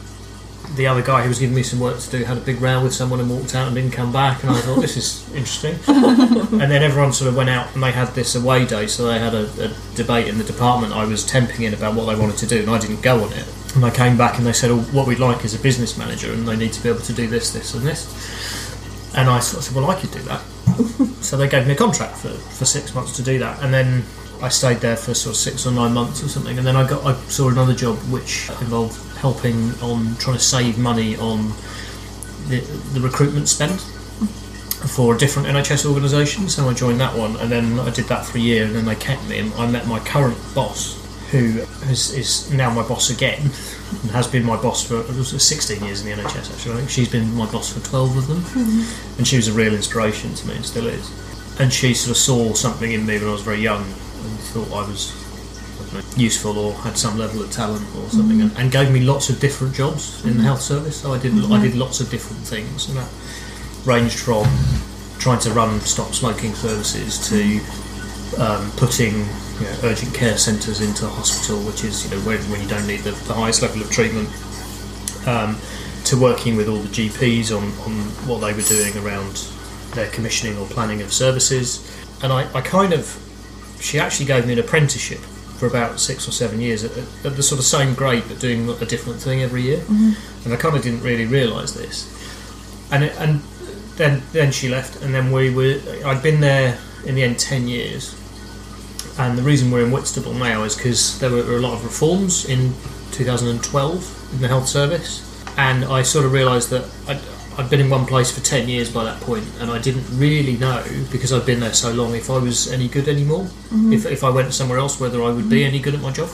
the 0.75 0.87
other 0.87 1.01
guy 1.01 1.21
who 1.21 1.29
was 1.29 1.39
giving 1.39 1.55
me 1.55 1.63
some 1.63 1.79
work 1.79 1.99
to 1.99 2.09
do 2.09 2.23
had 2.23 2.37
a 2.37 2.41
big 2.41 2.61
row 2.61 2.81
with 2.83 2.93
someone 2.93 3.19
and 3.19 3.29
walked 3.29 3.55
out 3.55 3.67
and 3.67 3.75
didn't 3.75 3.91
come 3.91 4.11
back 4.11 4.43
and 4.43 4.51
I 4.51 4.59
thought 4.61 4.81
this 4.81 4.97
is 4.97 5.27
interesting. 5.33 5.77
And 6.55 6.71
then 6.71 6.83
everyone 6.83 7.11
sort 7.11 7.27
of 7.27 7.35
went 7.35 7.49
out 7.49 7.73
and 7.73 7.83
they 7.83 7.91
had 7.91 8.07
this 8.15 8.35
away 8.35 8.65
day 8.65 8.87
so 8.87 9.07
they 9.07 9.19
had 9.19 9.33
a, 9.33 9.49
a 9.61 9.95
debate 9.95 10.27
in 10.27 10.37
the 10.37 10.43
department. 10.43 10.93
I 10.93 11.05
was 11.05 11.25
temping 11.29 11.61
in 11.61 11.73
about 11.73 11.95
what 11.95 12.05
they 12.05 12.19
wanted 12.19 12.37
to 12.37 12.47
do 12.47 12.61
and 12.61 12.69
I 12.69 12.79
didn't 12.79 13.01
go 13.01 13.23
on 13.23 13.33
it. 13.33 13.45
And 13.75 13.83
I 13.83 13.91
came 13.91 14.17
back 14.17 14.37
and 14.37 14.47
they 14.47 14.53
said 14.53 14.71
oh, 14.71 14.79
what 14.93 15.05
we'd 15.05 15.19
like 15.19 15.43
is 15.43 15.53
a 15.53 15.59
business 15.59 15.97
manager 15.97 16.31
and 16.31 16.47
they 16.47 16.55
need 16.55 16.71
to 16.73 16.81
be 16.81 16.89
able 16.89 17.01
to 17.01 17.13
do 17.13 17.27
this 17.27 17.51
this 17.51 17.73
and 17.73 17.85
this. 17.85 18.07
And 19.15 19.29
I 19.29 19.39
sort 19.39 19.59
of 19.59 19.63
said 19.65 19.75
well 19.75 19.89
I 19.89 19.99
could 19.99 20.11
do 20.11 20.21
that. 20.23 20.41
So 21.25 21.37
they 21.37 21.49
gave 21.49 21.65
me 21.65 21.73
a 21.73 21.75
contract 21.75 22.17
for, 22.17 22.29
for 22.29 22.65
six 22.65 22.93
months 22.93 23.15
to 23.15 23.23
do 23.23 23.39
that 23.39 23.63
and 23.63 23.73
then 23.73 24.03
I 24.41 24.49
stayed 24.49 24.77
there 24.77 24.95
for 24.95 25.13
sort 25.13 25.35
of 25.35 25.37
six 25.37 25.65
or 25.65 25.71
nine 25.71 25.93
months 25.93 26.23
or 26.23 26.27
something, 26.27 26.57
and 26.57 26.67
then 26.67 26.75
I 26.75 26.87
got 26.87 27.03
I 27.05 27.13
saw 27.29 27.49
another 27.49 27.73
job 27.73 27.97
which 28.11 28.49
involved 28.61 28.99
helping 29.25 29.71
on 29.81 30.15
trying 30.17 30.37
to 30.37 30.43
save 30.43 30.77
money 30.77 31.15
on 31.17 31.47
the, 32.47 32.59
the 32.93 33.01
recruitment 33.01 33.47
spend 33.47 33.81
for 34.93 35.15
a 35.15 35.17
different 35.17 35.47
NHS 35.47 35.83
organisation. 35.91 36.47
So 36.47 36.69
I 36.69 36.75
joined 36.75 37.01
that 37.01 37.17
one, 37.17 37.35
and 37.37 37.49
then 37.51 37.79
I 37.79 37.89
did 37.89 38.05
that 38.05 38.23
for 38.23 38.37
a 38.37 38.41
year, 38.41 38.65
and 38.65 38.75
then 38.75 38.85
they 38.85 38.93
kept 38.93 39.27
me. 39.27 39.39
And 39.39 39.51
I 39.55 39.65
met 39.65 39.87
my 39.87 39.97
current 39.97 40.37
boss, 40.53 40.79
who 41.31 41.61
is, 41.89 42.13
is 42.13 42.53
now 42.53 42.71
my 42.71 42.87
boss 42.87 43.09
again, 43.09 43.41
and 44.03 44.11
has 44.11 44.27
been 44.27 44.45
my 44.45 44.61
boss 44.61 44.85
for 44.87 44.99
it 44.99 45.15
was 45.15 45.29
16 45.41 45.83
years 45.83 46.05
in 46.05 46.15
the 46.15 46.21
NHS. 46.21 46.53
Actually, 46.53 46.73
I 46.73 46.77
think 46.77 46.91
she's 46.91 47.11
been 47.11 47.33
my 47.33 47.51
boss 47.51 47.73
for 47.73 47.79
12 47.83 48.17
of 48.17 48.27
them, 48.27 48.41
mm-hmm. 48.41 49.17
and 49.17 49.27
she 49.27 49.37
was 49.37 49.47
a 49.47 49.53
real 49.53 49.73
inspiration 49.73 50.35
to 50.35 50.47
me, 50.47 50.55
and 50.55 50.63
still 50.63 50.85
is. 50.85 51.09
And 51.59 51.73
she 51.73 51.95
sort 51.95 52.11
of 52.11 52.17
saw 52.17 52.53
something 52.53 52.91
in 52.91 53.07
me 53.07 53.17
when 53.17 53.29
I 53.29 53.31
was 53.31 53.41
very 53.41 53.61
young, 53.61 53.81
and 53.81 54.39
thought 54.53 54.71
I 54.71 54.87
was 54.87 55.01
I 55.09 55.09
don't 55.09 55.13
know, 55.15 55.24
useful 56.17 56.57
or 56.57 56.73
had 56.73 56.97
some 56.97 57.17
level 57.17 57.41
of 57.41 57.51
talent 57.51 57.85
or 57.97 58.09
something, 58.09 58.41
and, 58.41 58.57
and 58.57 58.71
gave 58.71 58.91
me 58.91 59.01
lots 59.01 59.29
of 59.29 59.39
different 59.39 59.73
jobs 59.75 60.23
in 60.25 60.37
the 60.37 60.43
health 60.43 60.61
service. 60.61 61.01
So 61.01 61.13
I 61.13 61.19
did 61.19 61.33
I 61.51 61.61
did 61.61 61.75
lots 61.75 61.99
of 61.99 62.09
different 62.09 62.43
things, 62.43 62.87
and 62.89 62.97
that 62.97 63.09
ranged 63.85 64.19
from 64.19 64.45
trying 65.19 65.39
to 65.39 65.51
run 65.51 65.79
stop 65.81 66.13
smoking 66.13 66.53
services 66.53 67.29
to 67.29 67.59
um, 68.41 68.71
putting 68.77 69.13
you 69.13 69.65
know, 69.65 69.79
urgent 69.83 70.13
care 70.13 70.37
centres 70.37 70.81
into 70.81 71.07
hospital, 71.07 71.59
which 71.61 71.83
is 71.83 72.05
you 72.05 72.15
know 72.15 72.23
when, 72.25 72.39
when 72.49 72.61
you 72.61 72.67
don't 72.67 72.87
need 72.87 73.01
the, 73.01 73.11
the 73.11 73.33
highest 73.33 73.61
level 73.61 73.81
of 73.81 73.89
treatment, 73.89 74.29
um, 75.27 75.57
to 76.05 76.19
working 76.19 76.55
with 76.55 76.67
all 76.67 76.77
the 76.77 76.89
GPs 76.89 77.55
on, 77.55 77.63
on 77.85 77.93
what 78.27 78.39
they 78.39 78.53
were 78.53 78.67
doing 78.67 78.95
around 78.97 79.47
their 79.95 80.09
commissioning 80.11 80.57
or 80.57 80.67
planning 80.67 81.01
of 81.01 81.11
services. 81.11 81.91
And 82.21 82.31
I, 82.31 82.51
I 82.53 82.61
kind 82.61 82.93
of, 82.93 83.19
she 83.79 83.99
actually 83.99 84.25
gave 84.25 84.45
me 84.45 84.53
an 84.53 84.59
apprenticeship 84.59 85.19
for 85.57 85.67
about 85.67 85.99
six 85.99 86.27
or 86.27 86.31
seven 86.31 86.59
years 86.59 86.83
at, 86.83 86.91
at 87.25 87.35
the 87.35 87.43
sort 87.43 87.59
of 87.59 87.65
same 87.65 87.93
grade 87.93 88.23
but 88.27 88.39
doing 88.39 88.69
a 88.69 88.85
different 88.85 89.21
thing 89.21 89.41
every 89.41 89.61
year. 89.61 89.79
Mm-hmm. 89.79 90.45
And 90.45 90.53
I 90.53 90.57
kind 90.57 90.75
of 90.75 90.83
didn't 90.83 91.01
really 91.01 91.25
realise 91.25 91.71
this. 91.71 92.11
And, 92.91 93.03
it, 93.05 93.15
and 93.19 93.41
then 93.97 94.21
then 94.31 94.51
she 94.51 94.69
left, 94.69 95.01
and 95.01 95.13
then 95.13 95.31
we 95.31 95.49
were. 95.49 95.79
I'd 96.05 96.21
been 96.21 96.41
there 96.41 96.77
in 97.05 97.15
the 97.15 97.23
end 97.23 97.39
ten 97.39 97.67
years, 97.67 98.13
and 99.17 99.37
the 99.37 99.41
reason 99.41 99.71
we're 99.71 99.85
in 99.85 99.91
Whitstable 99.91 100.33
now 100.33 100.63
is 100.63 100.75
because 100.75 101.19
there 101.19 101.29
were 101.29 101.55
a 101.55 101.61
lot 101.61 101.73
of 101.73 101.83
reforms 101.83 102.45
in 102.45 102.73
2012 103.11 104.33
in 104.33 104.41
the 104.41 104.47
health 104.47 104.67
service, 104.67 105.23
and 105.57 105.85
I 105.85 106.01
sort 106.01 106.25
of 106.25 106.33
realised 106.33 106.69
that 106.71 106.83
I'd 107.57 107.69
been 107.69 107.79
in 107.79 107.89
one 107.89 108.05
place 108.05 108.31
for 108.31 108.41
ten 108.43 108.67
years 108.67 108.91
by 108.91 109.03
that 109.05 109.19
point, 109.21 109.45
and 109.59 109.71
I 109.71 109.79
didn't 109.79 110.05
really 110.11 110.57
know 110.57 110.83
because 111.11 111.31
I'd 111.33 111.45
been 111.45 111.59
there 111.59 111.73
so 111.73 111.91
long 111.91 112.13
if 112.15 112.29
I 112.29 112.37
was 112.37 112.71
any 112.71 112.87
good 112.87 113.07
anymore. 113.07 113.47
If 113.93 114.05
if 114.05 114.23
I 114.23 114.29
went 114.29 114.53
somewhere 114.53 114.77
else, 114.79 114.99
whether 114.99 115.21
I 115.23 115.31
would 115.31 115.49
be 115.49 115.63
any 115.63 115.79
good 115.79 115.93
at 115.95 116.01
my 116.01 116.11
job. 116.11 116.29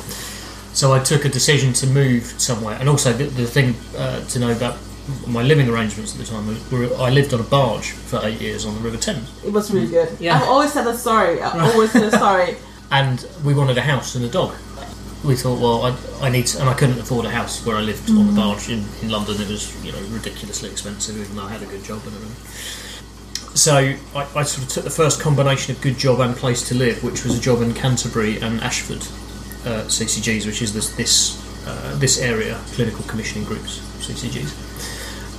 So 0.73 0.93
I 0.93 0.99
took 0.99 1.25
a 1.25 1.29
decision 1.29 1.73
to 1.73 1.87
move 1.87 2.23
somewhere, 2.37 2.77
and 2.79 2.87
also 2.87 3.11
the, 3.11 3.25
the 3.25 3.45
thing 3.45 3.75
uh, 3.97 4.21
to 4.25 4.39
know 4.39 4.51
about 4.51 4.77
my 5.27 5.41
living 5.43 5.67
arrangements 5.69 6.13
at 6.13 6.19
the 6.19 6.31
time 6.31 6.47
were, 6.71 6.95
I 6.97 7.09
lived 7.09 7.33
on 7.33 7.39
a 7.39 7.43
barge 7.43 7.91
for 7.91 8.19
eight 8.23 8.39
years 8.39 8.65
on 8.65 8.75
the 8.75 8.81
River 8.81 8.97
Thames, 8.97 9.29
It 9.43 9.51
was 9.51 9.71
really 9.71 9.87
good. 9.87 10.09
Yeah. 10.19 10.37
I've 10.37 10.47
always 10.47 10.71
said 10.73 10.87
a 10.87 10.97
story. 10.97 11.41
I've 11.41 11.73
always 11.73 11.91
said 11.91 12.03
a 12.03 12.17
story. 12.17 12.55
and 12.91 13.25
we 13.43 13.53
wanted 13.53 13.77
a 13.77 13.81
house 13.81 14.15
and 14.15 14.25
a 14.25 14.29
dog. 14.29 14.53
We 15.23 15.35
thought, 15.35 15.59
well, 15.59 15.83
I, 15.83 16.25
I 16.25 16.29
need 16.29 16.47
to, 16.47 16.59
and 16.59 16.69
I 16.69 16.73
couldn't 16.73 16.99
afford 16.99 17.25
a 17.25 17.29
house 17.29 17.65
where 17.65 17.75
I 17.75 17.81
lived 17.81 18.09
on 18.09 18.27
the 18.27 18.33
barge 18.33 18.69
in, 18.69 18.83
in 19.01 19.09
London. 19.09 19.39
It 19.39 19.49
was, 19.49 19.85
you 19.85 19.91
know, 19.91 20.01
ridiculously 20.09 20.69
expensive, 20.69 21.17
even 21.17 21.35
though 21.35 21.43
I 21.43 21.51
had 21.51 21.61
a 21.61 21.67
good 21.67 21.83
job 21.83 22.01
and 22.05 22.15
everything. 22.15 23.55
So 23.55 23.75
I, 24.15 24.27
I 24.35 24.43
sort 24.43 24.63
of 24.63 24.69
took 24.69 24.83
the 24.83 24.89
first 24.89 25.21
combination 25.21 25.75
of 25.75 25.81
good 25.81 25.97
job 25.97 26.21
and 26.21 26.35
place 26.35 26.67
to 26.69 26.75
live, 26.75 27.03
which 27.03 27.23
was 27.23 27.37
a 27.37 27.41
job 27.41 27.61
in 27.61 27.73
Canterbury 27.73 28.39
and 28.39 28.61
Ashford 28.61 29.01
uh, 29.65 29.85
CCGs, 29.85 30.45
which 30.45 30.61
is 30.61 30.73
this 30.73 30.95
this 30.95 31.67
uh, 31.67 31.95
this 31.97 32.19
area 32.19 32.59
clinical 32.73 33.03
commissioning 33.05 33.45
groups 33.45 33.79
CCGs 33.99 34.71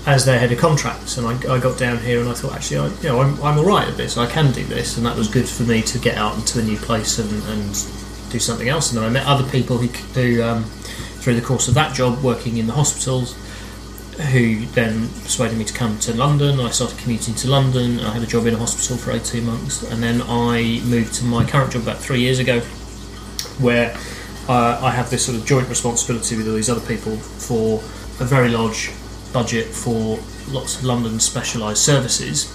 as 0.07 0.25
their 0.25 0.39
head 0.39 0.51
of 0.51 0.59
contracts, 0.59 1.17
and 1.17 1.27
I, 1.27 1.55
I 1.55 1.61
got 1.61 1.79
down 1.79 1.99
here 1.99 2.21
and 2.21 2.29
I 2.29 2.35
thought, 2.35 2.55
actually, 2.55 2.79
I, 2.79 2.87
you 2.89 3.09
know, 3.09 3.21
I'm, 3.21 3.41
I'm 3.43 3.59
all 3.59 3.65
right 3.65 3.87
at 3.87 3.97
this. 3.97 4.17
I 4.17 4.27
can 4.27 4.51
do 4.51 4.65
this, 4.65 4.97
and 4.97 5.07
that 5.07 5.17
was 5.17 5.29
good 5.29 5.49
for 5.49 5.62
me 5.62 5.81
to 5.83 5.99
get 5.99 6.17
out 6.17 6.35
into 6.35 6.59
a 6.59 6.62
new 6.62 6.77
place 6.77 7.19
and, 7.19 7.31
and 7.45 7.75
do 8.33 8.39
something 8.39 8.69
else. 8.69 8.91
And 8.91 8.99
then 8.99 9.05
I 9.05 9.11
met 9.11 9.27
other 9.27 9.49
people 9.51 9.79
who, 9.79 10.43
um, 10.43 10.65
through 11.21 11.35
the 11.35 11.43
course 11.43 11.69
of 11.69 11.75
that 11.75 11.95
job, 11.95 12.23
working 12.23 12.57
in 12.57 12.67
the 12.67 12.73
hospitals, 12.73 13.37
who 14.33 14.67
then 14.67 15.09
persuaded 15.23 15.57
me 15.57 15.65
to 15.65 15.73
come 15.73 15.99
to 16.01 16.15
London. 16.15 16.61
I 16.61 16.71
started 16.71 16.99
commuting 16.99 17.35
to 17.37 17.49
London. 17.49 18.01
I 18.01 18.12
had 18.12 18.23
a 18.23 18.27
job 18.27 18.47
in 18.47 18.55
a 18.55 18.59
hospital 18.59 18.97
for 18.97 19.12
18 19.12 19.45
months, 19.45 19.83
and 19.91 20.03
then 20.03 20.23
I 20.23 20.81
moved 20.85 21.15
to 21.15 21.25
my 21.25 21.45
current 21.45 21.73
job 21.73 21.83
about 21.83 21.99
three 21.99 22.21
years 22.21 22.39
ago, 22.39 22.61
where 23.61 23.97
uh, 24.49 24.81
I 24.83 24.91
have 24.91 25.11
this 25.11 25.25
sort 25.25 25.39
of 25.39 25.47
joint 25.47 25.69
responsibility 25.69 26.37
with 26.37 26.49
all 26.49 26.55
these 26.55 26.71
other 26.71 26.87
people 26.87 27.17
for 27.17 27.79
a 28.21 28.27
very 28.27 28.49
large 28.49 28.91
budget 29.33 29.67
for 29.67 30.19
lots 30.49 30.77
of 30.77 30.85
London 30.85 31.19
specialised 31.19 31.83
services, 31.83 32.53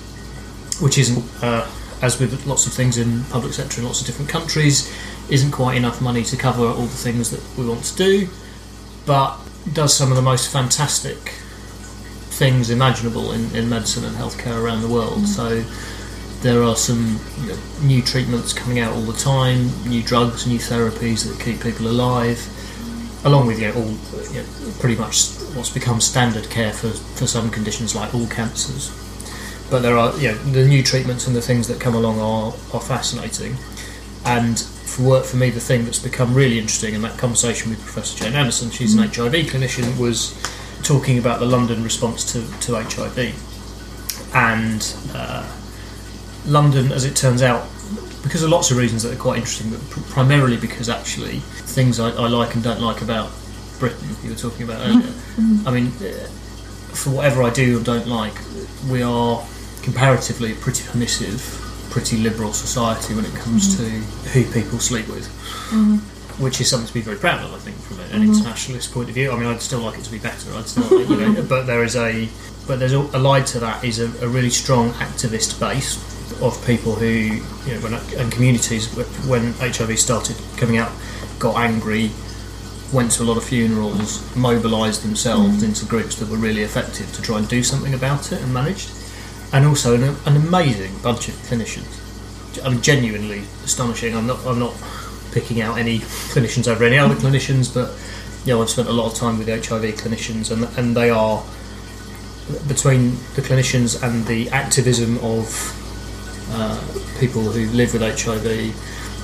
which 0.79 0.97
isn't, 0.97 1.23
uh, 1.43 1.67
as 2.01 2.19
with 2.19 2.45
lots 2.45 2.67
of 2.67 2.73
things 2.73 2.97
in 2.97 3.23
public 3.25 3.53
sector 3.53 3.81
in 3.81 3.87
lots 3.87 4.01
of 4.01 4.05
different 4.05 4.29
countries, 4.29 4.93
isn't 5.29 5.51
quite 5.51 5.77
enough 5.77 6.01
money 6.01 6.23
to 6.23 6.37
cover 6.37 6.63
all 6.65 6.85
the 6.85 6.87
things 6.87 7.31
that 7.31 7.41
we 7.57 7.67
want 7.67 7.83
to 7.83 7.95
do, 7.95 8.29
but 9.05 9.37
does 9.73 9.93
some 9.93 10.09
of 10.09 10.15
the 10.15 10.21
most 10.21 10.51
fantastic 10.51 11.17
things 12.37 12.69
imaginable 12.69 13.31
in, 13.31 13.53
in 13.55 13.67
medicine 13.67 14.05
and 14.05 14.15
healthcare 14.15 14.63
around 14.63 14.81
the 14.81 14.87
world. 14.87 15.19
Mm. 15.19 15.27
So 15.27 15.63
there 16.41 16.63
are 16.63 16.75
some 16.75 17.19
you 17.41 17.49
know, 17.49 17.57
new 17.81 18.01
treatments 18.01 18.53
coming 18.53 18.79
out 18.79 18.93
all 18.93 19.01
the 19.01 19.17
time, 19.17 19.69
new 19.89 20.03
drugs, 20.03 20.45
new 20.45 20.59
therapies 20.59 21.27
that 21.27 21.43
keep 21.43 21.61
people 21.61 21.87
alive, 21.87 22.39
along 23.25 23.47
with 23.47 23.59
you 23.59 23.69
know, 23.69 23.75
all 23.75 23.89
you 24.31 24.41
know, 24.41 24.73
pretty 24.79 24.95
much 24.95 25.29
what's 25.55 25.71
become 25.71 25.99
standard 25.99 26.49
care 26.49 26.71
for, 26.71 26.89
for 26.89 27.25
some 27.25 27.49
conditions 27.49 27.95
like 27.95 28.13
all 28.13 28.27
cancers. 28.27 28.91
But 29.69 29.81
there 29.81 29.97
are 29.97 30.15
you 30.17 30.31
know, 30.31 30.37
the 30.37 30.65
new 30.65 30.83
treatments 30.83 31.27
and 31.27 31.35
the 31.35 31.41
things 31.41 31.67
that 31.67 31.81
come 31.81 31.95
along 31.95 32.19
are, 32.19 32.53
are 32.73 32.81
fascinating. 32.81 33.57
And 34.27 34.59
for 34.59 35.03
work 35.03 35.25
for 35.25 35.37
me, 35.37 35.49
the 35.49 35.59
thing 35.59 35.85
that's 35.85 35.99
become 35.99 36.33
really 36.33 36.59
interesting 36.59 36.93
in 36.93 37.01
that 37.03 37.17
conversation 37.17 37.69
with 37.69 37.81
Professor 37.81 38.23
Jane 38.23 38.33
Anderson, 38.33 38.69
she's 38.69 38.93
an 38.93 39.03
HIV 39.03 39.33
clinician, 39.47 39.97
was 39.97 40.37
talking 40.83 41.17
about 41.17 41.39
the 41.39 41.45
London 41.45 41.83
response 41.83 42.23
to, 42.33 42.45
to 42.61 42.75
HIV. 42.75 44.33
And 44.35 44.95
uh, 45.13 45.49
London, 46.45 46.91
as 46.91 47.05
it 47.05 47.15
turns 47.15 47.41
out, 47.41 47.67
because 48.23 48.43
of 48.43 48.49
lots 48.49 48.71
of 48.71 48.77
reasons 48.77 49.03
that 49.03 49.13
are 49.13 49.21
quite 49.21 49.37
interesting, 49.37 49.69
but 49.71 49.79
pr- 49.89 50.01
primarily 50.11 50.57
because 50.57 50.89
actually 50.89 51.39
things 51.39 51.99
I, 51.99 52.09
I 52.09 52.27
like 52.27 52.55
and 52.55 52.63
don't 52.63 52.81
like 52.81 53.01
about 53.01 53.31
Britain, 53.79 54.09
you 54.23 54.29
were 54.31 54.35
talking 54.35 54.63
about 54.63 54.81
earlier. 54.85 55.13
I 55.65 55.71
mean, 55.71 55.87
uh, 56.01 56.27
for 56.93 57.11
whatever 57.11 57.43
I 57.43 57.49
do 57.51 57.79
or 57.79 57.83
don't 57.83 58.07
like, 58.07 58.33
we 58.89 59.01
are 59.03 59.45
comparatively 59.83 60.53
pretty 60.55 60.83
permissive, 60.89 61.63
pretty 61.89 62.17
liberal 62.17 62.53
society 62.53 63.13
when 63.15 63.25
it 63.25 63.33
comes 63.35 63.75
mm. 63.75 63.77
to 63.77 64.29
who 64.29 64.51
people 64.53 64.79
sleep 64.79 65.07
with. 65.07 65.27
Mm-hmm. 65.71 65.97
Which 66.43 66.61
is 66.61 66.69
something 66.69 66.87
to 66.87 66.93
be 66.93 67.01
very 67.01 67.17
proud 67.17 67.43
of, 67.43 67.51
I 67.51 67.57
think, 67.57 67.77
from 67.77 67.99
an 67.99 68.09
mm-hmm. 68.09 68.31
internationalist 68.31 68.93
point 68.93 69.09
of 69.09 69.15
view. 69.15 69.31
I 69.31 69.39
mean, 69.39 69.47
I'd 69.47 69.59
still 69.59 69.79
like 69.79 69.97
it 69.97 70.03
to 70.03 70.11
be 70.11 70.19
better. 70.19 70.53
I'd 70.53 70.67
still, 70.67 70.87
you 71.01 71.15
know, 71.17 71.31
mm-hmm. 71.31 71.47
but 71.47 71.65
there 71.65 71.83
is 71.83 71.95
a, 71.95 72.29
but 72.67 72.77
there's 72.77 72.93
a, 72.93 72.99
allied 73.15 73.47
to 73.47 73.59
that 73.61 73.83
is 73.83 73.99
a, 73.99 74.05
a 74.23 74.29
really 74.29 74.51
strong 74.51 74.91
activist 74.91 75.59
base 75.59 75.97
of 76.41 76.63
people 76.65 76.93
who, 76.93 77.07
you 77.07 77.73
know, 77.73 77.79
when, 77.81 77.93
and 77.93 78.31
communities 78.31 78.93
when 79.25 79.53
HIV 79.53 79.97
started 79.97 80.35
coming 80.57 80.77
out, 80.77 80.91
got 81.39 81.57
angry, 81.57 82.11
went 82.93 83.11
to 83.11 83.23
a 83.23 83.25
lot 83.25 83.37
of 83.37 83.43
funerals, 83.43 84.35
mobilised 84.35 85.03
themselves 85.03 85.63
into 85.63 85.85
groups 85.85 86.15
that 86.17 86.29
were 86.29 86.37
really 86.37 86.63
effective 86.63 87.11
to 87.13 87.21
try 87.21 87.37
and 87.37 87.47
do 87.47 87.63
something 87.63 87.93
about 87.93 88.31
it 88.31 88.41
and 88.41 88.53
managed. 88.53 88.91
And 89.53 89.65
also 89.65 89.95
an, 89.95 90.15
an 90.25 90.35
amazing 90.35 90.97
bunch 91.01 91.29
of 91.29 91.35
clinicians. 91.35 92.03
I 92.63 92.69
mean, 92.69 92.81
genuinely 92.81 93.43
astonishing. 93.63 94.15
I'm 94.15 94.27
not, 94.27 94.45
I'm 94.45 94.59
not 94.59 94.75
picking 95.31 95.61
out 95.61 95.77
any 95.77 95.99
clinicians 95.99 96.67
over 96.67 96.83
any 96.83 96.97
other 96.97 97.15
clinicians, 97.15 97.73
but 97.73 97.93
you 98.45 98.53
know, 98.53 98.61
I've 98.61 98.69
spent 98.69 98.87
a 98.87 98.93
lot 98.93 99.11
of 99.11 99.17
time 99.17 99.37
with 99.37 99.47
the 99.47 99.53
HIV 99.53 99.95
clinicians, 99.95 100.51
and 100.51 100.65
and 100.77 100.95
they 100.95 101.09
are 101.09 101.43
between 102.67 103.11
the 103.35 103.41
clinicians 103.41 104.01
and 104.01 104.25
the 104.25 104.49
activism 104.49 105.17
of 105.17 105.75
uh, 106.51 106.81
people 107.19 107.41
who 107.41 107.67
live 107.75 107.93
with 107.93 108.01
HIV 108.01 108.45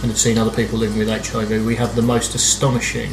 and 0.02 0.12
have 0.12 0.20
seen 0.20 0.38
other 0.38 0.52
people 0.52 0.78
living 0.78 1.00
with 1.00 1.08
HIV, 1.08 1.66
we 1.66 1.78
have 1.78 1.96
the 1.96 2.02
most 2.02 2.36
astonishing 2.36 3.12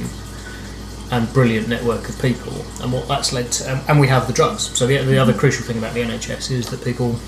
and 1.10 1.32
brilliant 1.32 1.68
network 1.68 2.08
of 2.08 2.20
people. 2.20 2.52
And 2.80 2.92
what 2.92 3.08
that's 3.08 3.32
led 3.32 3.50
to, 3.52 3.70
and, 3.70 3.90
and 3.90 4.00
we 4.00 4.08
have 4.08 4.26
the 4.26 4.32
drugs. 4.32 4.76
So 4.78 4.86
the, 4.86 4.98
the 4.98 5.18
other 5.18 5.32
crucial 5.34 5.64
thing 5.64 5.78
about 5.78 5.94
the 5.94 6.02
NHS 6.02 6.50
is 6.50 6.70
that 6.70 6.84
people 6.84 7.18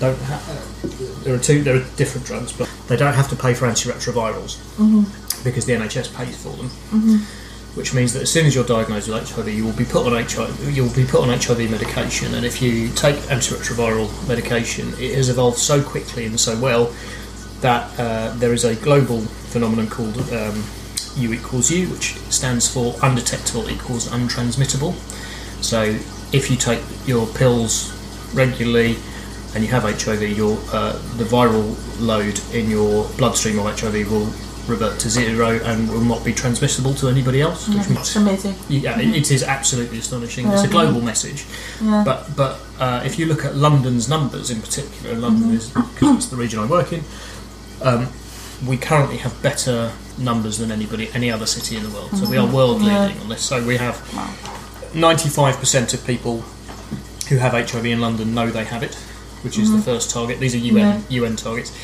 don't 0.00 0.18
have. 0.22 1.24
There 1.24 1.34
are 1.34 1.38
two. 1.38 1.62
There 1.62 1.76
are 1.76 1.84
different 1.96 2.26
drugs, 2.26 2.52
but 2.52 2.68
they 2.88 2.96
don't 2.96 3.14
have 3.14 3.28
to 3.30 3.36
pay 3.36 3.54
for 3.54 3.66
antiretrovirals 3.66 4.58
because 5.44 5.66
the 5.66 5.72
NHS 5.72 6.14
pays 6.14 6.42
for 6.42 6.50
them. 6.50 6.68
Which 7.74 7.94
means 7.94 8.12
that 8.12 8.22
as 8.22 8.30
soon 8.30 8.44
as 8.44 8.54
you're 8.54 8.66
diagnosed 8.66 9.08
with 9.08 9.30
HIV, 9.30 9.48
you 9.48 9.64
will 9.64 9.72
be 9.72 9.86
put 9.86 10.06
on 10.06 10.12
HIV. 10.12 10.76
You 10.76 10.84
will 10.84 10.94
be 10.94 11.06
put 11.06 11.22
on 11.22 11.30
HIV 11.30 11.70
medication, 11.70 12.34
and 12.34 12.44
if 12.44 12.60
you 12.60 12.88
take 12.90 13.16
antiretroviral 13.30 14.28
medication, 14.28 14.88
it 14.98 15.14
has 15.14 15.30
evolved 15.30 15.58
so 15.58 15.82
quickly 15.82 16.26
and 16.26 16.38
so 16.38 16.58
well 16.60 16.92
that 17.62 17.98
uh, 17.98 18.34
there 18.36 18.52
is 18.52 18.64
a 18.64 18.74
global 18.76 19.20
phenomenon 19.20 19.88
called 19.88 20.18
um, 20.32 20.62
U 21.16 21.32
equals 21.32 21.70
U, 21.70 21.88
which 21.88 22.14
stands 22.30 22.72
for 22.72 22.94
undetectable 23.02 23.68
equals 23.70 24.08
untransmittable. 24.08 24.94
So 25.62 25.82
if 26.32 26.50
you 26.50 26.56
take 26.56 26.80
your 27.06 27.26
pills 27.26 27.92
regularly 28.34 28.96
and 29.54 29.62
you 29.62 29.70
have 29.70 29.82
HIV, 29.82 30.22
your 30.36 30.58
uh, 30.72 30.92
the 31.18 31.24
viral 31.24 31.76
load 32.00 32.40
in 32.54 32.70
your 32.70 33.06
bloodstream 33.18 33.58
of 33.58 33.78
HIV 33.78 34.10
will 34.10 34.32
revert 34.68 34.98
to 35.00 35.10
zero 35.10 35.58
and 35.64 35.88
will 35.90 36.00
not 36.00 36.24
be 36.24 36.32
transmissible 36.32 36.94
to 36.94 37.08
anybody 37.08 37.40
else. 37.42 37.68
Which 37.68 37.90
It's 37.90 38.16
amazing. 38.16 38.54
yeah, 38.68 38.98
it- 38.98 39.14
it 39.14 39.30
is 39.30 39.42
absolutely 39.42 39.98
astonishing. 39.98 40.46
It's 40.46 40.62
a 40.62 40.68
global 40.68 41.02
message. 41.02 41.44
Yeah. 41.82 42.02
But 42.04 42.34
but 42.36 42.60
uh, 42.78 43.02
if 43.04 43.18
you 43.18 43.26
look 43.26 43.44
at 43.44 43.56
London's 43.56 44.08
numbers 44.08 44.50
in 44.50 44.60
particular, 44.62 45.14
London 45.16 45.50
is 45.52 45.68
because 45.68 46.16
it's 46.16 46.26
the 46.26 46.36
region 46.36 46.60
I 46.60 46.66
work 46.66 46.92
in. 46.92 47.02
Um, 47.82 48.08
we 48.66 48.76
currently 48.76 49.16
have 49.18 49.40
better 49.42 49.92
numbers 50.18 50.58
than 50.58 50.70
anybody 50.70 51.10
any 51.14 51.30
other 51.30 51.46
city 51.46 51.76
in 51.76 51.82
the 51.82 51.90
world. 51.90 52.10
So 52.16 52.28
we 52.28 52.36
are 52.36 52.44
mm-hmm. 52.44 52.54
world 52.54 52.82
Yeah. 52.82 53.06
leading 53.06 53.20
on 53.22 53.28
this. 53.28 53.42
So 53.42 53.64
we 53.64 53.76
have 53.76 53.96
ninety 54.94 55.28
five 55.28 55.56
percent 55.58 55.94
of 55.94 56.06
people 56.06 56.44
who 57.28 57.36
have 57.38 57.52
HIV 57.52 57.86
in 57.86 58.00
London 58.00 58.34
know 58.34 58.50
they 58.50 58.64
have 58.64 58.82
it, 58.82 58.94
which 59.42 59.58
is 59.58 59.70
the 59.70 59.76
mm-hmm. 59.76 59.84
first 59.84 60.10
target. 60.10 60.38
These 60.38 60.54
are 60.54 60.58
UN 60.58 61.04
UN 61.08 61.36
targets. 61.36 61.76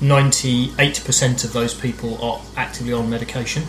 Ninety 0.00 0.72
eight 0.78 1.02
percent 1.04 1.44
of 1.44 1.52
those 1.52 1.74
people 1.74 2.22
are 2.22 2.40
actively 2.56 2.92
on 2.92 3.10
medication, 3.10 3.64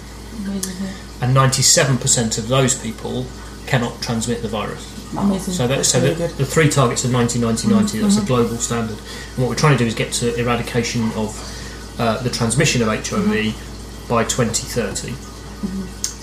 Amazing. 0.45 0.87
and 1.21 1.33
ninety 1.33 1.61
seven 1.61 1.97
percent 1.97 2.37
of 2.37 2.47
those 2.47 2.75
people 2.75 3.25
cannot 3.67 4.01
transmit 4.01 4.41
the 4.41 4.47
virus. 4.47 4.91
Amazing. 5.17 5.53
So 5.53 5.67
that 5.67 5.77
That's 5.77 5.89
so 5.89 6.01
really 6.01 6.15
the, 6.15 6.27
the 6.27 6.45
three 6.45 6.69
targets 6.69 7.05
are 7.05 7.09
90, 7.09 7.39
90, 7.39 7.67
90. 7.67 7.99
That's 7.99 8.15
a 8.15 8.19
mm-hmm. 8.19 8.27
global 8.27 8.57
standard. 8.57 8.97
And 8.97 9.37
what 9.37 9.49
we're 9.49 9.55
trying 9.55 9.77
to 9.77 9.83
do 9.83 9.87
is 9.87 9.95
get 9.95 10.11
to 10.13 10.35
eradication 10.35 11.11
of 11.13 11.33
uh, 11.99 12.21
the 12.23 12.29
transmission 12.29 12.81
of 12.81 12.87
HIV 12.87 14.07
by 14.09 14.23
2030. 14.23 15.13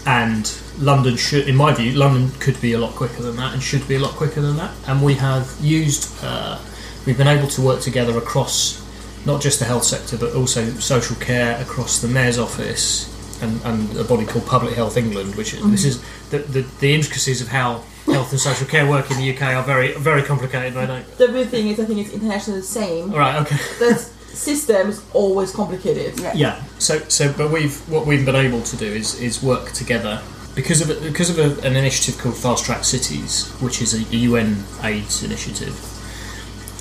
And 0.05 0.53
London 0.79 1.17
should, 1.17 1.49
in 1.49 1.57
my 1.57 1.73
view, 1.73 1.93
London 1.93 2.31
could 2.41 2.61
be 2.61 2.73
a 2.73 2.79
lot 2.79 2.95
quicker 2.95 3.23
than 3.23 3.37
that 3.37 3.55
and 3.55 3.63
should 3.63 3.87
be 3.87 3.97
a 3.97 4.01
lot 4.01 4.13
quicker 4.13 4.41
than 4.41 4.57
that. 4.57 4.75
And 4.87 5.03
we 5.03 5.15
have 5.15 5.55
used, 5.61 6.13
uh, 6.25 6.59
we've 7.07 7.19
been 7.19 7.29
able 7.29 7.49
to 7.49 7.63
work 7.63 7.81
together 7.81 8.19
across 8.19 8.81
not 9.25 9.41
just 9.41 9.61
the 9.61 9.65
health 9.65 9.85
sector 9.85 10.19
but 10.19 10.35
also 10.35 10.69
social 10.75 11.15
care 11.17 11.61
across 11.61 12.01
the 12.01 12.09
mayor's 12.09 12.39
office 12.39 13.09
and, 13.41 13.61
and 13.65 13.97
a 13.97 14.05
body 14.05 14.27
called 14.27 14.47
Public 14.47 14.75
Health 14.75 14.97
England, 14.97 15.37
which 15.37 15.55
is, 15.55 15.71
this 15.71 15.85
is 15.85 16.03
the, 16.31 16.39
the, 16.39 16.63
the 16.81 16.95
intricacies 16.95 17.41
of 17.41 17.49
how 17.49 17.83
health 18.07 18.31
and 18.33 18.41
social 18.41 18.67
care 18.67 18.89
work 18.89 19.11
in 19.11 19.17
the 19.17 19.35
UK 19.35 19.43
are 19.43 19.63
very 19.63 19.93
very 19.95 20.23
complicated. 20.23 20.77
I 20.77 20.87
don't. 20.87 21.19
The 21.19 21.31
weird 21.31 21.49
thing 21.49 21.69
is, 21.69 21.79
I 21.79 21.85
think 21.85 22.01
it's 22.01 22.13
internationally 22.13 22.61
the 22.61 22.67
same. 22.67 23.13
All 23.13 23.19
right, 23.19 23.41
okay. 23.43 23.57
That 23.79 24.11
system 24.35 24.91
is 24.91 25.03
always 25.13 25.53
complicated. 25.53 26.19
Yeah. 26.21 26.33
Yeah. 26.35 26.65
So 26.79 26.99
so 27.09 27.33
but 27.33 27.51
we've 27.51 27.77
what 27.89 28.07
we've 28.07 28.25
been 28.25 28.37
able 28.37 28.63
to 28.63 28.77
do 28.77 28.87
is 28.87 29.21
is 29.21 29.43
work 29.43 29.73
together 29.73 30.23
because 30.55 30.81
of 30.81 30.91
a, 30.91 31.01
because 31.09 31.31
of 31.31 31.39
a, 31.39 31.67
an 31.67 31.77
initiative 31.77 32.21
called 32.21 32.37
Fast 32.37 32.65
Track 32.65 32.85
Cities, 32.85 33.51
which 33.61 33.81
is 33.81 33.95
a 33.95 34.03
UN 34.17 34.65
AIDS 34.83 35.23
initiative. 35.23 35.89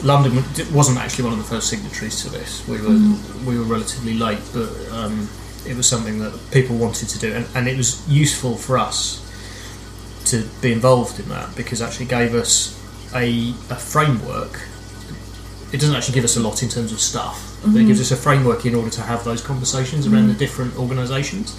London 0.04 0.44
wasn't 0.74 0.98
actually 0.98 1.26
one 1.26 1.34
of 1.34 1.40
the 1.40 1.46
first 1.46 1.70
signatories 1.70 2.24
to 2.24 2.30
this. 2.30 2.68
We 2.68 2.82
were 2.82 2.98
we 3.46 3.58
were 3.58 3.66
relatively 3.66 4.16
late, 4.16 4.42
but 4.54 4.70
um, 4.92 5.30
it 5.68 5.78
was 5.78 5.88
something 5.88 6.20
that 6.20 6.38
people 6.52 6.76
wanted 6.76 7.10
to 7.10 7.20
do, 7.20 7.34
and, 7.34 7.46
and 7.56 7.68
it 7.68 7.78
was 7.78 8.08
useful 8.10 8.56
for 8.56 8.78
us 8.78 9.22
to 10.26 10.44
be 10.62 10.72
involved 10.72 11.20
in 11.20 11.30
that 11.30 11.56
because 11.56 11.82
it 11.82 11.86
actually 11.86 12.06
gave 12.06 12.34
us 12.34 12.78
a, 13.14 13.52
a 13.70 13.76
framework. 13.76 14.62
It 15.72 15.80
doesn't 15.80 15.96
actually 15.96 16.16
give 16.16 16.24
us 16.24 16.36
a 16.36 16.42
lot 16.42 16.64
in 16.64 16.70
terms 16.70 16.92
of 16.92 17.00
stuff, 17.00 17.58
but 17.64 17.76
it 17.76 17.86
gives 17.86 18.00
mhm. 18.00 18.04
us 18.04 18.12
a 18.12 18.18
framework 18.18 18.66
in 18.66 18.76
order 18.76 18.90
to 18.90 19.02
have 19.02 19.24
those 19.24 19.42
conversations 19.42 20.06
around 20.06 20.28
the 20.28 20.34
mm. 20.34 20.40
different 20.40 20.78
organisations. 20.78 21.56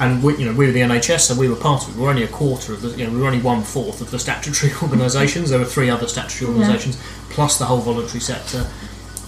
And 0.00 0.22
we, 0.22 0.36
you 0.36 0.46
know, 0.46 0.52
we 0.52 0.66
were 0.66 0.72
the 0.72 0.80
NHS, 0.80 1.20
so 1.20 1.34
we 1.34 1.48
were 1.48 1.56
part 1.56 1.84
of 1.84 1.90
it. 1.90 1.96
We 1.96 2.02
were 2.02 2.10
only 2.10 2.24
a 2.24 2.28
quarter 2.28 2.72
of 2.72 2.82
the, 2.82 2.88
you 2.90 3.06
know, 3.06 3.12
we 3.12 3.20
were 3.20 3.26
only 3.26 3.40
one 3.40 3.62
fourth 3.62 4.00
of 4.00 4.10
the 4.10 4.18
statutory 4.18 4.72
organisations. 4.82 5.50
There 5.50 5.58
were 5.58 5.64
three 5.64 5.88
other 5.90 6.08
statutory 6.08 6.50
Yeah. 6.50 6.58
organisations, 6.58 7.00
plus 7.30 7.58
the 7.58 7.66
whole 7.66 7.78
voluntary 7.78 8.20
sector, 8.20 8.66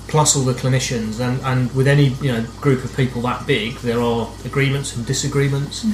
plus 0.09 0.37
all 0.37 0.43
the 0.43 0.55
clinicians. 0.55 1.21
And, 1.21 1.41
and 1.43 1.73
with 1.75 1.87
any 1.87 2.09
you 2.21 2.33
know 2.33 2.43
group 2.61 2.85
of 2.85 2.97
people 2.97 3.23
that 3.23 3.47
big, 3.47 3.77
there 3.79 4.01
are 4.01 4.29
agreements 4.45 4.97
and 4.97 5.07
disagreements. 5.07 5.85
Mm. 5.85 5.93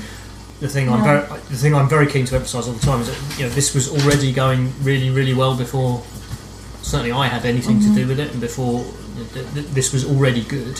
The 0.60 0.68
thing 0.68 0.90
I'm 0.90 1.02
very, 1.02 1.26
the 1.26 1.56
thing 1.56 1.74
I'm 1.74 1.88
very 1.88 2.06
keen 2.06 2.26
to 2.26 2.36
emphasise 2.36 2.66
all 2.66 2.74
the 2.74 2.84
time 2.84 3.00
is 3.00 3.08
that 3.08 3.38
you 3.38 3.46
know 3.46 3.50
this 3.54 3.74
was 3.74 3.88
already 3.88 4.32
going 4.32 4.72
really, 4.82 5.10
really 5.10 5.34
well 5.34 5.56
before 5.56 6.02
certainly 6.82 7.12
I 7.12 7.26
had 7.28 7.44
anything 7.44 7.80
to 7.80 7.94
do 7.94 8.06
with 8.08 8.18
it, 8.20 8.30
and 8.32 8.40
before 8.40 8.84
th- 9.34 9.46
th- 9.54 9.66
this 9.66 9.92
was 9.92 10.04
already 10.04 10.42
good. 10.44 10.78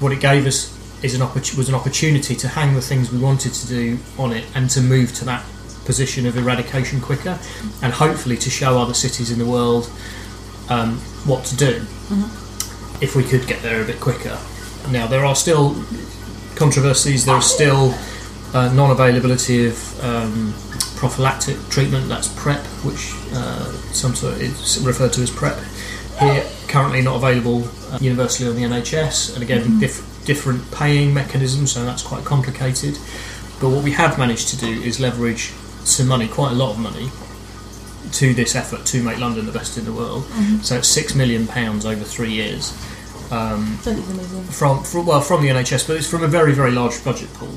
What 0.00 0.12
it 0.12 0.20
gave 0.20 0.46
us 0.46 0.72
is 1.02 1.14
an 1.14 1.20
opportu- 1.20 1.56
was 1.56 1.68
an 1.68 1.74
opportunity 1.74 2.34
to 2.36 2.48
hang 2.48 2.74
the 2.74 2.80
things 2.80 3.10
we 3.12 3.18
wanted 3.18 3.52
to 3.54 3.66
do 3.66 3.98
on 4.18 4.32
it, 4.32 4.44
and 4.54 4.68
to 4.70 4.80
move 4.80 5.14
to 5.14 5.24
that 5.26 5.44
position 5.84 6.26
of 6.26 6.36
eradication 6.36 7.00
quicker, 7.00 7.38
and 7.82 7.92
hopefully 7.92 8.36
to 8.36 8.50
show 8.50 8.78
other 8.78 8.94
cities 8.94 9.30
in 9.30 9.38
the 9.38 9.46
world 9.46 9.88
um, 10.68 10.96
what 11.24 11.44
to 11.44 11.56
do 11.56 11.84
if 13.00 13.14
we 13.14 13.22
could 13.22 13.46
get 13.46 13.62
there 13.62 13.82
a 13.82 13.84
bit 13.84 14.00
quicker. 14.00 14.36
Now 14.90 15.06
there 15.06 15.24
are 15.24 15.34
still 15.36 15.74
controversies. 16.56 17.24
There 17.26 17.34
are 17.34 17.42
still 17.42 17.94
uh, 18.54 18.72
non-availability 18.74 19.66
of 19.66 20.04
um, 20.04 20.54
prophylactic 20.96 21.56
treatment. 21.68 22.08
That's 22.08 22.28
PrEP, 22.40 22.60
which 22.84 23.12
uh, 23.32 23.64
some 23.92 24.14
sort 24.14 24.34
is 24.40 24.80
referred 24.84 25.12
to 25.14 25.22
as 25.22 25.30
PrEP. 25.30 25.58
Here, 26.20 26.44
currently 26.68 27.02
not 27.02 27.16
available 27.16 27.64
uh, 27.92 27.98
universally 28.00 28.48
on 28.48 28.56
the 28.56 28.62
NHS, 28.62 29.34
and 29.34 29.42
again, 29.42 29.78
diff- 29.78 30.22
different 30.24 30.70
paying 30.72 31.12
mechanisms, 31.14 31.72
so 31.72 31.84
that's 31.84 32.02
quite 32.02 32.24
complicated. 32.24 32.94
But 33.60 33.70
what 33.70 33.84
we 33.84 33.92
have 33.92 34.18
managed 34.18 34.48
to 34.48 34.56
do 34.56 34.66
is 34.82 34.98
leverage 35.00 35.52
some 35.84 36.08
money, 36.08 36.26
quite 36.28 36.52
a 36.52 36.54
lot 36.54 36.70
of 36.72 36.78
money, 36.78 37.10
to 38.12 38.34
this 38.34 38.54
effort 38.54 38.84
to 38.86 39.02
make 39.02 39.18
London 39.18 39.46
the 39.46 39.52
best 39.52 39.76
in 39.78 39.84
the 39.84 39.92
world. 39.92 40.24
So 40.62 40.76
it's 40.76 40.88
six 40.88 41.14
million 41.14 41.46
pounds 41.46 41.84
over 41.86 42.04
three 42.04 42.32
years. 42.32 42.72
Um, 43.30 43.78
That 43.84 43.98
is 43.98 44.10
amazing. 44.10 44.44
from, 44.44 44.82
from 44.84 45.06
well 45.06 45.20
from 45.20 45.42
the 45.42 45.48
NHS, 45.48 45.86
but 45.86 45.96
it's 45.96 46.08
from 46.08 46.22
a 46.22 46.28
very 46.28 46.52
very 46.52 46.70
large 46.70 47.02
budget 47.04 47.32
pool. 47.34 47.50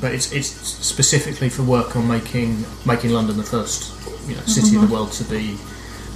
But 0.00 0.14
it's 0.14 0.32
it's 0.32 0.48
specifically 0.48 1.48
for 1.50 1.62
work 1.62 1.96
on 1.96 2.08
making 2.08 2.64
making 2.86 3.10
London 3.10 3.36
the 3.36 3.42
first 3.44 3.92
you 4.28 4.34
know 4.36 4.42
city 4.46 4.76
in 4.76 4.80
the 4.86 4.92
world 4.92 5.12
to 5.12 5.24
be 5.24 5.56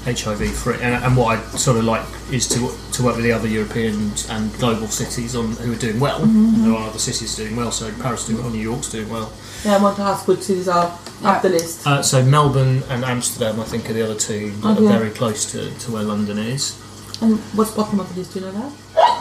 HIV 0.07 0.51
free. 0.55 0.75
And, 0.83 1.03
and 1.05 1.17
what 1.17 1.39
I 1.39 1.43
sort 1.57 1.77
of 1.79 1.85
like 1.85 2.05
is 2.31 2.47
to 2.49 2.59
to 2.93 3.03
work 3.03 3.17
with 3.17 3.25
the 3.25 3.33
other 3.33 3.49
European 3.49 4.13
and 4.31 4.53
global 4.59 4.89
cities 4.89 5.35
on 5.37 5.53
who 5.53 5.73
are 5.73 5.77
doing 5.87 5.99
well. 6.01 6.23
And 6.23 6.65
there 6.65 6.75
are 6.75 6.89
other 6.89 6.99
cities 6.99 7.37
doing 7.37 7.57
well. 7.57 7.71
So 7.73 7.91
Paris 8.03 8.23
is 8.23 8.29
doing 8.29 8.43
well, 8.43 8.51
New 8.53 8.61
York's 8.71 8.91
doing 8.91 9.09
well. 9.09 9.33
Yeah, 9.65 9.77
I 9.77 9.83
want 9.83 9.97
to 9.97 10.03
ask 10.03 10.29
which 10.29 10.43
cities 10.43 10.69
are 10.69 10.93
up 11.25 11.41
the 11.43 11.49
list. 11.49 11.87
Uh, 11.87 12.03
so 12.03 12.23
Melbourne 12.23 12.83
and 12.91 13.03
Amsterdam, 13.05 13.59
I 13.61 13.65
think, 13.65 13.89
are 13.89 13.95
the 13.95 14.03
other 14.03 14.15
two 14.15 14.51
that 14.61 14.77
Okay. 14.77 14.87
are 14.87 14.99
very 14.99 15.11
close 15.11 15.51
to, 15.53 15.71
to 15.71 15.93
where 15.93 16.03
London 16.03 16.37
is. 16.39 16.79
And 17.23 17.39
what's 17.57 17.71
bottom 17.71 17.99
of 18.01 18.13
the 18.13 18.21
list? 18.21 18.35
Do 18.35 18.41
you 18.41 18.47
know 18.47 18.53
that? 18.53 18.73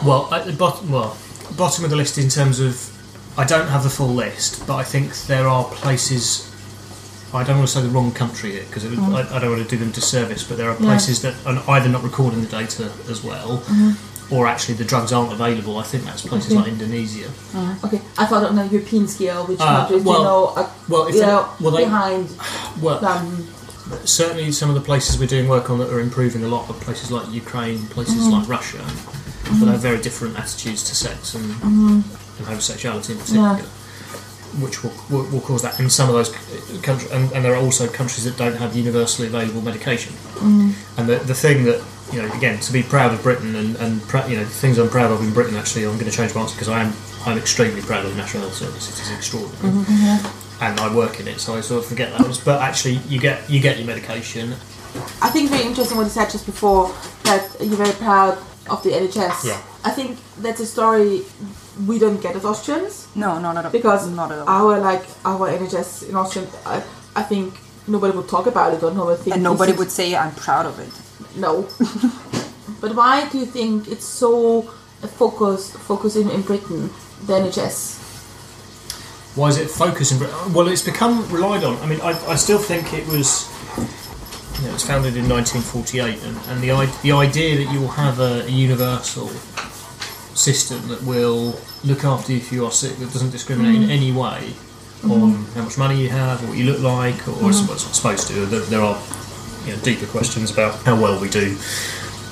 Well, 0.02 0.32
at 0.32 0.46
the 0.46 0.52
bottom, 0.52 0.90
well, 0.90 1.16
bottom 1.56 1.84
of 1.84 1.90
the 1.90 1.96
list 1.96 2.18
in 2.18 2.28
terms 2.28 2.60
of, 2.60 2.90
I 3.38 3.44
don't 3.44 3.68
have 3.68 3.82
the 3.82 3.90
full 3.90 4.08
list, 4.08 4.66
but 4.66 4.76
I 4.76 4.84
think 4.84 5.14
there 5.26 5.46
are 5.48 5.64
places. 5.64 6.50
I 7.32 7.42
don't 7.42 7.56
want 7.58 7.68
to 7.68 7.74
say 7.74 7.82
the 7.82 7.88
wrong 7.88 8.12
country 8.12 8.52
here 8.52 8.64
because 8.64 8.84
I, 8.84 9.36
I 9.36 9.38
don't 9.40 9.50
want 9.50 9.62
to 9.62 9.68
do 9.68 9.76
them 9.76 9.90
disservice, 9.90 10.44
but 10.46 10.56
there 10.56 10.68
are 10.70 10.74
Yeah. 10.78 10.86
places 10.86 11.20
that 11.22 11.34
are 11.46 11.62
either 11.70 11.88
not 11.88 12.02
recording 12.04 12.40
the 12.42 12.46
data 12.46 12.92
as 13.10 13.24
well, 13.24 13.60
or 14.30 14.46
actually 14.46 14.74
the 14.74 14.84
drugs 14.84 15.12
aren't 15.12 15.32
available. 15.32 15.78
I 15.78 15.82
think 15.82 16.04
that's 16.04 16.22
places 16.22 16.52
Okay. 16.52 16.60
like 16.60 16.68
Indonesia. 16.68 17.28
Okay, 17.84 18.00
I 18.16 18.26
thought 18.26 18.44
on 18.44 18.56
a 18.58 18.66
European 18.66 19.08
scale, 19.08 19.46
which 19.46 19.58
Uh, 19.60 19.64
countries 19.86 20.04
well- 20.04 20.18
you 20.18 20.24
know 20.24 20.52
are 20.56 20.70
Well, 20.88 21.06
if 21.08 21.14
you 21.16 21.22
know, 21.22 21.48
well, 21.60 21.72
they- 21.72 21.84
behind 21.84 22.28
Well, 22.80 23.00
them? 23.00 23.48
certainly 24.04 24.52
some 24.52 24.68
of 24.68 24.76
the 24.76 24.80
places 24.80 25.18
we're 25.18 25.26
doing 25.26 25.48
work 25.48 25.70
on 25.70 25.78
that 25.78 25.90
are 25.92 25.98
improving 26.00 26.44
a 26.44 26.48
lot 26.48 26.70
are 26.70 26.74
places 26.74 27.10
like 27.10 27.32
Ukraine, 27.32 27.86
places 27.88 28.14
Mm-hmm. 28.14 28.30
like 28.30 28.48
Russia, 28.48 28.84
that 29.44 29.66
have 29.66 29.80
mm. 29.80 29.82
very 29.82 30.00
different 30.00 30.38
attitudes 30.38 30.82
to 30.88 30.94
sex 30.94 31.34
and, 31.34 31.44
mm-hmm. 31.44 32.00
and 32.38 32.46
homosexuality 32.46 33.12
in 33.12 33.18
particular, 33.18 33.56
which 34.60 34.82
will, 34.82 34.92
will, 35.10 35.30
will 35.30 35.40
cause 35.40 35.62
that. 35.62 35.78
In 35.80 35.90
some 35.90 36.08
of 36.08 36.14
those 36.14 36.30
countries, 36.82 37.10
and, 37.10 37.32
and 37.32 37.44
there 37.44 37.54
are 37.54 37.62
also 37.62 37.88
countries 37.88 38.24
that 38.24 38.36
don't 38.36 38.56
have 38.56 38.76
universally 38.76 39.28
available 39.28 39.60
medication. 39.60 40.12
Mm. 40.34 40.72
And 40.98 41.08
the, 41.08 41.16
the 41.16 41.34
thing 41.34 41.64
that 41.64 41.82
you 42.12 42.22
know, 42.22 42.32
again, 42.34 42.60
to 42.60 42.72
be 42.72 42.82
proud 42.82 43.12
of 43.12 43.22
Britain 43.22 43.54
and, 43.54 43.76
and 43.76 44.02
pr- 44.02 44.26
you 44.28 44.36
know, 44.36 44.44
things 44.44 44.78
I'm 44.78 44.88
proud 44.88 45.10
of 45.10 45.20
in 45.22 45.32
Britain. 45.32 45.56
Actually, 45.56 45.86
I'm 45.86 45.94
going 45.94 46.10
to 46.10 46.16
change 46.16 46.34
my 46.34 46.42
answer 46.42 46.54
because 46.54 46.68
I 46.68 46.82
am 46.82 46.92
I'm 47.26 47.38
extremely 47.38 47.80
proud 47.80 48.04
of 48.04 48.10
the 48.10 48.16
National 48.16 48.42
Health 48.44 48.56
Service. 48.56 48.88
It 48.88 49.02
is 49.02 49.10
extraordinary 49.16 49.56
mm-hmm, 49.56 49.92
mm-hmm. 49.92 50.64
and 50.64 50.78
I 50.78 50.94
work 50.94 51.20
in 51.20 51.28
it, 51.28 51.40
so 51.40 51.54
I 51.54 51.60
sort 51.60 51.82
of 51.82 51.88
forget 51.88 52.12
that. 52.12 52.42
But 52.44 52.60
actually, 52.60 52.96
you 53.08 53.18
get 53.18 53.48
you 53.48 53.60
get 53.60 53.78
your 53.78 53.86
medication. 53.86 54.52
I 55.20 55.30
think 55.30 55.46
it's 55.46 55.54
very 55.54 55.66
interesting 55.66 55.96
what 55.96 56.04
you 56.04 56.10
said 56.10 56.30
just 56.30 56.46
before 56.46 56.94
that 57.24 57.56
you're 57.58 57.76
very 57.76 57.94
proud 57.94 58.38
of 58.70 58.82
the 58.82 58.90
NHS. 58.90 59.44
Yeah. 59.44 59.60
I 59.84 59.90
think 59.90 60.18
that's 60.38 60.60
a 60.60 60.66
story 60.66 61.22
we 61.86 61.98
don't 61.98 62.20
get 62.22 62.36
as 62.36 62.44
Austrians 62.44 63.08
No, 63.14 63.38
not 63.40 63.56
at 63.56 63.64
all. 63.66 63.70
because 63.72 64.08
not 64.08 64.30
at 64.32 64.38
all. 64.38 64.48
our 64.48 64.78
like 64.78 65.04
our 65.24 65.48
NHS 65.50 66.08
in 66.08 66.16
Austria, 66.16 66.46
I, 66.64 66.82
I 67.16 67.22
think 67.22 67.54
nobody 67.86 68.16
would 68.16 68.28
talk 68.28 68.46
about 68.46 68.72
it 68.74 68.82
or 68.82 68.90
nobody 68.92 69.22
think 69.22 69.34
and 69.34 69.42
nobody 69.42 69.72
would 69.72 69.90
say 69.90 70.14
I'm 70.16 70.34
proud 70.34 70.66
of 70.66 70.78
it. 70.78 70.92
No. 71.36 71.62
but 72.80 72.94
why 72.94 73.28
do 73.28 73.38
you 73.38 73.46
think 73.46 73.88
it's 73.88 74.04
so 74.04 74.62
focus 75.18 75.72
focusing 75.72 76.30
in 76.30 76.42
Britain, 76.42 76.88
the 77.26 77.34
NHS? 77.34 78.00
Why 79.36 79.48
is 79.48 79.58
it 79.58 79.68
focused 79.68 80.12
in 80.12 80.18
Britain? 80.18 80.52
Well, 80.54 80.68
it's 80.68 80.82
become 80.82 81.28
relied 81.28 81.64
on. 81.64 81.76
I 81.78 81.86
mean, 81.86 82.00
I, 82.00 82.12
I 82.28 82.36
still 82.36 82.58
think 82.58 82.92
it 82.94 83.06
was. 83.08 83.50
It 84.64 84.72
was 84.72 84.84
founded 84.84 85.16
in 85.16 85.28
1948, 85.28 86.22
and, 86.22 86.36
and 86.48 86.60
the 86.62 86.98
the 87.02 87.12
idea 87.12 87.56
that 87.56 87.72
you 87.72 87.80
will 87.80 87.88
have 87.88 88.20
a, 88.20 88.44
a 88.44 88.50
universal 88.50 89.28
system 90.36 90.88
that 90.88 91.02
will 91.02 91.58
look 91.84 92.04
after 92.04 92.32
you 92.32 92.38
if 92.38 92.52
you 92.52 92.64
are 92.64 92.70
sick, 92.70 92.96
that 92.96 93.12
doesn't 93.12 93.30
discriminate 93.30 93.76
in 93.76 93.82
mm-hmm. 93.82 93.90
any 93.90 94.12
way 94.12 94.52
mm-hmm. 95.00 95.10
on 95.10 95.44
how 95.54 95.62
much 95.62 95.78
money 95.78 96.00
you 96.00 96.08
have 96.08 96.42
or 96.42 96.48
what 96.48 96.58
you 96.58 96.64
look 96.64 96.80
like, 96.80 97.16
or, 97.28 97.48
it's, 97.50 97.60
well, 97.62 97.72
it's 97.72 97.84
not 97.84 97.94
supposed 97.94 98.28
to. 98.28 98.46
There, 98.46 98.60
there 98.60 98.80
are 98.80 99.00
you 99.64 99.72
know, 99.74 99.82
deeper 99.82 100.06
questions 100.06 100.50
about 100.50 100.82
how 100.82 101.00
well 101.00 101.20
we 101.20 101.28
do 101.28 101.56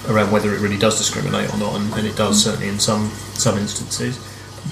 around 0.09 0.33
whether 0.33 0.53
it 0.53 0.61
really 0.61 0.79
does 0.79 0.99
discriminate 0.99 1.53
or 1.55 1.59
not, 1.59 1.77
and, 1.77 1.93
and 1.95 2.07
it 2.07 2.17
does 2.17 2.43
mm-hmm. 2.43 2.51
certainly 2.51 2.69
in 2.69 2.79
some 2.79 3.09
some 3.35 3.59
instances. 3.59 4.19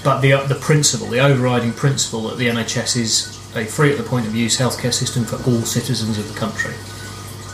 But 0.02 0.20
the 0.20 0.32
the 0.48 0.58
principle, 0.60 1.08
the 1.08 1.20
overriding 1.20 1.72
principle 1.72 2.28
that 2.28 2.38
the 2.38 2.48
NHS 2.48 2.96
is 2.96 3.36
a 3.56 3.64
free 3.64 3.90
at 3.90 3.98
the 3.98 4.04
point 4.04 4.26
of 4.26 4.34
use 4.34 4.58
healthcare 4.58 4.94
system 4.94 5.24
for 5.24 5.36
all 5.48 5.62
citizens 5.62 6.18
of 6.18 6.32
the 6.32 6.38
country 6.38 6.74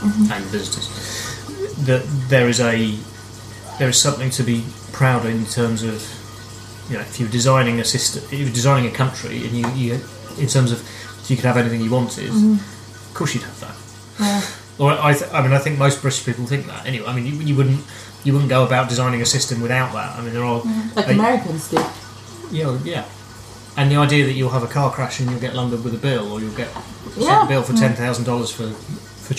Mm-hmm. 0.07 0.33
and 0.33 0.45
visitors. 0.47 0.87
That 1.87 2.03
there 2.29 2.49
is 2.49 2.61
a 2.61 2.97
there 3.79 3.89
is 3.89 4.01
something 4.01 4.31
to 4.31 4.43
be 4.43 4.65
proud 4.93 5.27
of 5.27 5.31
in 5.31 5.45
terms 5.47 5.83
of 5.83 6.03
you 6.89 6.97
know 6.97 7.03
if 7.03 7.21
you're 7.21 7.29
designing 7.29 7.81
a 7.81 7.85
system, 7.85 8.23
if 8.25 8.39
you're 8.39 8.49
designing 8.49 8.91
a 8.91 8.95
country, 8.95 9.45
and 9.47 9.53
you, 9.53 9.69
you 9.75 10.01
in 10.39 10.49
terms 10.49 10.73
of 10.73 10.81
if 11.21 11.31
you 11.31 11.37
could 11.37 11.45
have 11.45 11.57
anything 11.57 11.81
you 11.81 11.91
wanted, 11.91 12.31
mm-hmm. 12.31 12.55
of 12.55 13.15
course 13.15 13.35
you'd 13.35 13.45
have 13.45 13.61
that. 13.61 13.77
Or 14.79 14.93
I, 14.93 15.15
th- 15.15 15.33
I 15.33 15.43
mean, 15.43 15.53
I 15.53 15.59
think 15.59 15.79
most 15.79 16.03
British 16.03 16.25
people 16.25 16.45
think 16.47 16.67
that 16.67 16.85
anyway. 16.87 17.07
I 17.07 17.15
mean, 17.15 17.27
you, 17.27 17.33
you 17.41 17.57
wouldn't 17.57 17.81
you 18.25 18.33
wouldn't 18.33 18.51
go 18.51 18.65
about 18.65 18.89
designing 18.89 19.23
a 19.23 19.27
system 19.27 19.61
without 19.63 19.93
that. 19.95 20.19
I 20.19 20.23
mean, 20.23 20.35
there 20.35 20.45
are 20.45 20.61
mm-hmm. 20.61 20.97
Like 20.97 21.09
uh, 21.09 21.13
Americans 21.13 21.71
do. 21.71 21.85
Yeah, 22.51 22.79
yeah. 22.85 23.05
And 23.77 23.91
the 23.91 23.97
idea 23.97 24.25
that 24.25 24.33
you'll 24.33 24.51
have 24.51 24.63
a 24.63 24.69
car 24.69 24.91
crash 24.91 25.21
and 25.21 25.31
you'll 25.31 25.41
get 25.41 25.55
lumbered 25.55 25.85
with 25.85 25.95
a 25.95 25.99
bill, 25.99 26.33
or 26.33 26.41
you'll 26.41 26.57
get 26.57 26.69
Yeah. 27.17 27.45
a 27.45 27.49
bill 27.49 27.63
for 27.63 27.73
mm. 27.73 27.81
ten 27.81 27.95
thousand 27.95 28.25
dollars 28.25 28.51
for 28.51 28.71
for 28.71 29.35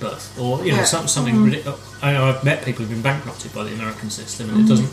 childbirth, 0.00 0.38
or 0.38 0.64
you 0.64 0.72
know, 0.72 0.78
Yeah. 0.78 0.84
some, 0.84 1.08
something. 1.08 1.34
Mm-hmm. 1.34 1.44
ridiculous. 1.44 1.80
I 2.02 2.16
I've 2.16 2.44
met 2.44 2.64
people 2.64 2.84
who've 2.84 2.90
been 2.90 3.02
bankrupted 3.02 3.52
by 3.52 3.64
the 3.64 3.74
American 3.74 4.10
system, 4.10 4.50
and 4.50 4.58
it 4.58 4.60
mm-hmm. 4.62 4.70
doesn't 4.70 4.92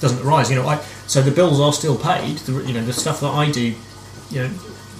doesn't 0.00 0.26
arise. 0.26 0.50
You 0.50 0.56
know, 0.56 0.68
I 0.68 0.80
so 1.06 1.22
the 1.22 1.30
bills 1.30 1.60
are 1.60 1.72
still 1.72 1.96
paid. 1.96 2.38
The, 2.38 2.52
you 2.64 2.74
know, 2.74 2.84
the 2.84 2.92
stuff 2.92 3.20
that 3.20 3.30
I 3.30 3.50
do, 3.50 3.74
you 4.30 4.42
know, 4.42 4.50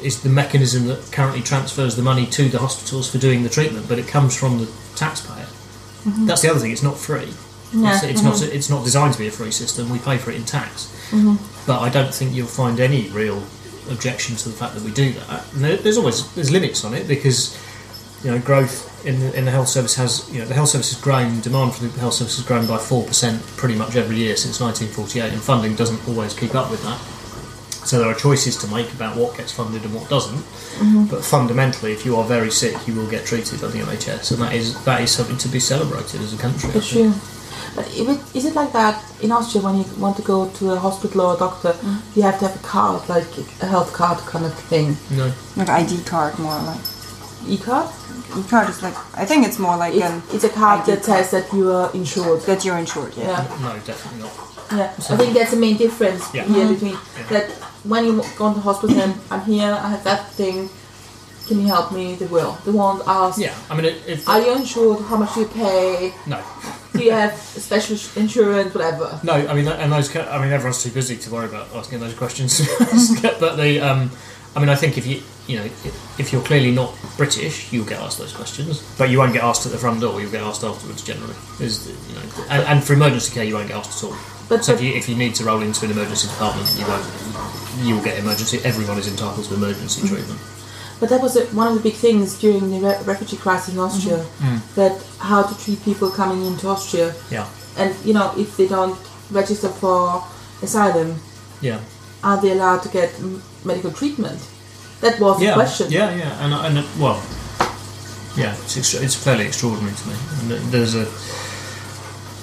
is 0.03 0.23
the 0.23 0.29
mechanism 0.29 0.87
that 0.87 1.11
currently 1.13 1.43
transfers 1.43 1.97
the 1.97 2.03
money 2.03 2.27
to 2.27 2.49
the 2.49 2.59
hospitals 2.59 3.11
for 3.11 3.19
doing 3.19 3.43
the 3.43 3.49
treatment, 3.49 3.89
but 3.89 3.99
it 3.99 4.09
comes 4.09 4.37
from 4.37 4.59
the 4.59 4.71
taxpayer. 4.97 5.47
Mm-hmm. 6.05 6.27
That's 6.27 6.43
the 6.43 6.51
other 6.51 6.61
thing. 6.61 6.73
It's 6.73 6.83
not 6.83 6.99
free. 6.99 7.33
Yeah. 7.73 7.95
It's, 7.95 8.05
it's 8.05 8.23
not. 8.23 8.43
It's 8.43 8.71
not 8.71 8.85
designed 8.85 9.15
to 9.15 9.19
be 9.19 9.29
a 9.29 9.31
free 9.31 9.53
system. 9.53 9.89
We 9.91 9.99
pay 9.99 10.19
for 10.19 10.31
it 10.31 10.37
in 10.37 10.45
tax. 10.45 10.89
But 11.67 11.81
I 11.81 11.91
don't 11.91 12.13
think 12.13 12.35
you'll 12.35 12.47
find 12.47 12.81
any 12.81 13.09
real 13.11 13.43
objection 13.91 14.35
to 14.37 14.49
the 14.49 14.55
fact 14.55 14.75
that 14.75 14.83
we 14.83 14.91
do 14.91 15.13
that. 15.13 15.53
And 15.53 15.63
there, 15.65 15.77
there's 15.77 15.99
always 15.99 16.33
there's 16.35 16.51
limits 16.51 16.85
on 16.85 16.95
it 16.95 17.07
because 17.07 17.57
you 18.25 18.31
know 18.31 18.39
growth 18.39 18.92
in 19.05 19.21
the, 19.21 19.37
in 19.37 19.45
the 19.45 19.51
health 19.51 19.69
service 19.69 19.95
has 19.97 20.29
you 20.33 20.41
know 20.41 20.47
the 20.47 20.55
health 20.55 20.71
service 20.71 20.93
has 20.93 21.01
grown. 21.01 21.41
Demand 21.41 21.75
for 21.75 21.85
the 21.85 22.01
health 22.01 22.15
service 22.15 22.37
has 22.37 22.47
grown 22.47 22.67
by 22.67 22.79
four 22.79 23.05
percent 23.05 23.43
pretty 23.57 23.75
much 23.75 23.97
every 23.97 24.17
year 24.17 24.37
since 24.37 24.61
1948, 24.61 25.33
and 25.33 25.43
funding 25.43 25.75
doesn't 25.75 26.07
always 26.09 26.35
keep 26.35 26.55
up 26.55 26.71
with 26.71 26.83
that. 26.85 26.99
So 27.87 27.99
there 27.99 28.09
are 28.09 28.15
choices 28.15 28.57
to 28.59 28.69
make 28.69 28.93
about 28.95 29.17
what 29.17 29.37
gets 29.37 29.53
funded 29.53 29.85
and 29.85 29.93
what 29.93 30.09
doesn't. 30.09 30.39
Mm-hmm. 30.39 31.07
But 31.07 31.25
fundamentally, 31.25 31.93
if 31.93 32.07
you 32.07 32.17
are 32.17 32.25
very 32.25 32.51
sick, 32.51 32.87
you 32.87 32.95
will 32.95 33.11
get 33.11 33.27
treated 33.27 33.61
by 33.61 33.69
the 33.69 33.81
NHS, 33.81 34.33
and 34.33 34.43
that 34.43 34.55
is 34.55 34.83
that 34.85 35.01
is 35.01 35.11
something 35.11 35.39
to 35.39 35.49
be 35.49 35.61
celebrated 35.61 36.21
as 36.21 36.33
a 36.33 36.39
country. 36.39 36.71
I 36.71 36.77
It's 36.77 36.93
think. 36.93 37.15
But 37.75 37.89
if 37.97 38.09
it, 38.09 38.37
is 38.37 38.45
it 38.45 38.55
like 38.55 38.73
that 38.73 39.03
in 39.23 39.33
Austria 39.33 39.65
when 39.65 39.79
you 39.79 39.85
want 39.99 40.17
to 40.17 40.23
go 40.23 40.49
to 40.49 40.73
a 40.73 40.79
hospital 40.79 41.23
or 41.23 41.37
a 41.37 41.39
doctor, 41.39 41.73
mm. 41.73 42.01
you 42.15 42.23
have 42.23 42.39
to 42.41 42.49
have 42.49 42.57
a 42.57 42.67
card, 42.67 43.09
like 43.09 43.27
a 43.63 43.67
health 43.67 43.93
card 43.95 44.19
kind 44.19 44.45
of 44.45 44.53
thing? 44.55 44.97
No. 45.11 45.33
Like 45.57 45.71
ID 45.71 46.05
card, 46.05 46.39
more 46.39 46.55
or 46.55 46.63
like. 46.63 46.92
E-card? 47.49 47.89
E-card 48.39 48.69
is 48.71 48.83
like. 48.83 48.95
I 49.17 49.25
think 49.25 49.47
it's 49.47 49.59
more 49.59 49.77
like 49.77 49.95
an. 49.95 50.23
It's, 50.27 50.35
it's 50.35 50.45
a 50.45 50.49
card 50.49 50.81
ID 50.81 50.91
that 50.93 51.05
says 51.05 51.31
that 51.33 51.53
you 51.53 51.71
are 51.71 51.91
insured. 51.95 52.41
that 52.43 52.65
you're 52.65 52.79
insured. 52.79 53.15
Yeah. 53.17 53.29
Yeah. 53.29 53.59
No, 53.63 53.73
definitely 53.85 54.21
not. 54.21 54.33
Yeah, 54.73 54.93
I 55.11 55.17
think 55.17 55.35
that's 55.35 55.51
the 55.51 55.59
main 55.59 55.77
difference 55.77 56.33
Yeah. 56.35 56.45
here 56.45 56.67
between 56.73 56.97
that 57.29 57.51
when 57.85 58.07
you 58.07 58.23
go 58.39 58.49
into 58.49 58.61
hospital 58.61 58.99
and 59.01 59.15
I'm 59.31 59.43
here, 59.43 59.71
I 59.73 59.89
have 59.91 60.05
that 60.05 60.31
thing. 60.31 60.71
Can 61.47 61.61
you 61.61 61.67
help 61.67 61.93
me? 61.93 62.15
They 62.15 62.27
will. 62.27 62.57
They 62.65 62.71
won't 62.71 63.03
ask. 63.07 63.39
Yeah, 63.39 63.53
I 63.69 63.75
mean, 63.77 63.85
it- 63.85 64.03
if 64.07 64.27
Are 64.29 64.41
you 64.41 64.55
insured? 64.57 65.01
How 65.03 65.17
much 65.17 65.35
do 65.35 65.41
you 65.41 65.47
pay? 65.49 66.15
no, 66.27 66.41
Do 66.93 67.03
you 67.05 67.11
have 67.11 67.35
special 67.37 67.97
insurance? 68.17 68.73
Whatever. 68.73 69.19
no, 69.25 69.33
I 69.35 69.53
mean, 69.53 69.67
and 69.69 69.93
those, 69.93 70.15
I 70.17 70.41
mean, 70.41 70.53
everyone's 70.53 70.83
too 70.83 70.91
busy 70.91 71.17
to 71.19 71.31
worry 71.31 71.47
about 71.47 71.67
asking 71.75 71.99
those 72.01 72.15
questions. 72.15 72.61
but 73.41 73.57
the, 73.57 73.81
um, 73.81 74.11
I 74.55 74.61
mean, 74.61 74.69
I 74.69 74.75
think 74.75 74.99
if 74.99 75.07
you, 75.07 75.23
you 75.47 75.59
know, 75.59 75.65
if, 76.19 76.33
you're 76.33 76.43
clearly 76.43 76.73
not 76.73 76.95
British, 77.17 77.73
you'll 77.73 77.87
get 77.87 78.01
asked 78.01 78.19
those 78.19 78.35
questions, 78.35 78.83
but 78.99 79.09
you 79.09 79.19
won't 79.19 79.33
get 79.33 79.43
asked 79.43 79.65
at 79.65 79.73
the 79.73 79.79
front 79.79 80.01
door. 80.01 80.21
You'll 80.21 80.31
get 80.31 80.43
asked 80.43 80.63
afterwards, 80.63 81.03
generally. 81.03 81.35
Is 81.59 81.89
you 81.89 82.15
know, 82.15 82.47
and, 82.51 82.63
and 82.69 82.85
for 82.85 82.93
emergency 82.93 83.33
care, 83.33 83.45
you 83.45 83.55
won't 83.55 83.69
get 83.69 83.79
asked 83.79 84.05
at 84.05 84.11
all. 84.11 84.17
But, 84.49 84.65
So 84.65 84.75
if 84.75 84.83
you 84.83 84.93
if 84.93 85.09
you 85.09 85.17
need 85.17 85.35
to 85.37 85.45
roll 85.45 85.63
into 85.63 85.85
an 85.87 85.93
emergency 85.93 86.29
department, 86.29 86.69
you 86.79 86.87
won't. 86.87 87.07
You 87.81 87.95
will 87.97 88.05
get 88.05 88.19
emergency. 88.19 88.61
Everyone 88.65 88.99
is 88.99 89.09
entitled 89.09 89.47
to 89.47 89.55
emergency 89.55 90.07
treatment. 90.07 90.39
But 91.01 91.09
that 91.09 91.21
was 91.23 91.35
one 91.53 91.67
of 91.69 91.75
the 91.75 91.81
big 91.81 91.95
things 91.95 92.39
during 92.39 92.71
the 92.71 92.79
re- 92.79 93.03
refugee 93.05 93.37
crisis 93.39 93.75
in 93.75 93.81
Austria. 93.81 94.19
Mm-hmm. 94.19 94.75
That 94.75 95.03
how 95.19 95.43
to 95.43 95.65
treat 95.65 95.83
people 95.83 96.11
coming 96.11 96.45
into 96.45 96.69
Austria, 96.69 97.15
Yeah, 97.31 97.49
and 97.79 97.97
you 98.05 98.13
know 98.13 98.35
if 98.37 98.57
they 98.57 98.69
don't 98.69 98.99
register 99.31 99.69
for 99.69 100.23
asylum, 100.63 101.17
yeah, 101.63 101.81
are 102.23 102.41
they 102.41 102.53
allowed 102.53 102.83
to 102.83 102.89
get 102.91 103.11
medical 103.65 103.93
treatment? 103.93 104.41
That 105.01 105.19
was 105.21 105.43
yeah, 105.43 105.51
the 105.51 105.55
question. 105.55 105.91
yeah, 105.91 106.15
yeah, 106.15 106.45
and 106.45 106.79
and 106.79 106.87
well, 107.01 107.21
yeah, 108.37 108.55
it's 108.63 108.77
extra, 108.77 109.01
it's 109.03 109.15
fairly 109.15 109.47
extraordinary 109.47 109.95
to 109.95 110.09
me. 110.09 110.15
And 110.41 110.51
there's 110.73 110.95
a, 110.95 111.07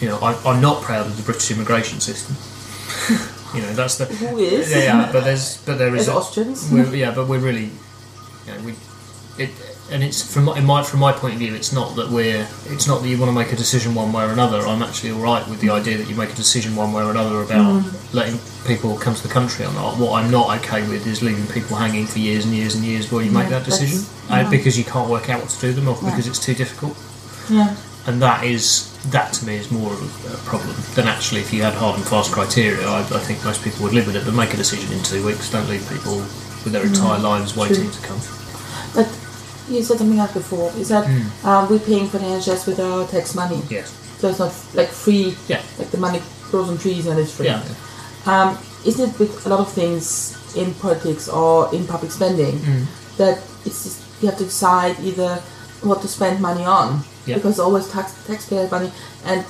you 0.03 0.09
know, 0.09 0.19
I, 0.19 0.35
I'm 0.45 0.61
not 0.61 0.83
proud 0.83 1.07
of 1.07 1.15
the 1.17 1.23
British 1.23 1.51
immigration 1.51 1.99
system. 1.99 2.35
you 3.55 3.61
know, 3.61 3.73
that's 3.73 3.97
the 3.97 4.05
Who 4.05 4.37
is? 4.37 4.69
yeah, 4.71 4.77
yeah, 4.77 5.11
but 5.11 5.23
there's 5.23 5.57
but 5.65 5.77
there 5.77 5.95
is 5.95 6.07
a- 6.07 6.13
Austrians. 6.13 6.69
We're, 6.71 6.93
yeah, 6.93 7.13
but 7.15 7.27
we're 7.27 7.39
really, 7.39 7.71
you 8.45 8.53
know, 8.53 8.61
we, 8.65 8.71
it, 9.37 9.49
and 9.91 10.03
it's 10.03 10.21
from 10.33 10.45
my, 10.45 10.57
in 10.57 10.65
my 10.65 10.83
from 10.83 10.99
my 10.99 11.11
point 11.11 11.33
of 11.33 11.39
view, 11.39 11.53
it's 11.55 11.71
not 11.73 11.95
that 11.95 12.09
we're, 12.09 12.47
it's 12.67 12.87
not 12.87 13.01
that 13.01 13.07
you 13.09 13.17
want 13.17 13.29
to 13.29 13.35
make 13.35 13.51
a 13.51 13.55
decision 13.55 13.95
one 13.95 14.11
way 14.13 14.23
or 14.23 14.31
another. 14.31 14.59
I'm 14.59 14.81
actually 14.81 15.11
all 15.11 15.21
right 15.21 15.47
with 15.47 15.59
the 15.61 15.69
idea 15.69 15.97
that 15.97 16.07
you 16.09 16.15
make 16.15 16.31
a 16.31 16.35
decision 16.35 16.75
one 16.75 16.93
way 16.93 17.03
or 17.03 17.11
another 17.11 17.41
about 17.41 17.83
Mm. 17.83 18.13
letting 18.13 18.39
people 18.65 18.97
come 18.97 19.15
to 19.15 19.23
the 19.23 19.33
country 19.33 19.65
or 19.65 19.73
not. 19.73 19.97
What 19.97 20.21
I'm 20.23 20.29
not 20.31 20.57
okay 20.59 20.87
with 20.87 21.05
is 21.07 21.21
leaving 21.21 21.45
people 21.47 21.75
hanging 21.77 22.05
for 22.07 22.19
years 22.19 22.45
and 22.45 22.53
years 22.53 22.75
and 22.75 22.83
years 22.83 23.11
while 23.11 23.21
you 23.21 23.31
make 23.31 23.49
that 23.49 23.65
decision 23.65 23.99
that's- 24.27 24.47
uh, 24.47 24.49
because 24.49 24.77
you 24.77 24.83
can't 24.85 25.09
work 25.09 25.29
out 25.29 25.41
what 25.41 25.49
to 25.49 25.59
do 25.61 25.73
them 25.73 25.87
or 25.87 25.95
because 25.95 26.27
it's 26.27 26.39
too 26.39 26.53
difficult. 26.53 26.95
Yeah. 27.49 27.75
And 28.07 28.21
that 28.21 28.43
is 28.43 28.89
that 29.11 29.33
to 29.33 29.45
me 29.45 29.55
is 29.55 29.71
more 29.71 29.93
of 29.93 30.01
a, 30.33 30.37
problem 30.49 30.75
than 30.95 31.07
actually 31.07 31.41
if 31.41 31.53
you 31.53 31.61
had 31.63 31.73
hard 31.73 31.95
and 31.95 32.05
fast 32.05 32.31
criteria. 32.31 32.85
I, 32.87 32.99
I 32.99 33.19
think 33.27 33.43
most 33.45 33.63
people 33.63 33.83
would 33.83 33.93
live 33.93 34.07
with 34.07 34.15
it, 34.15 34.25
but 34.25 34.33
make 34.33 34.53
a 34.53 34.57
decision 34.57 34.91
in 34.91 35.01
two 35.03 35.25
weeks. 35.25 35.49
Don't 35.51 35.69
leave 35.69 35.87
people 35.89 36.17
with 36.63 36.71
their 36.73 36.83
entire 36.85 37.19
lives 37.19 37.55
waiting 37.55 37.89
to 37.89 38.01
come. 38.01 38.19
But 38.95 39.07
you 39.69 39.83
said 39.83 39.97
something 39.97 40.19
else 40.19 40.33
before. 40.33 40.71
Is 40.77 40.89
that 40.89 41.05
Hmm. 41.07 41.47
um, 41.47 41.69
we're 41.69 41.79
paying 41.79 42.07
for 42.09 42.17
the 42.19 42.25
NHS 42.25 42.65
with 42.67 42.79
our 42.79 43.05
tax 43.07 43.35
money? 43.35 43.61
Yes. 43.69 43.91
So 44.19 44.27
it's 44.29 44.39
not 44.39 44.53
like 44.73 44.89
free. 44.89 45.35
Yeah. 45.47 45.61
Like 45.77 45.91
the 45.91 45.97
money 45.97 46.21
grows 46.51 46.69
on 46.69 46.77
trees 46.77 47.05
and 47.07 47.19
it's 47.19 47.31
free. 47.31 47.45
Yeah. 47.47 47.61
Um, 48.25 48.57
isn't 48.85 49.09
it 49.13 49.19
with 49.19 49.45
a 49.45 49.49
lot 49.49 49.59
of 49.59 49.71
things 49.71 50.35
in 50.55 50.73
politics 50.75 51.27
or 51.29 51.73
in 51.73 51.85
public 51.85 52.11
spending 52.11 52.57
Hmm. 52.59 52.83
that 53.17 53.39
it's 53.65 53.83
just, 53.83 53.99
you 54.21 54.27
have 54.29 54.37
to 54.39 54.45
decide 54.45 54.95
either 55.03 55.41
what 55.81 56.01
to 56.01 56.07
spend 56.07 56.41
money 56.41 56.65
on 56.65 57.03
Yeah. 57.25 57.35
because 57.35 57.51
it's 57.51 57.59
always 57.59 57.87
tax 57.87 58.11
taxpayer 58.27 58.67
money 58.69 58.91
and 59.25 59.45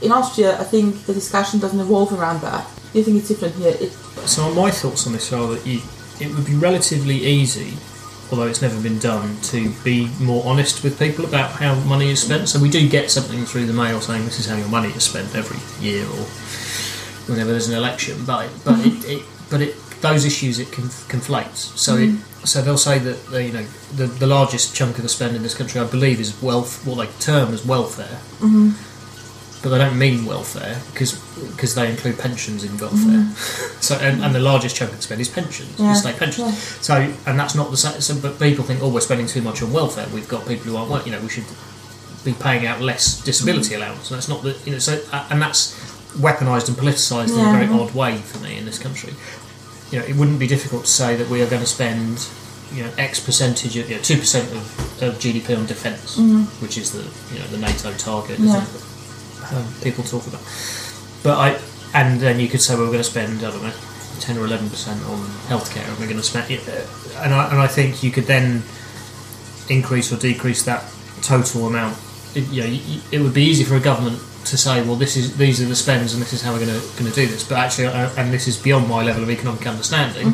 in 0.00 0.12
Austria 0.12 0.58
I 0.60 0.64
think 0.64 1.04
the 1.06 1.12
discussion 1.14 1.60
doesn't 1.60 1.80
evolve 1.80 2.12
around 2.12 2.40
that. 2.42 2.64
Do 2.92 2.98
you 2.98 3.04
think 3.04 3.16
it's 3.18 3.28
different 3.28 3.54
here? 3.56 3.76
It, 3.80 3.92
So 4.26 4.50
my 4.54 4.70
thoughts 4.70 5.06
on 5.06 5.12
this 5.12 5.32
are 5.32 5.46
that 5.54 5.66
you, 5.66 5.80
it 6.20 6.28
would 6.34 6.46
be 6.46 6.54
relatively 6.54 7.16
easy, 7.26 7.76
although 8.30 8.46
it's 8.46 8.62
never 8.62 8.80
been 8.80 8.98
done, 8.98 9.40
to 9.42 9.70
be 9.84 10.08
more 10.20 10.44
honest 10.46 10.82
with 10.82 10.98
people 10.98 11.24
about 11.24 11.50
how 11.50 11.74
money 11.80 12.10
is 12.10 12.22
spent. 12.22 12.48
So 12.48 12.60
we 12.60 12.70
do 12.70 12.88
get 12.88 13.10
something 13.10 13.44
through 13.44 13.66
the 13.66 13.72
mail 13.72 14.00
saying 14.00 14.24
this 14.24 14.40
is 14.40 14.46
how 14.46 14.56
your 14.56 14.68
money 14.68 14.88
is 14.88 15.04
spent 15.04 15.34
every 15.34 15.58
year 15.84 16.04
or 16.04 16.24
whenever 17.30 17.50
there's 17.50 17.68
an 17.68 17.76
election. 17.76 18.24
But 18.24 18.50
but 18.64 18.78
it, 18.80 18.92
mm-hmm. 18.92 19.10
it 19.10 19.22
but 19.50 19.60
it 19.60 19.76
those 20.00 20.24
issues 20.24 20.58
it 20.58 20.70
conf- 20.70 21.08
conflates. 21.08 21.76
So 21.78 21.96
it, 21.96 22.10
mm-hmm. 22.10 22.44
so 22.44 22.62
they'll 22.62 22.78
say 22.78 22.98
that 22.98 23.26
the, 23.26 23.44
you 23.44 23.52
know 23.52 23.66
the 23.94 24.06
the 24.06 24.26
largest 24.26 24.74
chunk 24.74 24.96
of 24.96 25.02
the 25.02 25.08
spend 25.08 25.36
in 25.36 25.42
this 25.42 25.54
country, 25.54 25.80
I 25.80 25.84
believe, 25.84 26.20
is 26.20 26.40
wealth. 26.42 26.86
What 26.86 26.96
they 26.96 27.12
term 27.18 27.52
as 27.52 27.64
welfare. 27.64 28.18
Mm-hmm. 28.40 28.70
But 29.64 29.70
they 29.70 29.78
don't 29.78 29.98
mean 29.98 30.26
welfare 30.26 30.78
because 30.92 31.14
because 31.50 31.74
they 31.74 31.90
include 31.90 32.18
pensions 32.18 32.62
in 32.64 32.76
welfare. 32.76 33.24
So 33.80 33.96
and, 33.96 34.22
and 34.22 34.34
the 34.34 34.38
largest 34.40 34.76
chunk 34.76 34.92
of 34.92 35.02
spend 35.02 35.20
is 35.22 35.28
pensions, 35.28 35.80
Yeah, 35.80 35.94
state 35.94 36.18
pensions. 36.18 36.48
yeah. 36.48 36.52
So 36.82 36.94
and 37.26 37.40
that's 37.40 37.54
not 37.54 37.70
the 37.70 37.78
same. 37.78 37.98
So, 38.02 38.14
but 38.20 38.38
people 38.38 38.62
think, 38.62 38.82
oh, 38.82 38.90
we're 38.90 39.00
spending 39.00 39.26
too 39.26 39.40
much 39.40 39.62
on 39.62 39.72
welfare. 39.72 40.06
We've 40.12 40.28
got 40.28 40.46
people 40.46 40.66
who 40.70 40.76
aren't 40.76 40.90
working. 40.90 41.12
You 41.14 41.18
know, 41.18 41.22
we 41.24 41.30
should 41.30 41.46
be 42.26 42.34
paying 42.34 42.66
out 42.66 42.82
less 42.82 43.22
disability 43.24 43.74
allowance. 43.74 44.10
And 44.10 44.16
that's 44.18 44.28
not 44.28 44.42
the 44.42 44.54
you 44.66 44.72
know. 44.72 44.78
So 44.78 45.02
uh, 45.12 45.26
and 45.30 45.40
that's 45.40 45.72
weaponised 46.18 46.68
and 46.68 46.76
politicised 46.76 47.30
in 47.32 47.40
a 47.40 47.50
very 47.58 47.66
odd 47.80 47.94
way 47.94 48.18
for 48.18 48.38
me 48.40 48.58
in 48.58 48.66
this 48.66 48.78
country. 48.78 49.14
You 49.90 49.98
know, 50.00 50.04
it 50.04 50.14
wouldn't 50.16 50.38
be 50.38 50.46
difficult 50.46 50.84
to 50.84 50.90
say 50.90 51.16
that 51.16 51.28
we 51.30 51.40
are 51.42 51.48
going 51.48 51.62
to 51.62 51.66
spend 51.66 52.28
you 52.72 52.82
know 52.82 52.90
X 52.98 53.18
percentage 53.20 53.76
of 53.78 53.88
you 53.88 53.96
know 53.96 54.02
two 54.02 54.18
percent 54.18 54.50
of, 54.52 55.02
of 55.02 55.14
GDP 55.18 55.56
on 55.56 55.64
defence, 55.66 56.18
which 56.60 56.76
is 56.76 56.92
the 56.92 57.02
you 57.32 57.40
know 57.40 57.46
the 57.48 57.58
NATO 57.58 57.92
target. 57.94 58.38
Yeah. 58.38 58.64
Um, 59.52 59.66
people 59.82 60.04
talk 60.04 60.26
about, 60.26 60.42
but 61.22 61.38
I 61.38 61.60
and 61.92 62.20
then 62.20 62.40
you 62.40 62.48
could 62.48 62.62
say 62.62 62.74
well, 62.74 62.84
we're 62.84 62.92
going 62.92 63.04
to 63.04 63.10
spend 63.10 63.38
I 63.38 63.50
don't 63.50 63.62
know 63.62 63.72
ten 64.20 64.38
or 64.38 64.44
eleven 64.46 64.68
percent 64.70 65.02
on 65.04 65.18
healthcare, 65.48 65.86
and 65.88 65.98
we're 65.98 66.06
going 66.06 66.16
to 66.16 66.22
spend 66.22 66.50
and 66.50 67.34
I 67.34 67.50
and 67.50 67.60
I 67.60 67.66
think 67.66 68.02
you 68.02 68.10
could 68.10 68.24
then 68.24 68.62
increase 69.68 70.12
or 70.12 70.16
decrease 70.16 70.64
that 70.64 70.84
total 71.22 71.66
amount. 71.66 71.96
It, 72.34 72.48
you 72.50 72.62
know, 72.62 73.00
it 73.12 73.20
would 73.20 73.34
be 73.34 73.44
easy 73.44 73.64
for 73.64 73.76
a 73.76 73.80
government 73.80 74.18
to 74.46 74.56
say, 74.58 74.82
well, 74.82 74.96
this 74.96 75.16
is 75.16 75.36
these 75.36 75.60
are 75.62 75.66
the 75.66 75.76
spends, 75.76 76.14
and 76.14 76.22
this 76.22 76.32
is 76.32 76.42
how 76.42 76.52
we're 76.52 76.64
going 76.64 76.80
to 76.80 76.86
going 76.98 77.10
to 77.10 77.14
do 77.14 77.26
this. 77.26 77.46
But 77.46 77.58
actually, 77.58 77.86
uh, 77.86 78.10
and 78.16 78.32
this 78.32 78.48
is 78.48 78.56
beyond 78.56 78.88
my 78.88 79.02
level 79.02 79.22
of 79.22 79.30
economic 79.30 79.66
understanding. 79.66 80.32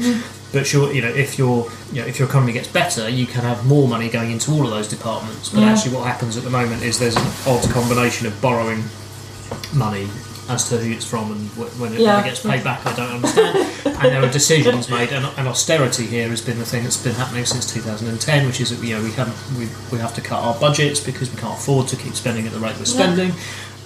But 0.52 0.66
sure, 0.66 0.92
you 0.92 1.02
know, 1.02 1.08
if 1.08 1.38
your 1.38 1.70
you 1.92 2.02
know 2.02 2.06
if 2.06 2.18
your 2.18 2.28
economy 2.28 2.52
gets 2.52 2.68
better, 2.68 3.08
you 3.08 3.26
can 3.26 3.42
have 3.42 3.66
more 3.66 3.86
money 3.86 4.08
going 4.08 4.30
into 4.30 4.50
all 4.52 4.64
of 4.64 4.70
those 4.70 4.88
departments. 4.88 5.50
But 5.50 5.60
Yeah. 5.60 5.72
actually, 5.72 5.94
what 5.94 6.06
happens 6.06 6.36
at 6.36 6.42
the 6.42 6.50
moment 6.50 6.82
is 6.82 6.98
there's 6.98 7.16
an 7.16 7.26
odd 7.46 7.68
combination 7.70 8.26
of 8.26 8.40
borrowing 8.40 8.84
money 9.72 10.08
as 10.48 10.68
to 10.68 10.78
who 10.78 10.90
it's 10.90 11.04
from 11.04 11.30
and 11.30 11.48
when 11.78 11.92
it, 11.94 12.00
Yeah. 12.00 12.16
when 12.16 12.24
it 12.24 12.28
gets 12.28 12.40
paid 12.40 12.64
back. 12.64 12.84
I 12.84 12.92
don't 12.94 13.10
understand. 13.10 13.66
and 13.84 14.12
there 14.12 14.22
are 14.22 14.32
decisions 14.32 14.88
made, 14.88 15.10
and, 15.12 15.26
and 15.36 15.46
austerity 15.46 16.06
here 16.06 16.28
has 16.28 16.40
been 16.40 16.58
the 16.58 16.64
thing 16.64 16.82
that's 16.82 16.96
been 16.96 17.14
happening 17.14 17.46
since 17.46 17.72
2010, 17.72 18.46
which 18.46 18.60
is 18.60 18.70
that 18.70 18.84
you 18.84 18.96
know 18.96 19.02
we 19.02 19.12
haven't 19.12 19.36
we, 19.56 19.68
we 19.92 19.98
have 19.98 20.14
to 20.14 20.20
cut 20.20 20.42
our 20.42 20.54
budgets 20.58 20.98
because 20.98 21.30
we 21.30 21.40
can't 21.40 21.54
afford 21.54 21.86
to 21.88 21.96
keep 21.96 22.14
spending 22.14 22.46
at 22.46 22.52
the 22.52 22.58
rate 22.58 22.76
we're 22.78 22.84
spending. 22.84 23.32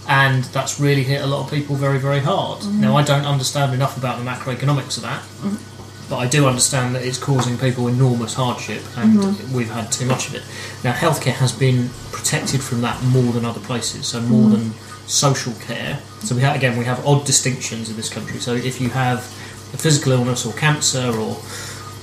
And 0.07 0.45
that's 0.45 0.79
really 0.79 1.03
hit 1.03 1.23
a 1.23 1.27
lot 1.27 1.45
of 1.45 1.51
people 1.51 1.77
very, 1.77 1.99
very 1.99 2.21
hard. 2.21 2.61
Now, 2.65 2.89
mm-hmm. 2.89 2.97
I 2.97 3.03
don't 3.03 3.25
understand 3.25 3.73
enough 3.73 3.97
about 3.97 4.19
the 4.19 4.25
macroeconomics 4.25 4.99
of 4.99 5.03
that, 5.05 5.23
mm-hmm. 5.23 5.57
But 6.15 6.21
I 6.21 6.29
do 6.29 6.47
understand 6.47 6.95
that 6.95 7.03
it's 7.03 7.19
causing 7.19 7.59
people 7.59 7.89
enormous 7.89 8.35
hardship 8.35 8.83
and 8.97 9.19
we've 9.53 9.71
had 9.71 9.91
too 9.91 10.07
much 10.07 10.29
of 10.29 10.37
it. 10.37 10.45
Now, 10.85 10.93
healthcare 10.93 11.33
has 11.33 11.51
been 11.51 11.91
protected 12.13 12.63
from 12.63 12.83
that 12.83 13.03
more 13.03 13.33
than 13.33 13.45
other 13.45 13.59
places, 13.59 14.07
so 14.07 14.21
more 14.21 14.49
than 14.51 14.73
social 15.09 15.53
care. 15.55 15.99
So, 16.21 16.37
we 16.37 16.43
ha- 16.43 16.55
again, 16.55 16.79
we 16.79 16.85
have 16.85 17.05
odd 17.05 17.27
distinctions 17.27 17.91
in 17.91 17.97
this 17.97 18.09
country. 18.09 18.39
So, 18.39 18.55
if 18.55 18.81
you 18.81 18.91
have 18.91 19.19
a 19.75 19.77
physical 19.77 20.13
illness 20.13 20.47
or 20.47 20.53
cancer 20.53 21.11
or 21.19 21.37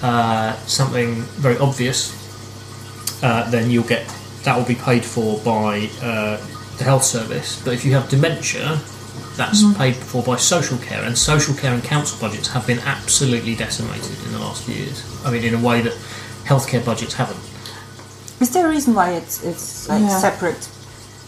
uh, 0.02 0.58
something 0.68 1.22
very 1.40 1.58
obvious, 1.60 2.12
uh, 3.24 3.50
then 3.50 3.72
you'll 3.72 3.88
get 3.88 4.04
that 4.44 4.58
will 4.58 4.66
be 4.66 4.76
paid 4.76 5.06
for 5.06 5.40
by 5.40 5.90
uh, 6.02 6.36
the 6.78 6.84
health 6.84 7.06
service. 7.06 7.62
But 7.64 7.76
if 7.76 7.86
you 7.86 7.94
have 7.94 8.10
dementia, 8.10 8.78
that's 9.36 9.64
mm-hmm. 9.64 9.78
paid 9.78 9.96
for 9.96 10.24
by 10.24 10.36
social 10.36 10.78
care, 10.78 11.04
and 11.04 11.18
social 11.18 11.56
care 11.56 11.74
and 11.74 11.84
council 11.84 12.20
budgets 12.20 12.50
have 12.50 12.68
been 12.68 12.80
absolutely 12.80 13.56
decimated 13.56 14.18
in 14.26 14.32
the 14.32 14.40
last 14.40 14.64
few 14.66 14.76
years. 14.76 15.04
I 15.26 15.32
mean, 15.32 15.44
in 15.44 15.54
a 15.54 15.60
way 15.60 15.82
that 15.82 15.94
healthcare 16.44 16.84
budgets 16.84 17.14
haven't. 17.14 17.40
Is 18.42 18.50
there 18.52 18.68
a 18.68 18.70
reason 18.70 18.94
why 18.94 19.12
it's 19.12 19.44
it's 19.44 19.88
like 19.88 20.02
Yeah. 20.02 20.20
separate 20.20 20.68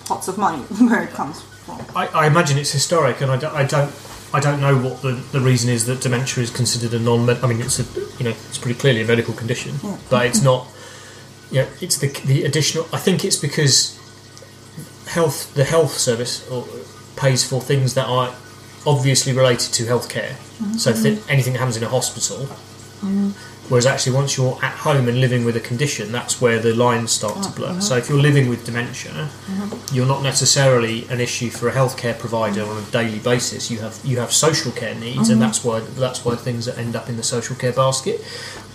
pots 0.05 0.27
of 0.27 0.37
money 0.37 0.63
where 0.89 1.03
it 1.03 1.11
comes 1.11 1.41
from? 1.41 1.79
I, 1.95 2.07
I 2.07 2.27
imagine 2.27 2.57
it's 2.57 2.71
historic, 2.71 3.21
and 3.21 3.31
I 3.31 3.37
don't, 3.37 3.53
I 3.53 3.63
don't, 3.63 3.91
I 4.33 4.39
don't 4.39 4.59
know 4.59 4.77
what 4.77 5.01
the, 5.01 5.13
the 5.31 5.39
reason 5.39 5.69
is 5.69 5.85
that 5.85 6.01
dementia 6.01 6.43
is 6.43 6.49
considered 6.49 6.93
a 6.93 6.99
non. 6.99 7.29
I 7.29 7.47
mean, 7.47 7.61
it's 7.61 7.79
a 7.79 7.85
you 8.17 8.25
know 8.25 8.31
it's 8.31 8.57
pretty 8.57 8.77
clearly 8.79 9.01
a 9.01 9.05
medical 9.05 9.33
condition, 9.33 9.75
Yeah. 9.83 9.97
but 10.09 10.25
it's 10.25 10.39
mm-hmm. 10.39 10.45
not. 10.45 10.67
You 11.51 11.61
know, 11.61 11.67
it's 11.81 11.97
the 11.97 12.09
the 12.25 12.43
additional. 12.43 12.85
I 12.91 12.97
think 12.97 13.23
it's 13.23 13.37
because 13.37 13.99
health 15.07 15.53
the 15.53 15.63
health 15.63 15.97
service 15.97 16.49
or, 16.49 16.65
pays 17.15 17.47
for 17.47 17.61
things 17.61 17.93
that 17.93 18.07
are 18.07 18.33
obviously 18.85 19.33
related 19.33 19.73
to 19.73 19.83
healthcare. 19.83 20.35
So 20.77 20.91
mm-hmm. 20.91 21.03
th- 21.03 21.19
anything 21.29 21.53
that 21.53 21.59
happens 21.59 21.77
in 21.77 21.83
a 21.83 21.89
hospital, 21.89 22.37
mm-hmm. 22.37 23.29
whereas 23.69 23.85
actually 23.85 24.15
once 24.15 24.37
you're 24.37 24.57
at 24.63 24.73
home 24.73 25.07
and 25.07 25.19
living 25.19 25.45
with 25.45 25.55
a 25.55 25.59
condition, 25.59 26.11
that's 26.11 26.41
where 26.41 26.59
the 26.59 26.73
lines 26.73 27.11
start 27.11 27.41
to 27.43 27.49
oh, 27.49 27.53
blur. 27.55 27.67
Uh-huh. 27.69 27.81
So 27.81 27.97
if 27.97 28.09
you're 28.09 28.21
living 28.21 28.49
with 28.49 28.65
dementia, 28.65 29.11
uh-huh. 29.11 29.77
you're 29.91 30.07
not 30.07 30.21
necessarily 30.21 31.07
an 31.09 31.19
issue 31.19 31.49
for 31.49 31.67
a 31.67 31.71
healthcare 31.71 32.17
provider 32.17 32.61
mm-hmm. 32.61 32.77
on 32.77 32.83
a 32.83 32.91
daily 32.91 33.19
basis. 33.19 33.69
You 33.71 33.79
have 33.79 33.99
you 34.03 34.19
have 34.19 34.31
social 34.31 34.71
care 34.71 34.95
needs, 34.95 35.29
and 35.29 35.41
that's 35.41 35.63
why 35.63 35.79
that's 35.79 36.23
why 36.23 36.35
things 36.35 36.65
that 36.65 36.77
end 36.77 36.95
up 36.95 37.09
in 37.09 37.17
the 37.17 37.23
social 37.23 37.55
care 37.55 37.73
basket. 37.73 38.23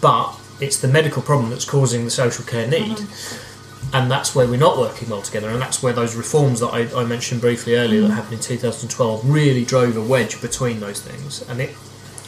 But 0.00 0.32
it's 0.60 0.78
the 0.78 0.88
medical 0.88 1.22
problem 1.22 1.50
that's 1.50 1.64
causing 1.64 2.04
the 2.04 2.10
social 2.10 2.44
care 2.44 2.66
need, 2.66 2.98
and 3.92 4.10
that's 4.10 4.34
where 4.34 4.46
we're 4.46 4.58
not 4.58 4.76
working 4.76 5.08
well 5.08 5.22
together. 5.22 5.48
And 5.48 5.60
that's 5.60 5.82
where 5.82 5.92
those 5.92 6.14
reforms 6.14 6.60
that 6.60 6.68
I, 6.68 7.00
I 7.00 7.04
mentioned 7.04 7.40
briefly 7.40 7.76
earlier 7.76 8.02
that 8.02 8.10
mm. 8.10 8.14
happened 8.14 8.34
in 8.34 8.40
2012 8.40 9.28
really 9.28 9.64
drove 9.64 9.96
a 9.96 10.02
wedge 10.02 10.40
between 10.40 10.80
those 10.80 11.00
things. 11.00 11.42
And 11.48 11.60
it, 11.60 11.74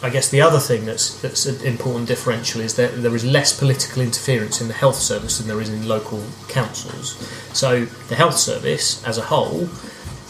I 0.02 0.08
guess 0.08 0.30
the 0.30 0.40
other 0.40 0.58
thing 0.58 0.86
that's 0.86 1.20
that's 1.20 1.44
an 1.44 1.64
important 1.66 2.08
differential 2.08 2.62
is 2.62 2.76
that 2.76 3.02
there 3.02 3.14
is 3.14 3.24
less 3.24 3.58
political 3.58 4.00
interference 4.00 4.60
in 4.62 4.68
the 4.68 4.74
health 4.74 4.96
service 4.96 5.38
than 5.38 5.48
there 5.48 5.60
is 5.60 5.68
in 5.68 5.86
local 5.86 6.24
councils. 6.48 7.16
So 7.52 7.84
the 7.84 8.14
health 8.14 8.38
service 8.38 9.04
as 9.06 9.18
a 9.18 9.22
whole 9.22 9.68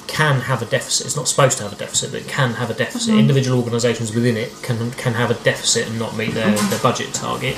can 0.09 0.40
have 0.40 0.61
a 0.61 0.64
deficit. 0.64 1.07
It's 1.07 1.16
not 1.16 1.29
supposed 1.29 1.59
to 1.59 1.62
have 1.62 1.73
a 1.73 1.77
deficit, 1.77 2.11
but 2.11 2.23
it 2.23 2.29
can 2.29 2.55
have 2.55 2.71
a 2.71 2.75
deficit. 2.75 3.11
Mm-hmm. 3.11 3.21
Individual 3.21 3.59
organisations 3.59 4.12
within 4.12 4.37
it 4.37 4.53
can 4.62 4.90
can 4.93 5.14
have 5.14 5.31
a 5.31 5.35
deficit 5.45 5.87
and 5.87 5.97
not 5.97 6.16
meet 6.16 6.35
their, 6.35 6.53
mm-hmm. 6.53 6.71
their 6.71 6.81
budget 6.81 7.14
target. 7.14 7.57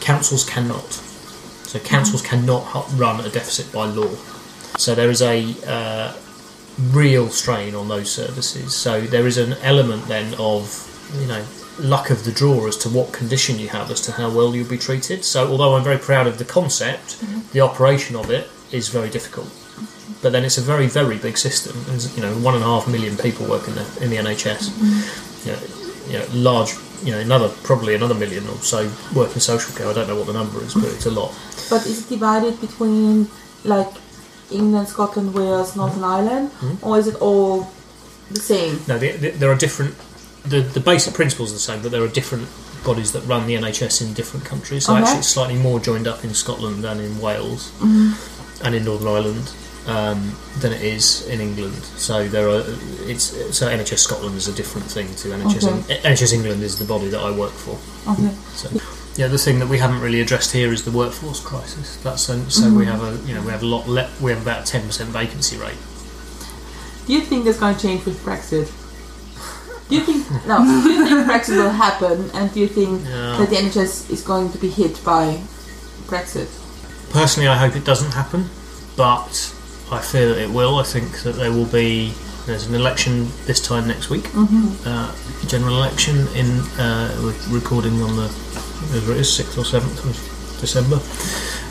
Councils 0.00 0.44
cannot. 0.44 1.02
So 1.68 1.78
councils 1.78 2.22
cannot 2.22 2.64
run 2.94 3.20
a 3.20 3.28
deficit 3.28 3.70
by 3.70 3.84
law. 3.84 4.08
So 4.78 4.94
there 4.94 5.10
is 5.10 5.20
a 5.20 5.54
uh, 5.66 6.16
real 6.92 7.28
strain 7.28 7.74
on 7.74 7.88
those 7.88 8.10
services. 8.10 8.74
So 8.74 9.02
there 9.02 9.26
is 9.26 9.36
an 9.36 9.52
element 9.62 10.06
then 10.06 10.34
of 10.38 10.84
you 11.20 11.26
know 11.26 11.44
luck 11.78 12.08
of 12.08 12.24
the 12.24 12.32
draw 12.32 12.66
as 12.66 12.76
to 12.78 12.88
what 12.88 13.12
condition 13.12 13.58
you 13.58 13.68
have 13.68 13.90
as 13.90 14.00
to 14.02 14.12
how 14.12 14.30
well 14.30 14.56
you'll 14.56 14.66
be 14.68 14.78
treated. 14.78 15.26
So 15.26 15.46
although 15.46 15.76
I'm 15.76 15.84
very 15.84 15.98
proud 15.98 16.26
of 16.26 16.38
the 16.38 16.44
concept, 16.46 17.22
the 17.52 17.60
operation 17.60 18.16
of 18.16 18.30
it 18.30 18.48
is 18.72 18.88
very 18.88 19.10
difficult. 19.10 19.50
But 20.22 20.32
then 20.32 20.46
it's 20.46 20.56
a 20.56 20.62
very 20.62 20.86
very 20.86 21.18
big 21.18 21.36
system. 21.36 21.76
There's, 21.86 22.16
you 22.16 22.22
know 22.22 22.32
one 22.38 22.54
and 22.54 22.64
a 22.64 22.66
half 22.66 22.88
million 22.88 23.14
people 23.18 23.46
work 23.46 23.68
in 23.68 23.74
the 23.74 23.86
in 24.00 24.08
the 24.08 24.16
NHS. 24.16 24.72
You 25.44 25.52
know, 25.52 25.60
you 26.08 26.18
know, 26.18 26.26
large. 26.32 26.72
You 27.00 27.12
know, 27.12 27.20
another 27.20 27.48
probably 27.62 27.94
another 27.94 28.14
million 28.14 28.44
or 28.48 28.56
so 28.56 28.90
work 29.14 29.32
in 29.34 29.40
social 29.40 29.72
care. 29.76 29.86
I 29.86 29.92
don't 29.92 30.08
know 30.08 30.16
what 30.16 30.26
the 30.26 30.32
number 30.32 30.60
is, 30.64 30.74
but 30.74 30.86
it's 30.86 31.06
a 31.06 31.12
lot. 31.12 31.32
But 31.70 31.86
is 31.86 32.04
it 32.04 32.08
divided 32.08 32.60
between 32.60 33.28
like 33.64 33.92
England, 34.50 34.88
Scotland, 34.88 35.34
Wales, 35.34 35.76
Northern 35.76 36.00
mm-hmm. 36.00 36.04
Ireland, 36.04 36.50
mm-hmm. 36.52 36.86
or 36.86 36.98
is 36.98 37.06
it 37.06 37.16
all 37.16 37.68
the 38.30 38.40
same? 38.40 38.80
No, 38.88 38.98
the, 38.98 39.12
the, 39.12 39.30
there 39.30 39.50
are 39.50 39.56
different. 39.56 39.94
The, 40.44 40.60
the 40.60 40.80
basic 40.80 41.14
principles 41.14 41.50
are 41.50 41.54
the 41.54 41.60
same, 41.60 41.82
but 41.82 41.90
there 41.90 42.02
are 42.02 42.08
different 42.08 42.48
bodies 42.84 43.12
that 43.12 43.20
run 43.26 43.46
the 43.46 43.54
NHS 43.54 44.06
in 44.06 44.14
different 44.14 44.46
countries. 44.46 44.86
So 44.86 44.92
Okay. 44.92 45.02
actually, 45.02 45.18
it's 45.18 45.28
slightly 45.28 45.56
more 45.56 45.80
joined 45.80 46.06
up 46.06 46.24
in 46.24 46.32
Scotland 46.32 46.84
than 46.84 47.00
in 47.00 47.20
Wales 47.20 47.70
mm-hmm. 47.80 48.64
and 48.64 48.74
in 48.74 48.84
Northern 48.84 49.08
Ireland 49.08 49.52
um, 49.88 50.36
than 50.60 50.72
it 50.72 50.82
is 50.82 51.26
in 51.28 51.40
England. 51.40 51.74
So 51.96 52.28
there 52.28 52.48
are. 52.48 52.62
It's 53.10 53.24
so 53.56 53.66
NHS 53.68 53.98
Scotland 53.98 54.36
is 54.36 54.48
a 54.48 54.52
different 54.52 54.86
thing 54.90 55.08
to 55.16 55.28
NHS. 55.28 55.84
Okay. 55.84 56.00
NHS 56.00 56.32
England 56.34 56.62
is 56.62 56.78
the 56.78 56.84
body 56.84 57.08
that 57.08 57.20
I 57.20 57.30
work 57.30 57.52
for. 57.52 57.76
Okay. 58.12 58.32
So, 58.54 58.68
yeah, 59.18 59.26
the 59.26 59.36
thing 59.36 59.58
that 59.58 59.68
we 59.68 59.78
haven't 59.78 60.00
really 60.00 60.20
addressed 60.20 60.52
here 60.52 60.72
is 60.72 60.84
the 60.84 60.90
workforce 60.92 61.40
crisis. 61.40 61.96
That's 62.02 62.28
a, 62.28 62.50
so 62.50 62.72
we 62.72 62.86
have 62.86 63.02
a 63.02 63.12
you 63.26 63.34
know 63.34 63.42
we 63.42 63.50
have 63.50 63.62
a 63.62 63.66
lot 63.66 63.86
le- 63.88 64.08
we 64.22 64.30
have 64.30 64.40
about 64.40 64.64
ten 64.64 64.86
percent 64.86 65.10
vacancy 65.10 65.56
rate. 65.58 65.76
Do 67.06 67.12
you 67.14 67.20
think 67.22 67.44
that's 67.44 67.58
going 67.58 67.74
to 67.74 67.80
change 67.82 68.04
with 68.04 68.18
Brexit? 68.24 68.68
Do 69.88 69.94
you 69.96 70.02
think 70.04 70.46
no? 70.46 70.58
Do 70.58 70.90
you 70.90 71.04
think 71.06 71.26
Brexit 71.30 71.56
will 71.56 71.70
happen, 71.70 72.30
and 72.34 72.52
do 72.54 72.60
you 72.60 72.68
think 72.68 73.02
Yeah. 73.04 73.36
that 73.38 73.50
the 73.50 73.56
NHS 73.56 74.10
is 74.10 74.22
going 74.22 74.52
to 74.52 74.58
be 74.58 74.68
hit 74.70 75.02
by 75.04 75.40
Brexit? 76.06 76.48
Personally, 77.12 77.48
I 77.48 77.56
hope 77.56 77.74
it 77.74 77.84
doesn't 77.84 78.12
happen, 78.12 78.50
but 78.96 79.52
I 79.90 79.98
fear 80.00 80.28
that 80.28 80.38
it 80.38 80.50
will. 80.50 80.76
I 80.78 80.84
think 80.84 81.22
that 81.22 81.32
there 81.36 81.50
will 81.50 81.64
be 81.66 82.12
there's 82.46 82.66
an 82.66 82.74
election 82.74 83.28
this 83.46 83.60
time 83.66 83.88
next 83.88 84.10
week, 84.10 84.28
uh, 84.86 85.12
general 85.46 85.76
election 85.76 86.28
in 86.36 86.46
uh, 86.78 87.08
we're 87.22 87.54
recording 87.58 88.00
on 88.02 88.16
the 88.16 88.28
whatever 88.88 89.12
it 89.12 89.18
is 89.18 89.32
sixth 89.32 89.56
or 89.58 89.64
seventh 89.64 90.04
of 90.04 90.60
December. 90.60 90.98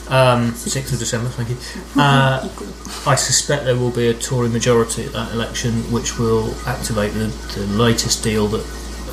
Um, 0.10 0.54
Sixth 0.54 0.94
of 0.94 1.00
December, 1.00 1.28
thank 1.30 1.50
you. 1.50 1.58
Uh, 2.02 2.48
I 3.06 3.16
suspect 3.16 3.66
there 3.66 3.76
will 3.76 3.92
be 3.92 4.08
a 4.08 4.14
Tory 4.14 4.48
majority 4.48 5.04
at 5.06 5.12
that 5.12 5.34
election, 5.34 5.74
which 5.92 6.18
will 6.18 6.56
activate 6.66 7.12
the, 7.14 7.28
the 7.56 7.68
latest 7.68 8.24
deal 8.24 8.48
that 8.48 8.64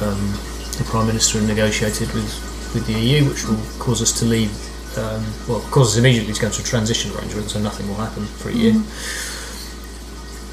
um, 0.03 0.39
the 0.79 0.85
Prime 0.87 1.09
Minister 1.09 1.41
negotiated 1.41 2.13
with, 2.15 2.31
with 2.75 2.87
the 2.87 2.93
EU, 2.93 3.29
which 3.29 3.45
will 3.45 3.61
cause 3.81 4.03
us 4.03 4.17
to 4.21 4.25
leave. 4.25 4.53
Um, 4.97 5.27
well, 5.49 5.61
cause 5.73 5.95
us 5.95 5.97
immediately 5.99 6.33
to 6.33 6.41
go 6.41 6.47
into 6.47 6.61
a 6.61 6.65
transition 6.65 7.11
arrangement, 7.17 7.51
so 7.51 7.59
nothing 7.59 7.89
will 7.89 7.97
happen 7.97 8.25
for 8.27 8.51
a 8.51 8.55
year. 8.55 8.75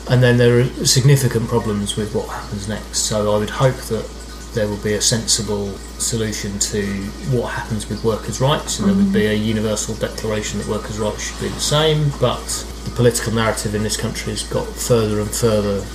And 0.09 0.23
then 0.23 0.37
there 0.37 0.61
are 0.61 0.85
significant 0.85 1.47
problems 1.47 1.95
with 1.95 2.15
what 2.15 2.27
happens 2.27 2.67
next. 2.67 2.99
So 2.99 3.35
I 3.35 3.37
would 3.37 3.51
hope 3.51 3.75
that 3.75 4.09
there 4.53 4.67
will 4.67 4.83
be 4.83 4.93
a 4.93 5.01
sensible 5.01 5.69
solution 5.97 6.59
to 6.59 6.83
what 7.31 7.53
happens 7.53 7.89
with 7.89 8.03
workers' 8.03 8.41
rights, 8.41 8.79
and 8.79 8.87
there 8.87 8.95
would 8.95 9.13
be 9.13 9.27
a 9.27 9.33
universal 9.33 9.95
declaration 9.95 10.59
that 10.59 10.67
workers' 10.67 10.99
rights 10.99 11.21
should 11.21 11.39
be 11.39 11.47
the 11.47 11.59
same. 11.59 12.11
But 12.19 12.45
the 12.83 12.91
political 12.91 13.33
narrative 13.33 13.75
in 13.75 13.83
this 13.83 13.97
country 13.97 14.31
has 14.31 14.43
got 14.43 14.67
further 14.67 15.21
and 15.21 15.29
further 15.29 15.85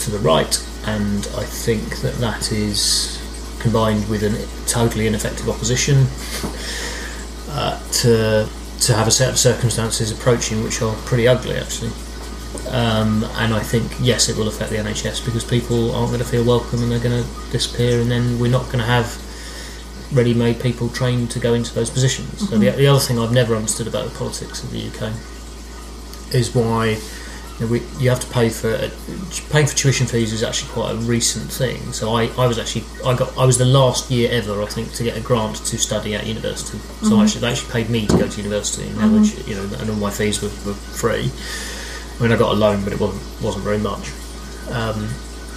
to 0.00 0.10
the 0.10 0.18
right, 0.18 0.56
and 0.86 1.28
I 1.36 1.44
think 1.44 1.98
that 2.00 2.14
that 2.14 2.52
is 2.52 3.22
combined 3.60 4.08
with 4.08 4.22
a 4.22 4.68
totally 4.68 5.06
ineffective 5.06 5.48
opposition 5.48 6.06
uh, 7.50 7.80
to 7.92 8.48
to 8.78 8.92
have 8.92 9.08
a 9.08 9.10
set 9.10 9.30
of 9.30 9.38
circumstances 9.38 10.12
approaching 10.12 10.62
which 10.62 10.82
are 10.82 10.94
pretty 11.06 11.26
ugly 11.26 11.56
actually. 11.56 11.90
Um, 12.70 13.24
and 13.36 13.54
I 13.54 13.60
think 13.60 13.92
yes, 14.00 14.28
it 14.28 14.36
will 14.36 14.48
affect 14.48 14.70
the 14.70 14.76
NHS 14.76 15.24
because 15.24 15.44
people 15.44 15.94
aren't 15.94 16.08
going 16.08 16.20
to 16.20 16.28
feel 16.28 16.44
welcome 16.44 16.82
and 16.82 16.90
they're 16.90 17.00
going 17.00 17.22
to 17.22 17.50
disappear, 17.50 18.00
and 18.00 18.10
then 18.10 18.38
we're 18.38 18.50
not 18.50 18.66
going 18.66 18.78
to 18.78 18.84
have 18.84 19.22
ready-made 20.12 20.60
people 20.60 20.88
trained 20.88 21.30
to 21.32 21.40
go 21.40 21.54
into 21.54 21.74
those 21.74 21.90
positions. 21.90 22.48
So 22.48 22.58
the, 22.58 22.70
the 22.70 22.86
other 22.86 23.00
thing 23.00 23.18
I've 23.18 23.32
never 23.32 23.56
understood 23.56 23.86
about 23.86 24.08
the 24.08 24.16
politics 24.16 24.62
of 24.62 24.70
the 24.70 24.86
UK 24.86 25.12
is 26.32 26.54
why 26.54 26.98
you, 27.58 27.66
know, 27.66 27.72
we, 27.72 27.80
you 27.98 28.10
have 28.10 28.20
to 28.20 28.26
pay 28.28 28.50
for 28.50 28.70
uh, 28.70 28.90
paying 29.50 29.66
for 29.66 29.74
tuition 29.74 30.06
fees 30.06 30.32
is 30.32 30.42
actually 30.42 30.70
quite 30.72 30.92
a 30.92 30.96
recent 30.96 31.50
thing. 31.50 31.92
So 31.92 32.14
I, 32.14 32.26
I 32.38 32.46
was 32.46 32.58
actually 32.58 32.84
I 33.04 33.16
got 33.16 33.36
I 33.38 33.46
was 33.46 33.58
the 33.58 33.64
last 33.64 34.10
year 34.10 34.30
ever 34.30 34.62
I 34.62 34.66
think 34.66 34.92
to 34.94 35.04
get 35.04 35.16
a 35.16 35.20
grant 35.20 35.56
to 35.56 35.78
study 35.78 36.14
at 36.14 36.26
university. 36.26 36.78
So 37.02 37.20
actually 37.20 37.40
they 37.40 37.50
actually 37.50 37.72
paid 37.72 37.90
me 37.90 38.06
to 38.06 38.18
go 38.18 38.28
to 38.28 38.42
university, 38.42 38.88
now 38.90 39.08
which 39.08 39.46
you 39.46 39.54
know 39.54 39.64
and 39.78 39.90
all 39.90 39.96
my 39.96 40.10
fees 40.10 40.42
were, 40.42 40.48
were 40.66 40.74
free. 40.74 41.30
I 42.18 42.22
mean 42.22 42.32
I 42.32 42.36
got 42.36 42.52
a 42.52 42.58
loan, 42.58 42.82
but 42.84 42.92
it 42.92 43.00
wasn't 43.00 43.22
wasn't 43.42 43.64
very 43.64 43.78
much. 43.78 44.12
Um, 44.70 45.08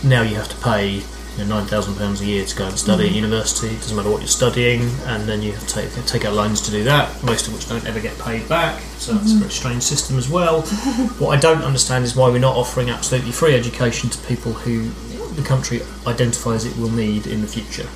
now 0.03 0.21
you 0.21 0.35
have 0.35 0.49
to 0.49 0.57
pay 0.63 1.01
you 1.39 1.45
know, 1.45 1.57
nine 1.57 1.65
thousand 1.65 1.95
pounds 1.95 2.21
a 2.21 2.25
year 2.25 2.45
to 2.45 2.55
go 2.55 2.67
and 2.67 2.77
study 2.77 3.07
at 3.07 3.13
university. 3.13 3.67
It 3.67 3.79
doesn't 3.79 3.95
matter 3.95 4.09
what 4.09 4.19
you're 4.19 4.27
studying, 4.27 4.81
and 5.05 5.27
then 5.27 5.41
you 5.41 5.53
have 5.53 5.65
to 5.67 5.73
take, 5.73 6.05
take 6.05 6.25
out 6.25 6.33
loans 6.33 6.61
to 6.61 6.71
do 6.71 6.83
that. 6.83 7.23
Most 7.23 7.47
of 7.47 7.53
which 7.53 7.67
don't 7.67 7.85
ever 7.85 7.99
get 7.99 8.17
paid 8.19 8.47
back. 8.49 8.81
So 8.97 9.13
that's 9.13 9.33
a 9.33 9.35
very 9.37 9.51
strange 9.51 9.83
system 9.83 10.17
as 10.17 10.29
well. 10.29 10.61
what 11.19 11.37
I 11.37 11.39
don't 11.39 11.63
understand 11.63 12.03
is 12.03 12.15
why 12.15 12.29
we're 12.29 12.39
not 12.39 12.55
offering 12.55 12.89
absolutely 12.89 13.31
free 13.31 13.55
education 13.55 14.09
to 14.09 14.27
people 14.27 14.53
who 14.53 14.91
the 15.35 15.43
country 15.43 15.81
identifies 16.07 16.65
it 16.65 16.75
will 16.77 16.89
need 16.89 17.27
in 17.27 17.41
the 17.41 17.47
future. 17.47 17.87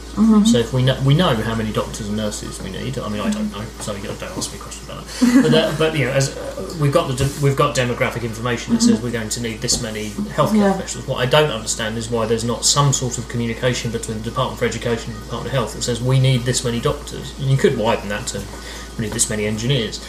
So 0.46 0.60
if 0.60 0.74
we 0.74 0.84
know 0.84 1.00
we 1.04 1.16
know 1.16 1.34
how 1.36 1.56
many 1.56 1.72
doctors 1.72 2.08
and 2.08 2.18
nurses 2.18 2.62
we 2.62 2.70
need. 2.70 2.98
I 3.00 3.10
mean, 3.10 3.22
I 3.22 3.30
don't 3.32 3.52
know, 3.52 3.64
so 3.80 3.96
you 3.96 4.04
know, 4.04 4.16
don't 4.16 4.38
ask 4.38 4.52
me 4.54 4.60
a 4.60 4.62
question 4.62 4.86
about 4.86 5.04
that. 5.06 5.42
But, 5.42 5.52
that, 5.52 5.80
but 5.80 5.98
you 5.98 6.06
know, 6.06 6.12
as 6.12 6.38
uh, 6.38 6.78
we've 6.80 6.92
got 6.94 7.08
the 7.08 7.16
de- 7.16 7.34
we've 7.44 7.56
got 7.56 7.76
demographic 7.76 8.24
information 8.24 8.74
that 8.74 8.82
says 8.82 9.02
we're 9.02 9.12
going 9.12 9.30
to 9.30 9.42
need 9.42 9.60
this 9.62 9.82
many 9.82 10.10
healthcare 10.38 10.58
Yeah. 10.58 10.72
professionals. 10.74 11.08
What 11.08 11.18
I 11.18 11.26
don't 11.26 11.50
understand 11.50 11.98
is 11.98 12.10
why 12.12 12.26
there's 12.28 12.44
not 12.44 12.64
some 12.64 12.94
sort 12.94 13.18
of 13.18 13.28
communication 13.30 13.92
between 13.92 14.20
the 14.20 14.24
Department 14.24 14.60
for 14.60 14.66
Education 14.66 15.12
and 15.14 15.22
the 15.22 15.26
Department 15.26 15.54
of 15.54 15.60
Health 15.60 15.74
that 15.74 15.82
says 15.82 16.02
we 16.02 16.20
need 16.20 16.42
this 16.42 16.64
many 16.64 16.80
doctors. 16.80 17.38
And 17.40 17.50
you 17.50 17.58
could 17.58 17.78
widen 17.78 18.10
that 18.10 18.28
to 18.28 18.44
we 18.98 19.06
need 19.06 19.14
this 19.14 19.30
many 19.30 19.46
engineers. 19.46 20.06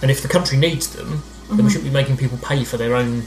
And 0.00 0.10
if 0.10 0.22
the 0.22 0.28
country 0.28 0.56
needs 0.58 0.88
them, 0.88 1.22
then 1.56 1.64
we 1.64 1.70
shouldn't 1.70 1.88
be 1.88 1.92
making 1.92 2.16
people 2.16 2.38
pay 2.38 2.64
for 2.64 2.76
their 2.76 2.94
own 2.94 3.22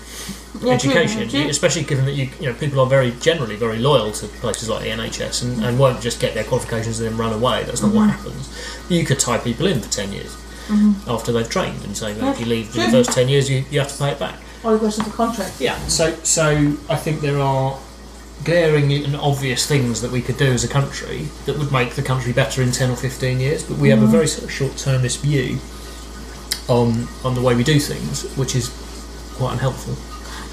Yeah, 0.62 0.74
education, 0.74 1.28
true. 1.30 1.48
especially 1.50 1.84
given 1.84 2.06
that 2.06 2.14
you 2.14 2.30
you 2.40 2.48
know 2.48 2.54
people 2.54 2.80
are 2.80 2.88
very 2.88 3.12
generally 3.22 3.56
very 3.56 3.78
loyal 3.80 4.12
to 4.14 4.28
places 4.28 4.70
like 4.70 4.82
the 4.84 4.90
NHS 4.90 5.44
and, 5.44 5.64
and 5.64 5.78
won't 5.80 6.02
just 6.02 6.20
get 6.20 6.34
their 6.34 6.44
qualifications 6.44 7.00
and 7.00 7.10
then 7.10 7.18
run 7.18 7.34
away. 7.34 7.64
That's 7.64 7.82
not 7.82 7.94
what 7.94 8.10
happens. 8.10 8.50
You 8.90 9.04
could 9.06 9.20
tie 9.20 9.38
people 9.38 9.68
in 9.68 9.82
for 9.82 9.90
ten 9.92 10.12
years 10.12 10.36
after 11.08 11.32
they've 11.32 11.48
trained 11.50 11.84
and 11.86 11.96
say 11.96 12.14
that 12.14 12.34
if 12.34 12.40
you 12.40 12.46
leave 12.48 12.76
in 12.76 12.82
the 12.86 12.90
first 12.90 13.12
ten 13.12 13.28
years, 13.30 13.50
you, 13.50 13.64
you 13.70 13.80
have 13.80 13.90
to 13.92 13.98
pay 13.98 14.10
it 14.12 14.20
back. 14.20 14.40
All 14.64 14.72
the 14.74 14.80
questions 14.80 15.08
of 15.08 15.14
contract. 15.14 15.62
Yeah. 15.62 15.78
So 15.88 16.16
so 16.24 16.76
I 16.90 16.96
think 16.96 17.22
there 17.22 17.40
are 17.40 17.78
glaring 18.44 18.92
and 18.92 19.16
obvious 19.16 19.66
things 19.66 20.02
that 20.02 20.12
we 20.12 20.22
could 20.22 20.38
do 20.38 20.48
as 20.52 20.64
a 20.64 20.68
country 20.68 21.28
that 21.46 21.58
would 21.58 21.72
make 21.72 21.92
the 21.96 22.02
country 22.02 22.34
better 22.34 22.62
in 22.62 22.72
10 22.72 22.92
or 22.92 22.96
15 22.96 23.40
years, 23.40 23.64
but 23.64 23.78
we 23.78 23.90
have 23.90 24.04
a 24.04 24.08
very 24.08 24.28
sort 24.28 24.44
of 24.44 24.52
short 24.52 24.76
termist 24.78 25.22
view 25.22 25.58
on, 26.68 27.08
on 27.24 27.36
the 27.36 27.42
way 27.42 27.56
we 27.56 27.64
do 27.64 27.80
things, 27.80 28.24
which 28.38 28.56
is 28.56 28.70
quite 29.38 29.54
unhelpful. 29.54 29.96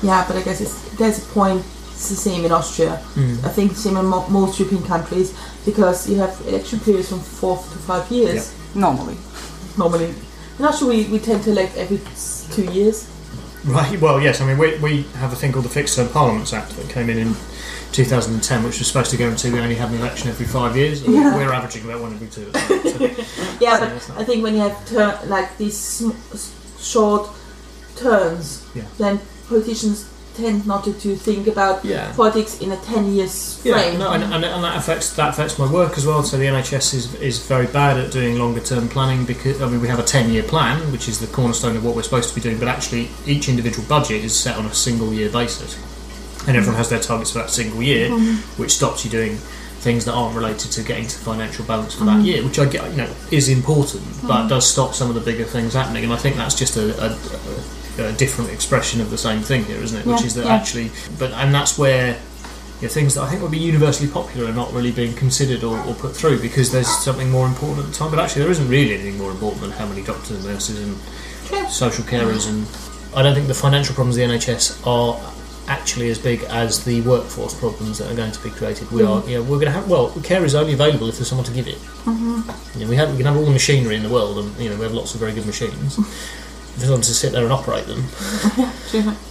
Yeah, 0.07 0.25
but 0.27 0.37
I 0.37 0.43
guess 0.43 0.61
it's, 0.61 0.97
there's 0.97 1.19
a 1.19 1.27
point. 1.33 1.65
It's 1.93 2.09
the 2.09 2.17
same 2.17 2.45
in 2.45 2.51
Austria. 2.53 2.97
Hmm. 3.15 3.37
I 3.47 3.49
think 3.51 3.71
the 3.73 3.79
same 3.79 3.97
in 3.97 4.07
mo- 4.07 4.27
most 4.29 4.59
European 4.59 4.83
countries 4.85 5.33
because 5.65 6.09
you 6.11 6.17
have 6.17 6.41
election 6.49 6.81
periods 6.81 7.09
from 7.09 7.21
four 7.21 7.57
to 7.57 7.79
five 7.87 8.11
years 8.11 8.53
Normally. 8.75 9.17
normally. 9.79 10.15
In 10.59 10.65
Austria, 10.65 10.89
we, 10.91 11.05
we 11.09 11.19
tend 11.21 11.45
to 11.45 11.51
elect 11.51 11.77
every 11.77 12.01
two 12.51 12.65
years. 12.73 13.09
Right. 13.65 14.01
Well, 14.01 14.21
yes. 14.21 14.41
I 14.41 14.47
mean, 14.47 14.59
we, 14.59 14.77
we 14.79 15.03
have 15.19 15.33
a 15.33 15.37
thing 15.37 15.53
called 15.53 15.65
the 15.65 15.69
Fixed 15.71 15.97
Term 15.97 16.09
Parliaments 16.09 16.53
Act 16.53 16.71
that 16.77 16.89
came 16.91 17.09
in 17.09 17.19
in 17.19 17.35
2010, 17.93 18.65
which 18.65 18.79
was 18.79 18.89
supposed 18.89 19.11
to 19.13 19.17
guarantee 19.17 19.51
we 19.51 19.61
only 19.61 19.77
have 19.77 19.93
an 19.93 20.01
election 20.01 20.29
every 20.31 20.47
five 20.47 20.77
years. 20.77 21.03
Yeah. 21.03 21.37
We're 21.37 21.53
averaging 21.53 21.85
about 21.85 22.01
one 22.01 22.13
every 22.15 22.27
two. 22.29 22.47
at 22.47 22.53
the 22.55 22.99
moment, 22.99 23.19
so- 23.19 23.25
Yeah, 23.61 23.61
Yeah, 23.61 23.81
but 23.81 24.09
not- 24.09 24.19
I 24.21 24.25
think 24.25 24.43
when 24.43 24.55
you 24.55 24.61
have 24.63 24.87
tur- 24.89 25.21
like 25.27 25.57
these 25.59 25.79
sm- 25.79 26.11
short 26.81 27.29
turns, 27.97 28.67
Yeah. 28.75 28.85
then 28.99 29.21
politicians 29.49 30.09
tend 30.35 30.67
not 30.67 30.85
to, 30.85 30.93
to 30.93 31.17
think 31.17 31.47
about 31.47 31.85
Yeah. 31.85 32.13
politics 32.15 32.59
in 32.61 32.73
a 32.73 32.77
10 32.77 33.15
years 33.15 33.61
Yeah, 33.65 33.75
frame. 33.75 33.99
no, 33.99 34.13
and, 34.13 34.25
and, 34.25 34.45
and 34.45 34.65
that 34.65 34.77
affects 34.77 35.11
that 35.15 35.31
affects 35.31 35.59
my 35.59 35.71
work 35.71 35.97
as 35.99 36.07
well. 36.07 36.23
So 36.23 36.37
the 36.37 36.47
NHS 36.47 36.95
is, 36.95 37.15
is 37.17 37.39
very 37.47 37.67
bad 37.67 37.99
at 37.99 38.11
doing 38.11 38.39
longer 38.39 38.61
term 38.61 38.89
planning 38.89 39.25
because 39.25 39.61
I 39.61 39.69
mean 39.69 39.81
we 39.81 39.89
have 39.89 39.99
a 39.99 40.05
ten 40.05 40.31
year 40.31 40.43
plan, 40.43 40.91
which 40.93 41.09
is 41.09 41.19
the 41.21 41.27
cornerstone 41.27 41.77
of 41.77 41.85
what 41.85 41.95
we're 41.95 42.03
supposed 42.03 42.29
to 42.31 42.35
be 42.35 42.41
doing. 42.41 42.59
But 42.59 42.69
actually, 42.69 43.09
each 43.27 43.49
individual 43.49 43.87
budget 43.89 44.25
is 44.25 44.35
set 44.39 44.57
on 44.57 44.67
a 44.67 44.75
single 44.75 45.13
year 45.13 45.31
basis, 45.31 45.77
and 46.47 46.57
everyone 46.57 46.77
has 46.77 46.89
their 46.89 47.01
targets 47.01 47.33
for 47.33 47.39
that 47.39 47.51
single 47.51 47.83
year, 47.83 48.09
mm-hmm. 48.09 48.61
which 48.61 48.73
stops 48.73 49.05
you 49.05 49.11
doing 49.11 49.39
things 49.83 50.05
that 50.05 50.13
aren't 50.13 50.37
related 50.37 50.71
to 50.71 50.83
getting 50.83 51.07
to 51.07 51.19
financial 51.19 51.65
balance 51.65 51.93
for 51.95 52.05
that 52.05 52.19
mm-hmm. 52.19 52.25
year, 52.25 52.45
which 52.45 52.59
I 52.59 52.67
get 52.67 52.89
you 52.91 52.97
know 52.99 53.13
is 53.31 53.49
important, 53.49 54.05
but 54.23 54.29
mm-hmm. 54.29 54.49
does 54.49 54.67
stop 54.67 54.95
some 54.95 55.09
of 55.09 55.15
the 55.15 55.21
bigger 55.21 55.45
things 55.45 55.75
happening. 55.75 56.05
And 56.05 56.13
I 56.13 56.17
think 56.17 56.37
that's 56.37 56.55
just 56.55 56.77
a, 56.77 56.95
a, 57.03 57.09
a, 57.11 57.82
a 57.99 58.13
different 58.13 58.51
expression 58.51 59.01
of 59.01 59.11
the 59.11 59.19
same 59.19 59.41
thing 59.41 59.65
here, 59.65 59.79
isn't 59.79 60.01
it? 60.01 60.07
Which 60.07 60.25
is 60.25 60.35
that 60.35 60.47
yeah. 60.47 60.55
actually, 60.55 60.91
but 61.19 61.33
and 61.33 61.55
that's 61.55 61.79
where 61.79 62.19
you 62.83 62.89
know, 62.89 62.95
things 62.95 63.15
that 63.15 63.23
I 63.23 63.31
think 63.31 63.43
would 63.43 63.53
be 63.53 63.59
universally 63.59 64.11
popular 64.11 64.51
are 64.51 64.55
not 64.55 64.73
really 64.73 64.91
being 64.91 65.15
considered 65.15 65.63
or, 65.63 65.79
or 65.87 65.95
put 65.95 66.17
through 66.17 66.41
because 66.41 66.73
there's 66.73 66.89
something 66.89 67.31
more 67.31 67.47
important 67.47 67.87
at 67.87 67.93
the 67.93 67.97
time. 67.97 68.11
But 68.11 68.19
actually, 68.19 68.43
there 68.43 68.51
isn't 68.51 68.69
really 68.69 68.95
anything 68.95 69.19
more 69.19 69.31
important 69.31 69.63
than 69.63 69.71
how 69.71 69.87
many 69.87 70.03
doctors 70.03 70.31
and 70.31 70.45
nurses 70.45 70.81
and 70.81 71.71
social 71.71 72.05
carers. 72.05 72.49
And 72.49 72.67
I 73.17 73.23
don't 73.23 73.35
think 73.35 73.47
the 73.47 73.55
financial 73.55 73.95
problems 73.95 74.17
of 74.17 74.29
the 74.29 74.35
NHS 74.35 74.87
are 74.87 75.33
actually 75.69 76.11
as 76.11 76.19
big 76.19 76.43
as 76.45 76.85
the 76.85 77.01
workforce 77.03 77.55
problems 77.55 77.99
that 77.99 78.11
are 78.11 78.17
going 78.17 78.33
to 78.33 78.43
be 78.43 78.51
created. 78.51 78.91
We 78.91 79.03
are, 79.03 79.21
mm-hmm. 79.21 79.29
you 79.29 79.37
know, 79.37 79.43
we're 79.43 79.61
going 79.61 79.67
to 79.67 79.73
have. 79.73 79.89
Well, 79.89 80.11
care 80.23 80.45
is 80.45 80.57
only 80.57 80.73
available 80.73 81.09
if 81.09 81.17
there's 81.17 81.29
someone 81.29 81.47
to 81.47 81.53
give 81.53 81.69
it. 81.69 81.79
Mm-hmm. 82.05 82.79
You 82.81 82.85
know, 82.85 82.91
we 82.91 82.97
have 82.97 83.11
we 83.11 83.17
can 83.17 83.27
have 83.27 83.37
all 83.37 83.45
the 83.45 83.53
machinery 83.53 83.95
in 83.95 84.03
the 84.03 84.11
world, 84.11 84.39
and 84.39 84.57
you 84.59 84.71
know, 84.71 84.77
we 84.77 84.83
have 84.83 84.93
lots 84.93 85.15
of 85.15 85.21
very 85.21 85.33
good 85.33 85.47
machines. 85.47 85.99
If 86.75 86.83
someone 86.83 87.03
to 87.03 87.15
sit 87.15 87.33
there 87.33 87.45
and 87.45 87.53
operate 87.53 87.87
them, 87.87 88.05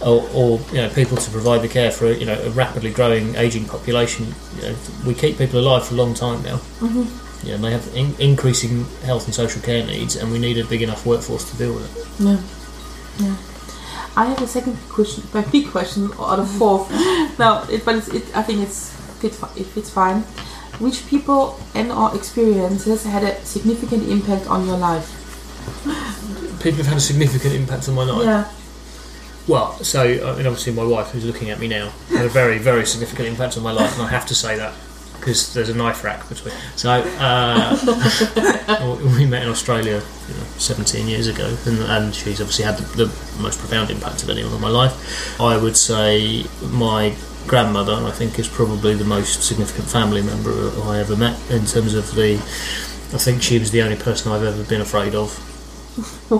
or, 0.00 0.28
or 0.32 0.60
you 0.70 0.80
know 0.80 0.88
people 0.90 1.16
to 1.16 1.30
provide 1.30 1.62
the 1.62 1.68
care 1.68 1.90
for 1.90 2.10
you 2.12 2.24
know 2.24 2.40
a 2.40 2.50
rapidly 2.50 2.92
growing 2.92 3.34
aging 3.34 3.64
population. 3.66 4.34
You 4.56 4.62
know, 4.62 4.76
we 5.04 5.14
keep 5.14 5.38
people 5.38 5.58
alive 5.58 5.86
for 5.86 5.94
a 5.94 5.96
long 5.96 6.14
time 6.14 6.42
now. 6.42 6.58
Mm-hmm. 6.78 7.46
Yeah, 7.46 7.54
and 7.56 7.64
they 7.64 7.72
have 7.72 7.88
in- 7.96 8.14
increasing 8.20 8.84
health 9.04 9.24
and 9.26 9.34
social 9.34 9.60
care 9.60 9.84
needs, 9.84 10.14
and 10.14 10.30
we 10.30 10.38
need 10.38 10.58
a 10.58 10.64
big 10.64 10.82
enough 10.82 11.04
workforce 11.04 11.50
to 11.50 11.56
deal 11.56 11.74
with 11.74 11.84
it. 11.90 12.24
Yeah. 12.24 12.38
Yeah. 13.26 13.36
I 14.14 14.26
have 14.26 14.40
a 14.42 14.46
second 14.46 14.76
question, 14.88 15.24
my 15.34 15.42
big 15.42 15.68
question 15.70 16.10
out 16.20 16.38
of 16.38 16.48
four. 16.50 16.86
no, 17.38 17.66
it, 17.70 17.84
but 17.84 17.96
it's, 17.96 18.08
it, 18.08 18.36
I 18.36 18.42
think 18.42 18.60
it's 18.60 18.90
fit, 19.20 19.34
fi- 19.34 19.52
it 19.56 19.66
fits 19.66 19.90
fine. 19.90 20.20
Which 20.78 21.06
people 21.08 21.58
and 21.74 21.90
or 21.90 22.14
experiences 22.14 23.04
had 23.04 23.24
a 23.24 23.44
significant 23.44 24.08
impact 24.08 24.46
on 24.46 24.66
your 24.66 24.76
life? 24.78 25.18
People 26.62 26.78
have 26.78 26.86
had 26.86 26.96
a 26.96 27.00
significant 27.00 27.54
impact 27.54 27.88
on 27.88 27.94
my 27.94 28.04
life. 28.04 28.24
Yeah. 28.24 28.50
Well, 29.48 29.72
so 29.82 30.02
I 30.02 30.36
mean, 30.36 30.46
obviously, 30.46 30.72
my 30.72 30.84
wife, 30.84 31.10
who's 31.10 31.24
looking 31.24 31.50
at 31.50 31.58
me 31.58 31.66
now, 31.66 31.90
had 32.10 32.24
a 32.24 32.28
very, 32.28 32.58
very 32.58 32.86
significant 32.86 33.28
impact 33.28 33.56
on 33.56 33.64
my 33.64 33.72
life, 33.72 33.92
and 33.94 34.02
I 34.02 34.08
have 34.08 34.26
to 34.26 34.34
say 34.34 34.56
that 34.56 34.72
because 35.22 35.54
there's 35.54 35.68
a 35.68 35.74
knife 35.74 36.02
rack 36.02 36.28
between. 36.28 36.52
So 36.74 36.90
uh, 36.90 37.76
we 39.16 39.24
met 39.24 39.44
in 39.44 39.48
Australia, 39.48 40.02
you 40.28 40.34
know, 40.34 40.44
17 40.58 41.06
years 41.06 41.28
ago, 41.28 41.56
and, 41.64 41.78
and 41.78 42.14
she's 42.14 42.40
obviously 42.40 42.64
had 42.64 42.76
the, 42.76 43.06
the 43.06 43.40
most 43.40 43.60
profound 43.60 43.90
impact 43.90 44.24
of 44.24 44.30
anyone 44.30 44.52
on 44.52 44.60
my 44.60 44.68
life. 44.68 45.40
I 45.40 45.56
would 45.56 45.76
say 45.76 46.44
my 46.60 47.14
grandmother, 47.46 47.94
I 47.94 48.10
think, 48.10 48.38
is 48.40 48.48
probably 48.48 48.94
the 48.94 49.04
most 49.04 49.44
significant 49.44 49.88
family 49.88 50.22
member 50.22 50.72
I 50.82 50.98
ever 50.98 51.16
met 51.16 51.38
in 51.50 51.66
terms 51.66 51.94
of 51.94 52.14
the. 52.14 52.34
I 53.14 53.18
think 53.18 53.42
she 53.42 53.58
was 53.58 53.70
the 53.70 53.82
only 53.82 53.96
person 53.96 54.32
I've 54.32 54.42
ever 54.42 54.64
been 54.64 54.80
afraid 54.80 55.14
of 55.14 55.48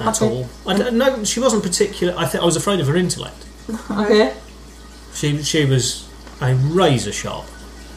at 0.00 0.22
all. 0.22 0.48
I 0.66 0.90
no, 0.90 1.24
she 1.24 1.40
wasn't 1.40 1.62
particular. 1.62 2.14
I 2.16 2.26
think 2.26 2.42
I 2.42 2.46
was 2.46 2.57
afraid 2.57 2.80
of 2.80 2.86
her 2.86 2.96
intellect. 2.96 3.44
Okay. 3.90 4.34
She 5.14 5.42
she 5.42 5.64
was 5.64 6.09
a 6.40 6.55
razor 6.55 7.12
sharp, 7.12 7.46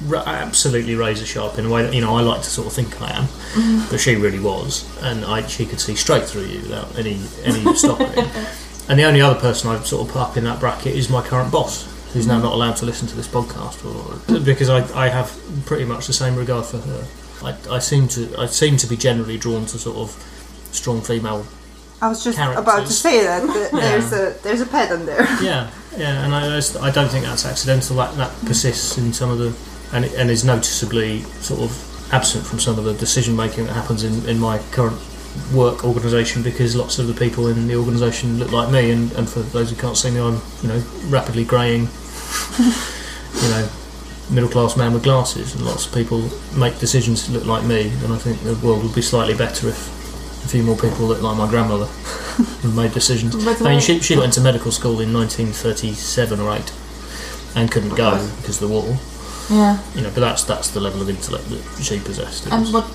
ra- 0.06 0.24
absolutely 0.26 0.96
razor 0.96 1.26
sharp 1.26 1.58
in 1.58 1.66
a 1.66 1.70
way 1.70 1.84
that 1.84 1.94
you 1.94 2.02
know 2.02 2.16
I 2.16 2.22
like 2.22 2.42
to 2.42 2.50
sort 2.50 2.68
of 2.68 2.74
think 2.74 3.02
I 3.02 3.12
am, 3.12 3.24
mm-hmm. 3.26 3.90
but 3.90 4.00
she 4.00 4.16
really 4.16 4.40
was, 4.40 4.86
and 5.02 5.26
I 5.26 5.46
she 5.48 5.66
could 5.66 5.80
see 5.80 5.96
straight 5.96 6.24
through 6.24 6.46
you 6.46 6.62
without 6.62 6.98
any 6.98 7.20
any 7.44 7.74
stopping. 7.76 8.08
and 8.90 9.00
the 9.00 9.04
only 9.04 9.22
other 9.22 9.40
person 9.40 9.70
I've 9.70 9.88
sort 9.88 10.08
of 10.08 10.14
put 10.14 10.22
up 10.22 10.38
in 10.38 10.44
that 10.44 10.60
bracket 10.60 10.96
is 10.96 11.10
my 11.10 11.26
current 11.26 11.52
boss, 11.52 11.86
who's 12.14 12.28
now 12.28 12.36
mm-hmm. 12.36 12.44
not 12.44 12.54
allowed 12.54 12.76
to 12.78 12.86
listen 12.86 13.08
to 13.08 13.16
this 13.16 13.28
podcast, 13.28 13.84
or, 13.86 14.40
because 14.42 14.70
I 14.70 15.06
I 15.06 15.10
have 15.10 15.40
pretty 15.66 15.86
much 15.86 16.08
the 16.08 16.14
same 16.14 16.36
regard 16.36 16.66
for 16.66 16.80
her. 16.80 17.08
I, 17.44 17.76
I 17.76 17.80
seem 17.80 18.08
to 18.10 18.36
I 18.38 18.46
seem 18.48 18.78
to 18.78 18.88
be 18.88 18.98
generally 18.98 19.38
drawn 19.38 19.66
to 19.68 19.80
sort 19.80 19.98
of 19.98 20.35
strong 20.76 21.02
female 21.02 21.46
I 22.02 22.10
was 22.10 22.24
just 22.24 22.38
Characters. 22.38 22.64
about 22.64 22.86
to 22.86 22.94
say 22.94 23.24
that 23.24 23.42
th- 23.42 23.72
there's 23.72 24.12
a 24.12 24.38
there's 24.44 24.62
a 24.62 24.66
pattern 24.66 25.06
there. 25.06 25.24
Yeah, 25.42 25.72
yeah, 25.98 26.26
and 26.26 26.36
I, 26.36 26.58
I 26.82 26.92
don't 26.92 27.10
think 27.10 27.26
that's 27.26 27.46
accidental. 27.46 27.96
That 27.96 28.16
that 28.18 28.32
persists 28.46 28.98
in 28.98 29.14
some 29.14 29.30
of 29.30 29.38
the, 29.38 29.56
and 29.96 30.06
and 30.06 30.30
is 30.30 30.44
noticeably 30.44 31.22
sort 31.42 31.62
of 31.62 32.14
absent 32.14 32.46
from 32.46 32.60
some 32.60 32.78
of 32.78 32.84
the 32.84 32.94
decision 32.94 33.36
making 33.36 33.66
that 33.66 33.74
happens 33.74 34.04
in, 34.04 34.28
in 34.30 34.40
my 34.40 34.60
current 34.72 35.00
work 35.54 35.84
organisation 35.84 36.44
because 36.44 36.76
lots 36.76 37.00
of 37.00 37.08
the 37.08 37.14
people 37.14 37.48
in 37.48 37.68
the 37.68 37.76
organisation 37.76 38.40
look 38.40 38.52
like 38.52 38.70
me, 38.72 38.92
and, 38.92 39.12
and 39.14 39.30
for 39.30 39.40
those 39.40 39.70
who 39.70 39.78
can't 39.78 39.98
see 39.98 40.12
me, 40.12 40.20
I'm 40.20 40.42
you 40.62 40.68
know 40.68 40.84
rapidly 41.08 41.46
greying, 41.46 41.84
you 42.60 43.50
know, 43.50 43.70
middle 44.30 44.50
class 44.50 44.76
man 44.76 44.94
with 44.94 45.04
glasses, 45.04 45.56
and 45.56 45.64
lots 45.66 45.88
of 45.88 45.94
people 45.94 46.30
make 46.58 46.78
decisions 46.78 47.26
that 47.26 47.34
look 47.34 47.46
like 47.48 47.64
me, 47.64 47.88
and 48.04 48.12
I 48.12 48.18
think 48.18 48.42
the 48.42 48.56
world 48.56 48.84
would 48.84 48.94
be 48.94 49.02
slightly 49.02 49.34
better 49.34 49.70
if 49.70 49.95
a 50.46 50.48
few 50.48 50.64
more 50.64 50.76
people 50.78 51.08
looked 51.08 51.22
like 51.24 51.38
my 51.38 51.50
grandmother 51.50 51.88
and 52.64 52.76
made 52.76 52.94
decisions. 52.94 53.36
I 53.36 53.64
mean, 53.70 53.80
she, 53.80 54.00
she 54.00 54.16
went 54.18 54.34
to 54.34 54.42
medical 54.42 54.72
school 54.72 55.00
in 55.02 55.12
1937 55.14 56.40
or 56.40 56.56
8 56.56 56.74
and 57.56 57.72
couldn't 57.72 57.96
go 57.96 58.12
because 58.38 58.62
of 58.62 58.68
the 58.70 58.74
war. 58.74 58.98
Yeah. 59.50 59.80
You 59.96 60.02
know, 60.02 60.10
but 60.14 60.22
that's 60.22 60.44
that's 60.44 60.70
the 60.72 60.80
level 60.80 61.02
of 61.02 61.10
intellect 61.10 61.50
that 61.50 61.84
she 61.84 62.00
possessed. 62.00 62.48
And 62.52 62.66
what 62.74 62.86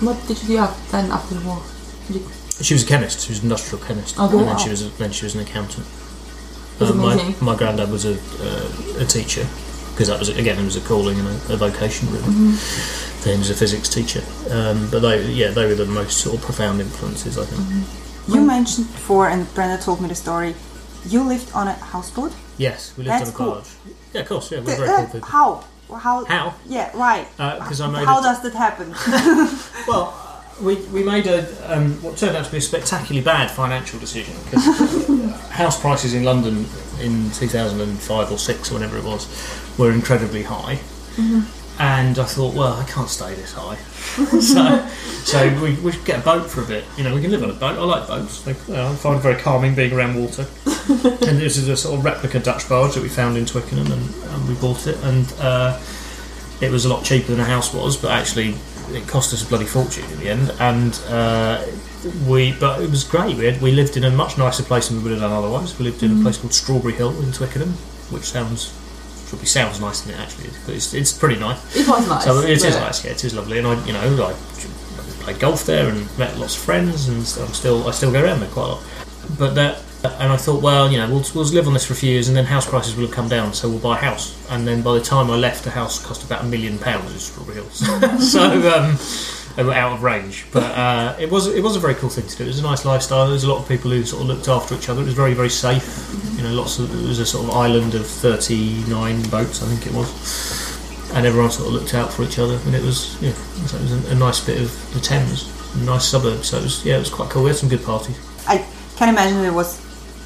what 0.00 0.16
did 0.28 0.40
you 0.42 0.48
do 0.58 0.66
then 0.92 1.10
after 1.10 1.34
the 1.34 1.46
war? 1.46 1.62
You- 2.08 2.26
she 2.60 2.74
was 2.74 2.82
a 2.82 2.86
chemist. 2.86 3.20
She 3.26 3.30
was 3.32 3.38
an 3.38 3.44
industrial 3.44 3.84
chemist, 3.84 4.18
Okay. 4.18 4.30
and 4.36 4.40
then 4.40 4.46
Wow. 4.46 4.56
she 4.56 4.70
was 4.70 4.82
a, 4.82 4.88
then 4.98 5.12
she 5.12 5.24
was 5.26 5.34
an 5.36 5.40
accountant. 5.42 5.86
Uh, 6.80 6.92
my 6.94 7.34
my 7.40 7.56
granddad 7.56 7.90
was 7.90 8.04
a 8.04 8.14
uh, 8.14 9.02
a 9.02 9.04
teacher 9.04 9.46
because 9.98 10.06
that 10.06 10.18
was 10.20 10.28
again 10.28 10.56
it 10.56 10.64
was 10.64 10.76
a 10.76 10.80
calling 10.80 11.18
and 11.18 11.26
a, 11.26 11.54
a 11.54 11.56
vocation 11.56 12.08
really. 12.12 12.22
Mm-hmm. 12.22 12.52
For 13.18 13.30
him 13.30 13.40
as 13.40 13.50
a 13.50 13.54
physics 13.54 13.88
teacher, 13.88 14.22
um, 14.52 14.88
but 14.92 15.00
they 15.00 15.32
yeah 15.32 15.50
they 15.50 15.66
were 15.66 15.74
the 15.74 15.86
most 15.86 16.18
sort 16.18 16.36
of 16.36 16.42
profound 16.42 16.80
influences 16.80 17.36
I 17.36 17.46
think. 17.46 17.60
Mm-hmm. 17.62 18.34
You 18.34 18.42
mentioned 18.42 18.86
before, 18.92 19.28
and 19.28 19.52
Brenda 19.54 19.82
told 19.82 20.00
me 20.00 20.06
the 20.08 20.14
story. 20.14 20.54
You 21.04 21.24
lived 21.24 21.50
on 21.52 21.66
a 21.66 21.72
houseboat. 21.72 22.32
Yes, 22.58 22.96
we 22.96 23.04
lived 23.04 23.26
That's 23.26 23.30
on 23.30 23.34
a 23.34 23.38
cool. 23.38 23.52
barge. 23.54 23.68
Yeah, 24.12 24.20
of 24.20 24.28
course. 24.28 24.52
Yeah, 24.52 24.58
we're 24.60 24.66
Th- 24.66 24.78
very 24.78 24.90
uh, 24.90 24.96
cool 24.96 25.06
people. 25.06 25.28
how? 25.28 25.64
How? 25.96 26.24
How? 26.26 26.54
Yeah, 26.66 26.96
right. 26.96 27.26
Because 27.36 27.80
I 27.80 27.90
made 27.90 28.04
How 28.04 28.20
a- 28.20 28.22
does 28.22 28.42
that 28.42 28.54
happen? 28.54 28.94
Well, 29.88 30.14
we, 30.60 30.76
we 30.92 31.02
made 31.02 31.26
a 31.26 31.40
um, 31.72 31.94
what 32.02 32.18
turned 32.18 32.36
out 32.36 32.44
to 32.44 32.50
be 32.52 32.58
a 32.58 32.60
spectacularly 32.60 33.24
bad 33.24 33.50
financial 33.50 33.98
decision 33.98 34.34
because 34.44 34.68
house 35.50 35.80
prices 35.80 36.14
in 36.14 36.24
London 36.24 36.66
in 37.00 37.30
2005 37.30 38.32
or 38.32 38.38
six 38.38 38.70
or 38.70 38.74
whenever 38.74 38.98
it 38.98 39.04
was 39.04 39.26
were 39.78 39.92
incredibly 39.92 40.42
high, 40.42 40.80
and 41.78 42.18
I 42.18 42.24
thought, 42.24 42.54
well, 42.54 42.74
I 42.74 42.84
can't 42.84 43.08
stay 43.08 43.34
this 43.34 43.52
high, 43.52 43.76
so 44.40 44.88
so 45.24 45.62
we, 45.62 45.74
we 45.76 45.92
should 45.92 46.04
get 46.04 46.20
a 46.20 46.22
boat 46.22 46.50
for 46.50 46.62
a 46.62 46.66
bit. 46.66 46.84
You 46.96 47.04
know, 47.04 47.14
we 47.14 47.20
can 47.20 47.30
live 47.30 47.42
on 47.42 47.50
a 47.50 47.54
boat. 47.54 47.78
I 47.78 47.84
like 47.84 48.08
boats. 48.08 48.42
They, 48.42 48.52
you 48.52 48.74
know, 48.74 48.88
I 48.88 48.94
find 48.94 49.18
it 49.18 49.22
very 49.22 49.40
calming 49.40 49.74
being 49.74 49.92
around 49.92 50.20
water. 50.20 50.46
and 50.66 51.38
this 51.38 51.56
is 51.56 51.68
a 51.68 51.76
sort 51.76 51.98
of 51.98 52.04
replica 52.04 52.40
Dutch 52.40 52.68
barge 52.68 52.94
that 52.94 53.02
we 53.02 53.08
found 53.08 53.36
in 53.36 53.46
Twickenham, 53.46 53.92
and, 53.92 54.14
and 54.14 54.48
we 54.48 54.54
bought 54.54 54.86
it, 54.86 54.96
and 55.04 55.32
uh, 55.38 55.78
it 56.60 56.70
was 56.70 56.84
a 56.84 56.88
lot 56.88 57.04
cheaper 57.04 57.28
than 57.28 57.40
a 57.40 57.44
house 57.44 57.72
was, 57.72 57.96
but 57.96 58.10
actually 58.10 58.54
it 58.90 59.06
cost 59.06 59.32
us 59.32 59.44
a 59.44 59.48
bloody 59.48 59.66
fortune 59.66 60.04
in 60.12 60.18
the 60.20 60.30
end. 60.30 60.52
And 60.60 60.98
uh, 61.08 61.64
we, 62.26 62.52
but 62.52 62.80
it 62.80 62.90
was 62.90 63.04
great. 63.04 63.36
We, 63.36 63.44
had, 63.46 63.60
we 63.60 63.72
lived 63.72 63.96
in 63.96 64.04
a 64.04 64.10
much 64.10 64.38
nicer 64.38 64.62
place 64.62 64.88
than 64.88 64.98
we 64.98 65.04
would 65.04 65.12
have 65.12 65.20
done 65.20 65.32
otherwise. 65.32 65.78
We 65.78 65.84
lived 65.84 66.02
in 66.02 66.20
a 66.20 66.22
place 66.22 66.38
called 66.38 66.54
Strawberry 66.54 66.94
Hill 66.94 67.20
in 67.22 67.32
Twickenham, 67.32 67.72
which 68.10 68.24
sounds 68.24 68.72
probably 69.28 69.46
sounds 69.46 69.80
nice 69.80 70.00
than 70.02 70.14
it 70.14 70.20
actually 70.20 70.48
is, 70.48 70.58
but 70.66 70.74
it's, 70.74 70.94
it's 70.94 71.12
pretty 71.12 71.38
nice. 71.38 71.76
It 71.76 71.86
was 71.86 72.08
nice. 72.08 72.24
So 72.24 72.38
it 72.40 72.50
is 72.50 72.62
but- 72.64 72.80
nice, 72.80 73.04
yeah, 73.04 73.12
it 73.12 73.24
is 73.24 73.34
lovely, 73.34 73.58
and 73.58 73.66
I, 73.66 73.84
you 73.86 73.92
know, 73.92 74.00
I 74.26 74.32
played 75.22 75.38
golf 75.38 75.64
there 75.64 75.88
and 75.88 76.18
met 76.18 76.36
lots 76.38 76.56
of 76.56 76.62
friends, 76.62 77.08
and 77.08 77.18
I'm 77.18 77.54
still, 77.54 77.86
I 77.86 77.92
still 77.92 78.10
go 78.12 78.22
around 78.22 78.40
there 78.40 78.48
quite 78.50 78.64
a 78.64 78.68
lot. 78.68 78.82
But 79.38 79.54
that, 79.54 79.82
and 80.04 80.32
I 80.32 80.36
thought, 80.36 80.62
well, 80.62 80.90
you 80.90 80.96
know, 80.96 81.08
we'll, 81.08 81.24
we'll 81.34 81.44
live 81.44 81.66
on 81.66 81.74
this 81.74 81.84
for 81.86 81.92
a 81.92 81.96
few 81.96 82.10
years, 82.10 82.28
and 82.28 82.36
then 82.36 82.44
house 82.46 82.66
prices 82.66 82.96
will 82.96 83.06
have 83.06 83.14
come 83.14 83.28
down, 83.28 83.52
so 83.52 83.68
we'll 83.68 83.78
buy 83.80 83.96
a 83.98 84.00
house. 84.00 84.34
And 84.50 84.66
then 84.66 84.80
by 84.82 84.94
the 84.94 85.02
time 85.04 85.30
I 85.30 85.36
left, 85.36 85.64
the 85.64 85.70
house 85.70 86.04
cost 86.04 86.24
about 86.24 86.44
a 86.44 86.46
million 86.46 86.78
pounds 86.78 87.12
in 87.12 87.18
Strawberry 87.18 87.56
Hills, 87.56 88.32
so 88.32 88.40
um, 88.72 88.96
they 89.58 89.64
were 89.64 89.74
out 89.74 89.92
of 89.92 90.04
range. 90.04 90.46
But 90.52 90.62
uh, 90.78 91.16
it 91.18 91.28
was, 91.28 91.48
it 91.48 91.64
was 91.64 91.74
a 91.74 91.80
very 91.80 91.96
cool 91.96 92.10
thing 92.10 92.28
to 92.28 92.36
do. 92.36 92.44
It 92.44 92.46
was 92.46 92.60
a 92.60 92.62
nice 92.62 92.84
lifestyle. 92.84 93.24
There 93.24 93.32
was 93.32 93.42
a 93.42 93.52
lot 93.52 93.60
of 93.60 93.66
people 93.66 93.90
who 93.90 94.04
sort 94.04 94.22
of 94.22 94.28
looked 94.28 94.46
after 94.46 94.76
each 94.76 94.88
other. 94.88 95.02
It 95.02 95.06
was 95.06 95.14
very, 95.14 95.34
very 95.34 95.50
safe. 95.50 95.84
You 96.36 96.44
know, 96.44 96.52
lots 96.52 96.78
of, 96.78 96.94
it 96.94 97.08
was 97.08 97.18
a 97.18 97.26
sort 97.26 97.48
of 97.48 97.50
island 97.56 97.96
of 97.96 98.06
39 98.06 99.20
boats, 99.30 99.60
I 99.60 99.66
think 99.66 99.84
it 99.88 99.92
was 99.92 100.78
and 101.14 101.26
everyone 101.26 101.50
sort 101.50 101.66
of 101.68 101.74
looked 101.74 101.94
out 101.94 102.12
for 102.12 102.22
each 102.22 102.38
other, 102.38 102.60
and 102.66 102.74
it 102.74 102.82
was 102.82 103.20
yeah, 103.22 103.32
so 103.32 103.78
it 103.78 103.82
was 103.82 104.10
a, 104.10 104.12
a 104.12 104.14
nice 104.14 104.44
bit 104.44 104.60
of 104.60 104.92
the 104.92 105.00
Thames, 105.00 105.50
a 105.74 105.78
nice 105.78 106.04
suburb. 106.04 106.44
So 106.44 106.58
it 106.58 106.64
was 106.64 106.84
yeah, 106.84 106.96
it 106.96 107.00
was 107.00 107.10
quite 107.10 107.30
cool. 107.30 107.44
We 107.44 107.48
had 107.48 107.56
some 107.56 107.70
good 107.70 107.82
parties. 107.82 108.18
I 108.46 108.64
can 108.96 109.08
imagine 109.08 109.42
it 109.42 109.54
was 109.54 109.80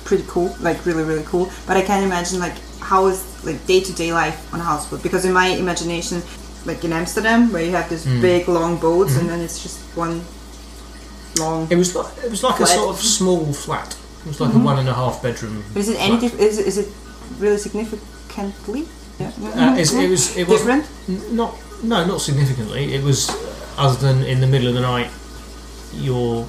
pretty 0.05 0.25
cool, 0.27 0.55
like 0.61 0.85
really, 0.85 1.05
really 1.05 1.25
cool. 1.25 1.51
But 1.69 1.77
I 1.77 1.83
can't 1.83 2.05
imagine 2.05 2.41
like 2.41 2.59
how 2.81 3.07
is 3.07 3.23
like 3.45 3.65
day 3.67 3.81
to 3.81 3.93
day 3.93 4.13
life 4.13 4.53
on 4.53 4.61
a 4.61 4.65
houseboat 4.65 5.03
because 5.05 5.25
in 5.25 5.33
my 5.33 5.47
imagination, 5.47 6.21
like 6.67 6.85
in 6.85 6.93
Amsterdam, 6.93 7.53
where 7.53 7.65
you 7.65 7.73
have 7.73 7.89
these 7.89 8.05
Mm. 8.07 8.21
big 8.21 8.49
long 8.49 8.79
boats 8.79 9.17
and 9.17 9.29
then 9.29 9.41
it's 9.41 9.63
just 9.63 9.79
one 9.97 10.23
long. 11.39 11.67
It 11.71 11.77
was 11.77 11.95
like 11.95 12.13
it 12.25 12.31
was 12.31 12.43
like 12.43 12.61
a 12.61 12.67
sort 12.67 12.91
of 12.95 13.01
small 13.03 13.53
flat. 13.53 13.97
It 14.25 14.29
was 14.29 14.41
like 14.41 14.55
a 14.55 14.59
one 14.59 14.79
and 14.79 14.89
a 14.89 14.95
half 14.95 15.23
bedroom. 15.23 15.65
But 15.73 15.81
is 15.81 15.89
it 15.89 15.99
any? 16.01 16.17
flat. 16.29 16.41
Is, 16.41 16.59
it- 16.59 16.67
is 16.67 16.79
it 16.79 16.89
really 17.39 17.59
significantly? 17.59 18.87
Yeah. 19.19 19.31
Uh, 19.43 19.75
it 19.77 20.11
was 20.11 20.37
it 20.37 20.49
different. 20.49 20.85
not 21.33 21.55
no 21.83 22.05
not 22.07 22.21
significantly. 22.21 22.95
It 22.95 23.03
was 23.03 23.29
uh, 23.31 23.35
other 23.79 23.97
than 24.07 24.25
in 24.25 24.41
the 24.41 24.47
middle 24.47 24.69
of 24.69 24.75
the 24.75 24.81
night, 24.81 25.11
your 25.95 26.47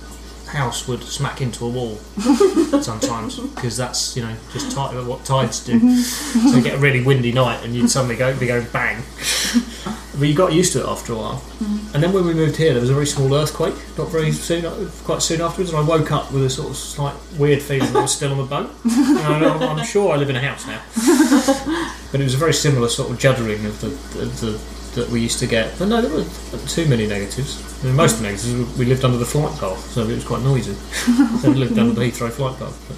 house 0.48 0.88
would 0.88 1.02
smack 1.04 1.42
into 1.42 1.66
a 1.66 1.70
wall 1.70 1.96
sometimes 2.82 3.40
because 3.40 3.76
that's 3.76 4.16
you 4.16 4.22
know 4.24 4.36
just 4.54 4.72
tide, 4.72 4.94
what 5.08 5.26
tides 5.26 5.60
do. 5.66 5.80
so 6.04 6.58
you 6.58 6.62
get 6.62 6.76
a 6.76 6.78
really 6.78 7.02
windy 7.04 7.32
night 7.32 7.64
and 7.64 7.74
you'd 7.76 7.90
suddenly 7.90 8.16
go 8.16 8.38
be 8.38 8.46
going 8.48 8.66
bang. 8.72 9.02
but 10.18 10.28
you 10.28 10.34
got 10.34 10.54
used 10.54 10.74
to 10.74 10.82
it 10.82 10.86
after 10.88 11.14
a 11.14 11.16
while. 11.16 11.38
Mm-hmm. 11.38 11.94
And 11.96 12.04
then 12.04 12.14
when 12.14 12.26
we 12.26 12.34
moved 12.34 12.56
here, 12.56 12.72
there 12.74 12.82
was 12.82 12.90
a 12.90 12.94
very 12.94 13.08
small 13.08 13.34
earthquake. 13.34 13.76
Not 13.98 14.10
very 14.10 14.32
soon, 14.32 14.90
quite 15.04 15.22
soon 15.22 15.42
afterwards, 15.42 15.72
and 15.72 15.80
I 15.80 15.84
woke 15.84 16.12
up 16.12 16.32
with 16.32 16.44
a 16.46 16.50
sort 16.50 16.70
of 16.70 16.78
slight 16.78 17.16
weird 17.38 17.62
feeling 17.62 17.92
that 17.94 18.00
I 18.00 18.02
was 18.02 18.16
still 18.16 18.32
on 18.32 18.38
the 18.38 18.44
boat. 18.44 18.72
And 18.86 19.46
I'm, 19.46 19.62
I'm 19.62 19.86
sure 19.86 20.14
I 20.14 20.18
live 20.18 20.30
in 20.30 20.36
a 20.36 20.42
house 20.42 20.66
now. 20.68 20.82
But 22.14 22.22
it 22.22 22.26
was 22.26 22.36
a 22.36 22.38
very 22.38 22.54
similar 22.54 22.90
sort 22.90 23.10
of 23.10 23.18
juddering 23.18 23.66
of 23.66 23.82
the, 23.82 23.88
of 24.22 24.40
the 24.40 24.62
that 24.96 25.10
we 25.10 25.22
used 25.22 25.40
to 25.40 25.48
get. 25.48 25.78
But 25.80 25.88
no, 25.88 26.02
there 26.02 26.12
weren't 26.12 26.70
too 26.70 26.86
many 26.86 27.08
negatives. 27.08 27.58
I 27.82 27.88
mean, 27.88 27.96
most 27.96 28.14
of 28.14 28.18
the 28.20 28.28
negatives 28.28 28.54
we- 28.54 28.86
we 28.86 28.86
lived 28.86 29.04
under 29.04 29.18
the 29.18 29.26
flight 29.26 29.58
path, 29.60 29.84
so 29.92 30.04
it 30.04 30.14
was 30.14 30.24
quite 30.24 30.44
noisy. 30.44 30.74
so 31.42 31.50
we 31.50 31.56
lived 31.56 31.78
under 31.80 31.94
the 31.94 32.02
Heathrow 32.02 32.32
flight 32.32 32.60
path. 32.60 32.78
But 32.88 32.98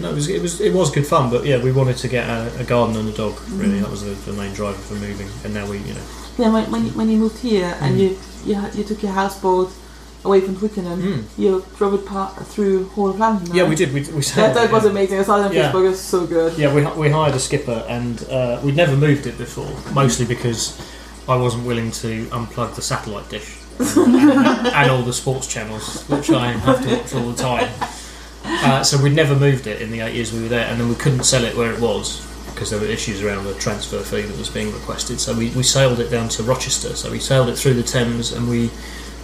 no, 0.00 0.10
it 0.10 0.14
was 0.14 0.28
it 0.28 0.42
was 0.42 0.60
it 0.60 0.72
was 0.72 0.90
good 0.90 1.06
fun. 1.06 1.30
But 1.30 1.44
yeah, 1.44 1.62
we 1.62 1.72
wanted 1.72 1.96
to 1.98 2.08
get 2.08 2.28
a, 2.28 2.60
a 2.60 2.64
garden 2.64 2.96
and 2.96 3.08
a 3.08 3.12
dog. 3.12 3.34
Really, 3.50 3.80
that 3.80 3.90
was 3.90 4.02
the, 4.02 4.12
the 4.30 4.36
main 4.36 4.52
driver 4.54 4.78
for 4.78 4.94
moving. 4.94 5.28
And 5.44 5.54
now 5.54 5.66
we, 5.70 5.78
you 5.78 5.94
know, 5.94 6.00
Yeah, 6.38 6.50
when, 6.52 6.70
when, 6.70 6.84
you, 6.86 6.90
when 6.92 7.08
you 7.10 7.18
moved 7.18 7.38
here 7.38 7.76
and 7.80 7.96
Mm. 7.96 8.00
you, 8.00 8.18
you 8.44 8.68
you 8.74 8.84
took 8.84 9.02
your 9.02 9.12
houseboat 9.12 9.70
away 10.24 10.40
from 10.40 10.56
Twickenham, 10.56 11.00
Mm. 11.02 11.22
you 11.38 11.64
drove 11.76 11.94
it 11.94 12.04
par- 12.06 12.32
through 12.52 12.88
whole 12.90 13.10
of 13.10 13.18
London. 13.18 13.54
yeah, 13.54 13.68
we 13.68 13.74
did. 13.76 13.92
We, 13.92 14.00
we 14.00 14.06
That, 14.10 14.22
sailed 14.22 14.56
that 14.56 14.64
it, 14.64 14.72
was 14.72 14.84
amazing. 14.84 15.18
I 15.20 15.22
saw 15.22 15.38
it 15.40 15.44
on 15.46 15.52
Yeah. 15.52 15.70
Facebook. 15.72 15.84
It 15.86 15.90
was 15.90 16.00
so 16.00 16.26
good. 16.26 16.58
Yeah, 16.58 16.74
we, 16.74 16.80
we 17.02 17.08
hired 17.10 17.34
a 17.34 17.38
skipper, 17.40 17.84
and 17.88 18.22
uh, 18.30 18.60
we'd 18.64 18.76
never 18.76 18.96
moved 18.96 19.26
it 19.26 19.38
before, 19.38 19.70
mostly 19.94 20.26
because 20.26 20.76
I 21.28 21.36
wasn't 21.36 21.66
willing 21.66 21.90
to 22.02 22.26
unplug 22.26 22.74
the 22.74 22.82
satellite 22.82 23.28
dish 23.28 23.56
and, 23.78 24.66
and 24.66 24.90
all 24.90 25.02
the 25.02 25.12
sports 25.12 25.46
channels, 25.46 26.02
which 26.08 26.30
I 26.30 26.52
have 26.52 26.82
to 26.84 26.96
watch 26.96 27.14
all 27.14 27.30
the 27.30 27.40
time. 27.42 27.68
Uh, 28.50 28.82
so 28.82 29.00
we'd 29.02 29.14
never 29.14 29.36
moved 29.36 29.66
it 29.66 29.80
in 29.80 29.90
the 29.90 30.00
eight 30.00 30.14
years 30.14 30.32
we 30.32 30.42
were 30.42 30.48
there, 30.48 30.66
and 30.66 30.80
then 30.80 30.88
we 30.88 30.94
couldn't 30.94 31.24
sell 31.24 31.44
it 31.44 31.56
where 31.56 31.72
it 31.72 31.80
was 31.80 32.26
because 32.52 32.70
there 32.70 32.80
were 32.80 32.86
issues 32.86 33.22
around 33.22 33.44
the 33.44 33.54
transfer 33.54 34.00
fee 34.02 34.22
that 34.22 34.36
was 34.36 34.50
being 34.50 34.72
requested. 34.72 35.20
So 35.20 35.32
we, 35.36 35.50
we 35.50 35.62
sailed 35.62 36.00
it 36.00 36.10
down 36.10 36.28
to 36.30 36.42
Rochester. 36.42 36.96
So 36.96 37.10
we 37.10 37.20
sailed 37.20 37.48
it 37.48 37.56
through 37.56 37.74
the 37.74 37.82
Thames, 37.82 38.32
and 38.32 38.48
we 38.48 38.70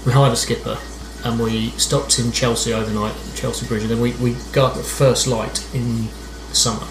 we 0.06 0.12
hired 0.12 0.32
a 0.32 0.36
skipper. 0.36 0.78
And 1.24 1.40
we 1.40 1.70
stopped 1.70 2.18
in 2.18 2.32
Chelsea 2.32 2.74
overnight, 2.74 3.14
Chelsea 3.34 3.66
Bridge, 3.66 3.82
and 3.82 3.90
then 3.90 4.00
we, 4.00 4.12
we 4.16 4.36
got 4.52 4.74
the 4.74 4.82
first 4.82 5.26
light 5.26 5.66
in 5.74 6.08
the 6.48 6.54
summer 6.54 6.86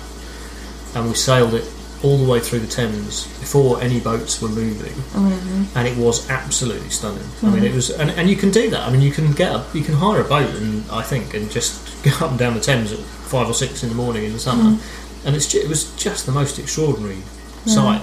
and 0.95 1.07
we 1.07 1.13
sailed 1.15 1.53
it 1.53 1.65
all 2.03 2.17
the 2.17 2.29
way 2.29 2.39
through 2.39 2.59
the 2.59 2.67
Thames 2.67 3.27
before 3.39 3.81
any 3.81 3.99
boats 3.99 4.41
were 4.41 4.49
moving, 4.49 4.91
mm-hmm. 4.91 5.77
and 5.77 5.87
it 5.87 5.97
was 5.97 6.29
absolutely 6.29 6.89
stunning. 6.89 7.23
I 7.41 7.45
mean, 7.45 7.63
it 7.63 7.67
mm-hmm. 7.67 7.75
was, 7.75 7.89
and, 7.91 8.11
and 8.11 8.29
you 8.29 8.35
can 8.35 8.51
do 8.51 8.69
that. 8.71 8.81
I 8.81 8.91
mean, 8.91 9.01
you 9.01 9.11
can 9.11 9.31
get 9.31 9.51
a, 9.53 9.65
you 9.73 9.83
can 9.83 9.95
hire 9.95 10.21
a 10.21 10.23
boat, 10.25 10.53
and 10.55 10.83
I 10.91 11.01
think, 11.01 11.33
and 11.33 11.49
just 11.49 12.03
go 12.19 12.25
up 12.25 12.31
and 12.31 12.39
down 12.39 12.53
the 12.53 12.59
Thames 12.59 12.91
at 12.91 12.99
five 12.99 13.49
or 13.49 13.53
six 13.53 13.83
in 13.83 13.89
the 13.89 13.95
morning 13.95 14.25
in 14.25 14.33
the 14.33 14.39
summer, 14.39 14.71
mm-hmm. 14.71 15.27
and 15.27 15.35
it's 15.35 15.53
it 15.55 15.67
was 15.67 15.95
just 15.95 16.25
the 16.25 16.31
most 16.31 16.59
extraordinary 16.59 17.21
sight. 17.65 18.01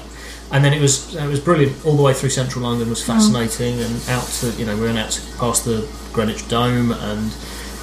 And 0.53 0.65
then 0.65 0.73
it 0.73 0.81
was 0.81 1.15
it 1.15 1.29
was 1.29 1.39
brilliant 1.39 1.85
all 1.87 1.97
the 1.97 2.03
way 2.03 2.13
through 2.13 2.31
central 2.31 2.65
London 2.65 2.91
was 2.91 3.01
mm. 3.03 3.07
fascinating, 3.07 3.81
and 3.81 4.09
out 4.09 4.25
to 4.41 4.51
you 4.53 4.67
know 4.67 4.75
we 4.77 4.83
went 4.83 4.99
out 4.99 5.11
to, 5.11 5.37
past 5.37 5.65
the 5.65 5.89
Greenwich 6.13 6.49
Dome 6.49 6.91
and 6.91 7.33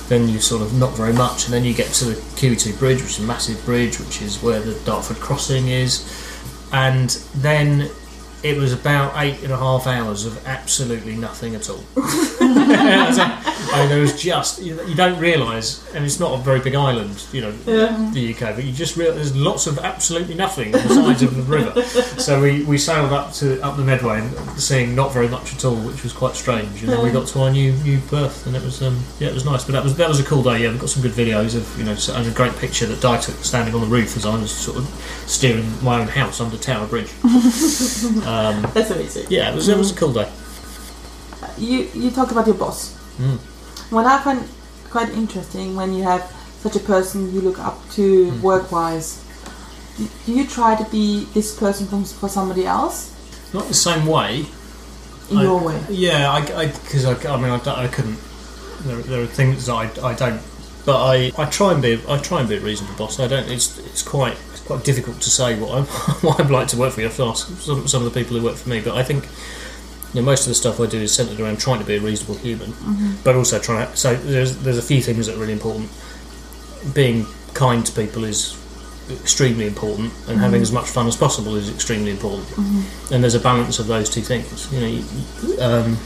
then 0.09 0.29
you 0.29 0.39
sort 0.39 0.61
of 0.61 0.73
not 0.73 0.95
very 0.95 1.13
much, 1.13 1.45
and 1.45 1.53
then 1.53 1.63
you 1.63 1.73
get 1.73 1.87
to 1.93 2.05
the 2.05 2.13
QE2 2.13 2.77
bridge, 2.79 3.01
which 3.01 3.11
is 3.11 3.19
a 3.19 3.23
massive 3.23 3.63
bridge, 3.65 3.99
which 3.99 4.21
is 4.21 4.41
where 4.41 4.59
the 4.59 4.73
Dartford 4.85 5.17
crossing 5.17 5.67
is, 5.67 6.05
and 6.71 7.09
then 7.35 7.89
it 8.43 8.57
was 8.57 8.71
about 8.71 9.13
eight 9.17 9.41
and 9.43 9.51
a 9.51 9.57
half 9.57 9.87
hours 9.87 10.25
of 10.25 10.45
absolutely 10.45 11.15
nothing 11.15 11.55
at 11.55 11.69
all. 11.69 11.83
I 13.69 13.81
mean, 13.81 13.89
there 13.89 13.99
was 13.99 14.21
just 14.21 14.61
you, 14.61 14.81
you 14.87 14.95
don't 14.95 15.19
realise, 15.19 15.83
and 15.93 16.05
it's 16.05 16.19
not 16.19 16.39
a 16.39 16.43
very 16.43 16.59
big 16.59 16.75
island, 16.75 17.25
you 17.31 17.41
know, 17.41 17.51
the 17.51 18.33
UK, 18.33 18.55
but 18.55 18.63
you 18.63 18.71
just 18.71 18.95
realise 18.95 19.15
there's 19.15 19.35
lots 19.35 19.67
of 19.67 19.79
absolutely 19.79 20.35
nothing 20.35 20.73
on 20.75 20.87
the 20.87 20.93
sides 20.93 21.23
of 21.23 21.35
the 21.35 21.43
river. 21.43 21.73
So 22.17 22.41
we, 22.41 22.63
we 22.63 22.77
sailed 22.77 23.13
up 23.13 23.33
to 23.33 23.61
up 23.61 23.77
the 23.77 23.83
Medway 23.83 24.19
and 24.19 24.59
seeing 24.59 24.95
not 24.95 25.13
very 25.13 25.27
much 25.27 25.53
at 25.53 25.63
all, 25.65 25.75
which 25.75 26.03
was 26.03 26.13
quite 26.13 26.35
strange. 26.35 26.81
And 26.83 26.91
then 26.91 27.03
we 27.03 27.11
got 27.11 27.27
to 27.27 27.41
our 27.41 27.51
new 27.51 27.73
new 27.73 27.99
berth, 28.09 28.47
and 28.47 28.55
it 28.55 28.63
was 28.63 28.81
um, 28.81 28.99
yeah, 29.19 29.29
it 29.29 29.33
was 29.33 29.45
nice. 29.45 29.63
But 29.63 29.73
that 29.73 29.83
was 29.83 29.95
that 29.97 30.09
was 30.09 30.19
a 30.19 30.23
cool 30.23 30.43
day. 30.43 30.63
Yeah, 30.63 30.71
we've 30.71 30.79
got 30.79 30.89
some 30.89 31.03
good 31.03 31.11
videos 31.11 31.55
of 31.55 31.77
you 31.77 31.85
know, 31.85 31.95
and 32.17 32.27
a 32.27 32.35
great 32.35 32.55
picture 32.57 32.85
that 32.85 33.01
Di 33.01 33.19
took 33.19 33.35
standing 33.43 33.73
on 33.75 33.81
the 33.81 33.87
roof 33.87 34.17
as 34.17 34.25
I 34.25 34.35
was 34.35 34.51
sort 34.51 34.77
of 34.77 34.85
steering 35.25 35.71
my 35.83 36.01
own 36.01 36.07
house 36.07 36.41
under 36.41 36.57
Tower 36.57 36.87
Bridge. 36.87 37.11
um, 38.27 38.61
That's 38.73 38.91
amazing. 38.91 39.25
yeah, 39.29 39.51
it 39.51 39.55
was 39.55 39.67
it 39.69 39.77
was 39.77 39.91
a 39.91 39.95
cool 39.95 40.13
day. 40.13 40.29
You 41.57 41.89
you 41.93 42.11
talked 42.11 42.31
about 42.31 42.45
your 42.47 42.55
boss. 42.55 42.93
Mm. 43.19 43.37
What 43.91 44.05
I 44.05 44.19
find 44.21 44.43
quite 44.89 45.09
interesting 45.09 45.75
when 45.75 45.93
you 45.93 46.03
have 46.03 46.21
such 46.61 46.75
a 46.75 46.79
person 46.79 47.33
you 47.33 47.41
look 47.41 47.59
up 47.59 47.77
to 47.91 48.03
Mm. 48.31 48.41
work 48.41 48.71
wise. 48.71 49.23
Do, 49.97 50.07
do 50.25 50.31
you 50.33 50.45
try 50.45 50.75
to 50.75 50.85
be 50.91 51.25
this 51.33 51.57
person 51.57 51.87
from, 51.87 52.03
for 52.05 52.29
somebody 52.29 52.65
else 52.67 53.09
Not 53.53 53.65
the 53.67 53.73
same 53.73 54.05
way, 54.05 54.45
in 55.31 55.37
I- 55.37 55.43
your 55.43 55.59
way? 55.59 55.79
Yeah, 55.89 56.31
I 56.31 56.67
because 56.67 57.05
I, 57.05 57.13
I, 57.33 57.37
mean 57.41 57.49
I, 57.51 57.59
I 57.85 57.87
couldn't. 57.87 58.19
There, 58.85 58.97
there 59.01 59.21
are 59.23 59.25
things 59.39 59.65
that 59.65 59.73
I, 59.73 59.85
I 60.09 60.13
don't, 60.13 60.39
but 60.87 61.03
I, 61.03 61.33
I 61.37 61.43
try 61.49 61.73
and 61.73 61.81
be 61.81 61.99
I 62.07 62.17
try 62.17 62.39
and 62.39 62.47
be 62.47 62.55
a 62.55 62.61
reasonable 62.61 62.95
boss. 62.95 63.19
I 63.19 63.27
don't. 63.27 63.51
It's 63.51 63.77
it's 63.77 64.01
quite 64.01 64.37
it's 64.51 64.61
quite 64.61 64.85
difficult 64.85 65.19
to 65.19 65.29
say 65.29 65.59
what 65.59 65.71
I'm 65.77 65.83
what 66.23 66.39
I'm 66.39 66.49
like 66.49 66.69
to 66.69 66.77
work 66.77 66.93
for. 66.93 67.01
You 67.01 67.07
have 67.07 67.17
to 67.17 67.25
ask 67.25 67.45
some, 67.59 67.89
some 67.89 68.05
of 68.05 68.13
the 68.13 68.17
people 68.17 68.37
who 68.37 68.45
work 68.45 68.55
for 68.55 68.69
me. 68.69 68.79
But 68.79 68.95
I 68.95 69.03
think 69.03 69.25
you 70.13 70.21
know, 70.21 70.25
most 70.25 70.43
of 70.43 70.47
the 70.47 70.55
stuff 70.55 70.79
I 70.79 70.85
do 70.85 71.01
is 71.01 71.13
centered 71.13 71.41
around 71.41 71.59
trying 71.59 71.79
to 71.79 71.85
be 71.85 71.97
a 71.97 71.99
reasonable 71.99 72.35
human, 72.35 72.71
mm-hmm. 72.71 73.21
but 73.25 73.35
also 73.35 73.59
trying. 73.59 73.85
To, 73.85 73.97
so 73.97 74.15
there's 74.15 74.59
there's 74.59 74.77
a 74.77 74.81
few 74.81 75.01
things 75.01 75.27
that 75.27 75.35
are 75.35 75.39
really 75.39 75.51
important. 75.51 75.89
Being 76.93 77.25
kind 77.53 77.85
to 77.85 77.91
people 77.91 78.23
is 78.23 78.57
extremely 79.11 79.67
important, 79.67 80.13
and 80.13 80.13
mm-hmm. 80.13 80.39
having 80.39 80.61
as 80.61 80.71
much 80.71 80.87
fun 80.87 81.05
as 81.07 81.17
possible 81.17 81.57
is 81.57 81.69
extremely 81.69 82.11
important. 82.11 82.47
Mm-hmm. 82.47 83.13
And 83.13 83.23
there's 83.23 83.35
a 83.35 83.41
balance 83.41 83.79
of 83.79 83.87
those 83.87 84.09
two 84.09 84.21
things. 84.21 84.71
You 84.71 84.79
know, 84.79 85.65
um, 85.65 85.97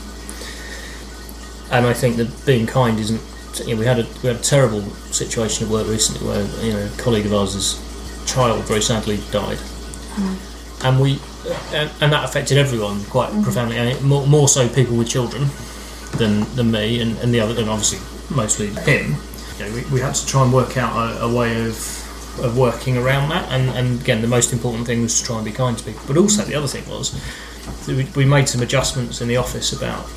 and 1.69 1.86
I 1.86 1.93
think 1.93 2.15
that 2.15 2.47
being 2.47 2.65
kind 2.65 2.99
isn't. 2.99 3.21
You 3.59 3.75
know, 3.75 3.79
we 3.79 3.85
had 3.85 3.99
a 3.99 4.07
we 4.23 4.29
had 4.29 4.37
a 4.37 4.43
terrible 4.43 4.81
situation 5.11 5.67
at 5.67 5.71
work 5.71 5.87
recently 5.87 6.27
where 6.27 6.43
you 6.63 6.73
know 6.73 6.85
a 6.85 6.97
colleague 6.97 7.25
of 7.25 7.33
ours' 7.33 7.79
child 8.25 8.63
very 8.65 8.81
sadly 8.81 9.19
died, 9.31 9.57
hmm. 9.57 10.85
and 10.85 10.99
we 10.99 11.19
and, 11.73 11.91
and 12.01 12.13
that 12.13 12.23
affected 12.23 12.57
everyone 12.57 13.03
quite 13.05 13.29
hmm. 13.29 13.43
profoundly, 13.43 13.77
and 13.77 13.89
it, 13.89 14.01
more, 14.01 14.25
more 14.25 14.47
so 14.47 14.69
people 14.69 14.95
with 14.97 15.09
children 15.09 15.47
than 16.17 16.43
than 16.55 16.71
me, 16.71 17.01
and, 17.01 17.17
and 17.19 17.33
the 17.33 17.39
other, 17.39 17.59
and 17.59 17.69
obviously 17.69 17.99
mostly 18.33 18.67
him. 18.67 19.15
You 19.57 19.65
know, 19.65 19.75
we, 19.75 19.83
we 19.93 19.99
had 19.99 20.15
to 20.15 20.25
try 20.25 20.43
and 20.43 20.53
work 20.53 20.77
out 20.77 20.95
a, 20.95 21.23
a 21.23 21.35
way 21.35 21.65
of 21.65 21.75
of 22.39 22.57
working 22.57 22.97
around 22.97 23.29
that, 23.29 23.51
and, 23.51 23.69
and 23.71 24.01
again, 24.01 24.21
the 24.21 24.27
most 24.27 24.53
important 24.53 24.87
thing 24.87 25.01
was 25.01 25.19
to 25.19 25.25
try 25.25 25.35
and 25.35 25.45
be 25.45 25.51
kind 25.51 25.77
to 25.77 25.83
people. 25.83 26.01
But 26.07 26.17
also, 26.17 26.43
the 26.43 26.55
other 26.55 26.67
thing 26.67 26.87
was 26.87 27.13
we, 27.87 28.07
we 28.15 28.25
made 28.25 28.47
some 28.47 28.61
adjustments 28.61 29.21
in 29.21 29.27
the 29.27 29.37
office 29.37 29.73
about 29.73 30.09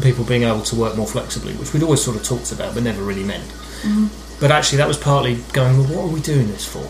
people 0.00 0.24
being 0.24 0.44
able 0.44 0.62
to 0.62 0.76
work 0.76 0.96
more 0.96 1.06
flexibly, 1.06 1.54
which 1.54 1.72
we'd 1.72 1.82
always 1.82 2.02
sort 2.02 2.16
of 2.16 2.24
talked 2.24 2.52
about, 2.52 2.74
but 2.74 2.82
never 2.82 3.02
really 3.02 3.24
meant. 3.24 3.44
Mm-hmm. 3.82 4.06
But 4.40 4.50
actually, 4.50 4.78
that 4.78 4.88
was 4.88 4.96
partly 4.96 5.36
going, 5.52 5.78
well, 5.78 5.88
what 5.88 6.04
are 6.04 6.14
we 6.14 6.20
doing 6.20 6.48
this 6.48 6.66
for? 6.66 6.88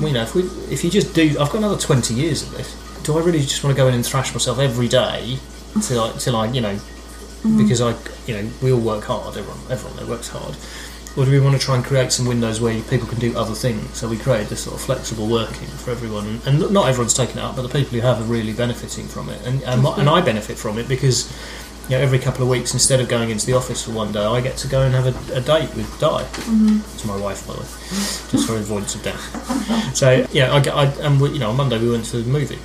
Well, 0.00 0.08
you 0.08 0.14
know, 0.14 0.22
if 0.22 0.34
we 0.34 0.42
if 0.72 0.84
you 0.84 0.90
just 0.90 1.14
do, 1.14 1.30
I've 1.40 1.50
got 1.50 1.56
another 1.56 1.78
twenty 1.78 2.14
years 2.14 2.42
of 2.42 2.50
this. 2.52 2.74
Do 3.02 3.18
I 3.18 3.22
really 3.22 3.40
just 3.40 3.62
want 3.62 3.76
to 3.76 3.82
go 3.82 3.88
in 3.88 3.94
and 3.94 4.04
thrash 4.04 4.32
myself 4.32 4.58
every 4.58 4.88
day 4.88 5.38
till 5.82 6.02
I, 6.02 6.12
till 6.12 6.36
I 6.36 6.46
you 6.46 6.60
know, 6.60 6.74
mm-hmm. 6.74 7.58
because 7.58 7.80
I 7.80 7.94
you 8.26 8.34
know 8.36 8.50
we 8.62 8.72
all 8.72 8.80
work 8.80 9.04
hard. 9.04 9.36
Everyone 9.36 9.58
everyone 9.70 9.96
there 9.96 10.06
works 10.06 10.28
hard. 10.28 10.56
Or 11.16 11.24
do 11.24 11.30
we 11.30 11.40
want 11.40 11.58
to 11.58 11.64
try 11.64 11.76
and 11.76 11.84
create 11.84 12.12
some 12.12 12.26
windows 12.26 12.60
where 12.60 12.78
people 12.82 13.08
can 13.08 13.18
do 13.18 13.34
other 13.38 13.54
things? 13.54 13.96
So 13.96 14.06
we 14.06 14.18
create 14.18 14.48
this 14.48 14.64
sort 14.64 14.76
of 14.76 14.82
flexible 14.82 15.26
working 15.26 15.66
for 15.68 15.90
everyone, 15.90 16.26
and, 16.26 16.46
and 16.46 16.70
not 16.70 16.90
everyone's 16.90 17.14
taking 17.14 17.38
it 17.38 17.42
up, 17.42 17.56
but 17.56 17.62
the 17.62 17.70
people 17.70 17.92
who 17.92 18.00
have 18.00 18.20
are 18.20 18.24
really 18.24 18.52
benefiting 18.52 19.06
from 19.06 19.30
it, 19.30 19.40
and 19.46 19.62
and, 19.62 19.84
and 19.86 20.08
I 20.08 20.20
benefit 20.20 20.56
from 20.58 20.78
it 20.78 20.88
because. 20.88 21.32
You 21.88 21.96
know, 21.96 22.02
every 22.02 22.18
couple 22.18 22.42
of 22.42 22.48
weeks, 22.48 22.72
instead 22.72 22.98
of 23.00 23.08
going 23.08 23.30
into 23.30 23.46
the 23.46 23.52
office 23.52 23.84
for 23.84 23.92
one 23.92 24.10
day, 24.10 24.24
I 24.24 24.40
get 24.40 24.56
to 24.58 24.68
go 24.68 24.82
and 24.82 24.92
have 24.92 25.06
a, 25.06 25.34
a 25.34 25.40
date 25.40 25.72
with 25.76 25.88
Di. 26.00 26.22
Mm-hmm. 26.22 26.98
To 26.98 27.06
my 27.06 27.16
wife, 27.16 27.46
by 27.46 27.54
the 27.54 27.60
way, 27.60 27.66
just 28.30 28.46
for 28.46 28.56
avoidance 28.56 28.96
of 28.96 29.02
doubt. 29.04 29.20
So 29.96 30.26
yeah, 30.32 30.52
I, 30.52 30.60
get- 30.60 30.74
I 30.74 30.86
and 31.06 31.20
we, 31.20 31.30
you 31.30 31.38
know 31.38 31.50
on 31.50 31.56
Monday 31.56 31.78
we 31.78 31.90
went 31.90 32.04
to 32.06 32.22
the 32.22 32.28
movie 32.28 32.58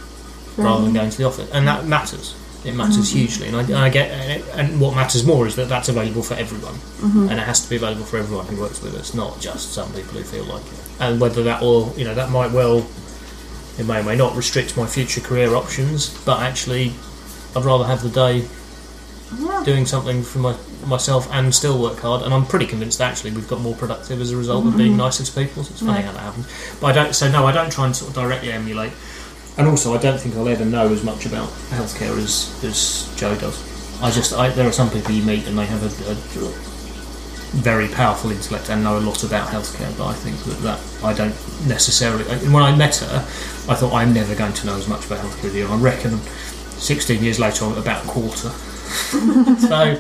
rather 0.58 0.84
than 0.84 0.94
going 0.94 1.10
to 1.10 1.18
the 1.18 1.26
office, 1.26 1.50
and 1.52 1.68
that 1.68 1.86
matters. 1.86 2.36
It 2.64 2.76
matters 2.76 3.10
mm-hmm. 3.10 3.18
hugely, 3.18 3.48
and 3.48 3.56
I, 3.56 3.62
and 3.62 3.76
I 3.76 3.90
get 3.90 4.12
and 4.56 4.80
what 4.80 4.96
matters 4.96 5.26
more 5.26 5.48
is 5.48 5.56
that 5.56 5.68
that's 5.68 5.90
available 5.90 6.22
for 6.22 6.36
everyone, 6.36 6.76
mm-hmm. 6.76 7.30
and 7.30 7.40
it 7.40 7.44
has 7.44 7.64
to 7.64 7.70
be 7.70 7.76
available 7.76 8.06
for 8.06 8.18
everyone 8.18 8.46
who 8.46 8.60
works 8.60 8.82
with 8.82 8.96
us, 8.96 9.14
not 9.16 9.40
just 9.40 9.74
some 9.74 9.92
people 9.94 10.14
who 10.14 10.24
feel 10.24 10.44
like 10.46 10.66
it. 10.66 10.80
And 11.00 11.20
whether 11.20 11.44
that 11.44 11.62
will, 11.62 11.94
you 11.98 12.06
know, 12.06 12.14
that 12.14 12.30
might 12.30 12.52
well, 12.52 12.88
it 13.80 13.86
may 13.88 14.00
or 14.00 14.04
may 14.04 14.16
not 14.16 14.36
restrict 14.36 14.78
my 14.78 14.86
future 14.86 15.22
career 15.22 15.56
options, 15.56 16.10
but 16.24 16.42
actually, 16.42 16.94
I'd 17.56 17.66
rather 17.66 17.86
have 17.86 18.04
the 18.04 18.10
day 18.10 18.48
Yeah. 19.40 19.64
doing 19.64 19.86
something 19.86 20.24
for 20.24 20.40
my, 20.40 20.56
myself 20.86 21.32
and 21.32 21.54
still 21.54 21.82
work 21.82 22.00
hard. 22.00 22.24
And 22.24 22.34
I'm 22.34 22.46
pretty 22.46 22.66
convinced 22.66 23.02
actually 23.02 23.32
we've 23.32 23.48
got 23.48 23.62
more 23.62 23.76
productive 23.76 24.20
as 24.20 24.32
a 24.32 24.38
result 24.38 24.66
of 24.66 24.78
being 24.78 24.92
mm-hmm. 24.92 25.00
nicer 25.00 25.24
to 25.24 25.32
people. 25.32 25.64
So 25.64 25.72
it's 25.72 25.80
funny 25.80 26.00
Yeah. 26.00 26.08
how 26.08 26.12
that 26.14 26.20
happens. 26.20 26.48
But 26.80 26.88
I 26.88 26.94
don't. 27.04 27.16
So 27.16 27.32
no, 27.32 27.46
I 27.46 27.52
don't 27.52 27.72
try 27.72 27.86
and 27.86 27.96
sort 27.96 28.10
of 28.10 28.16
directly 28.16 28.52
emulate. 28.52 28.92
And 29.58 29.68
also, 29.68 29.94
I 29.94 29.98
don't 29.98 30.20
think 30.20 30.36
I'll 30.36 30.48
ever 30.48 30.66
know 30.66 30.90
as 30.90 31.04
much 31.04 31.26
about 31.26 31.50
healthcare 31.70 32.18
as 32.18 32.64
as 32.64 33.14
Joe 33.16 33.36
does. 33.36 34.02
I 34.02 34.10
just 34.12 34.34
I, 34.34 34.50
there 34.50 34.68
are 34.68 34.72
some 34.72 34.90
people 34.90 35.12
you 35.12 35.24
meet 35.24 35.48
and 35.48 35.58
they 35.58 35.66
have 35.66 35.84
a, 35.84 36.12
a 36.12 36.16
very 37.52 37.88
powerful 37.90 38.32
intellect 38.32 38.70
and 38.70 38.84
know 38.84 38.98
a 38.98 39.00
lot 39.00 39.24
about 39.24 39.50
healthcare, 39.50 39.96
but 39.98 40.08
I 40.08 40.14
think 40.14 40.38
that, 40.46 40.58
that 40.64 41.04
I 41.04 41.14
don't 41.14 41.36
necessarily. 41.68 42.24
When 42.24 42.64
I 42.64 42.76
met 42.76 42.96
her, 42.98 43.18
I 43.70 43.76
thought 43.76 43.94
I'm 43.94 44.14
never 44.14 44.36
going 44.36 44.54
to 44.54 44.66
know 44.66 44.76
as 44.78 44.88
much 44.88 45.06
about 45.06 45.20
healthcare 45.20 45.46
as 45.46 45.56
you. 45.56 45.68
I 45.68 45.76
reckon 45.76 46.18
16 46.80 47.22
years 47.24 47.40
later, 47.40 47.66
I'm 47.66 47.78
about 47.78 48.06
a 48.06 48.08
quarter. 48.08 48.52
so, 49.60 49.96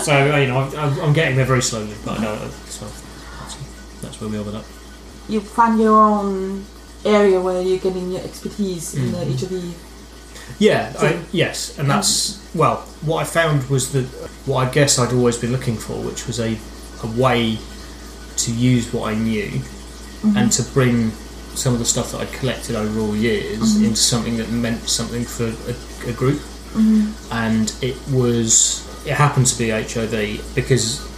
so 0.00 0.38
you 0.38 0.46
know, 0.48 0.58
I'm, 0.58 1.00
I'm 1.00 1.12
getting 1.12 1.36
there 1.36 1.46
very 1.46 1.62
slowly, 1.62 1.94
but 2.04 2.18
I 2.18 2.22
know 2.22 2.36
so 2.66 2.86
that's, 2.86 4.00
that's 4.00 4.20
where 4.20 4.30
we 4.30 4.36
are 4.36 4.42
with 4.42 4.54
that. 4.54 4.64
You 5.32 5.40
find 5.40 5.80
your 5.80 5.98
own 5.98 6.64
area 7.04 7.40
where 7.40 7.62
you're 7.62 7.78
getting 7.78 8.12
your 8.12 8.22
expertise 8.22 8.94
in 8.94 9.12
the 9.12 9.18
mm-hmm. 9.18 9.44
of 9.44 9.50
HIV. 9.50 10.56
Yeah, 10.58 10.92
So- 10.92 11.06
I, 11.06 11.22
yes, 11.32 11.78
and 11.78 11.88
that's 11.88 12.32
mm-hmm. 12.32 12.58
well. 12.58 12.76
What 13.02 13.20
I 13.20 13.24
found 13.24 13.68
was 13.70 13.92
that 13.92 14.04
what 14.46 14.66
I 14.66 14.70
guess 14.70 14.98
I'd 14.98 15.12
always 15.12 15.38
been 15.38 15.52
looking 15.52 15.76
for, 15.76 15.94
which 15.94 16.26
was 16.26 16.40
a 16.40 16.58
a 17.02 17.20
way 17.20 17.58
to 18.36 18.52
use 18.52 18.92
what 18.92 19.12
I 19.12 19.14
knew 19.14 19.48
mm-hmm. 19.50 20.36
and 20.36 20.50
to 20.52 20.62
bring 20.62 21.10
some 21.54 21.72
of 21.72 21.78
the 21.78 21.84
stuff 21.84 22.12
that 22.12 22.20
I'd 22.20 22.32
collected 22.32 22.74
over 22.76 23.00
all 23.00 23.16
years 23.16 23.80
into 23.80 23.96
something 23.96 24.36
that 24.38 24.50
meant 24.50 24.88
something 24.88 25.24
for 25.24 25.44
a, 25.46 26.10
a 26.10 26.12
group. 26.12 26.42
Mm-hmm. 26.74 27.32
And 27.32 27.74
it 27.82 27.96
was 28.12 28.82
it 29.06 29.14
happened 29.14 29.46
to 29.46 29.58
be 29.58 29.70
HIV 29.70 30.54
because 30.54 31.10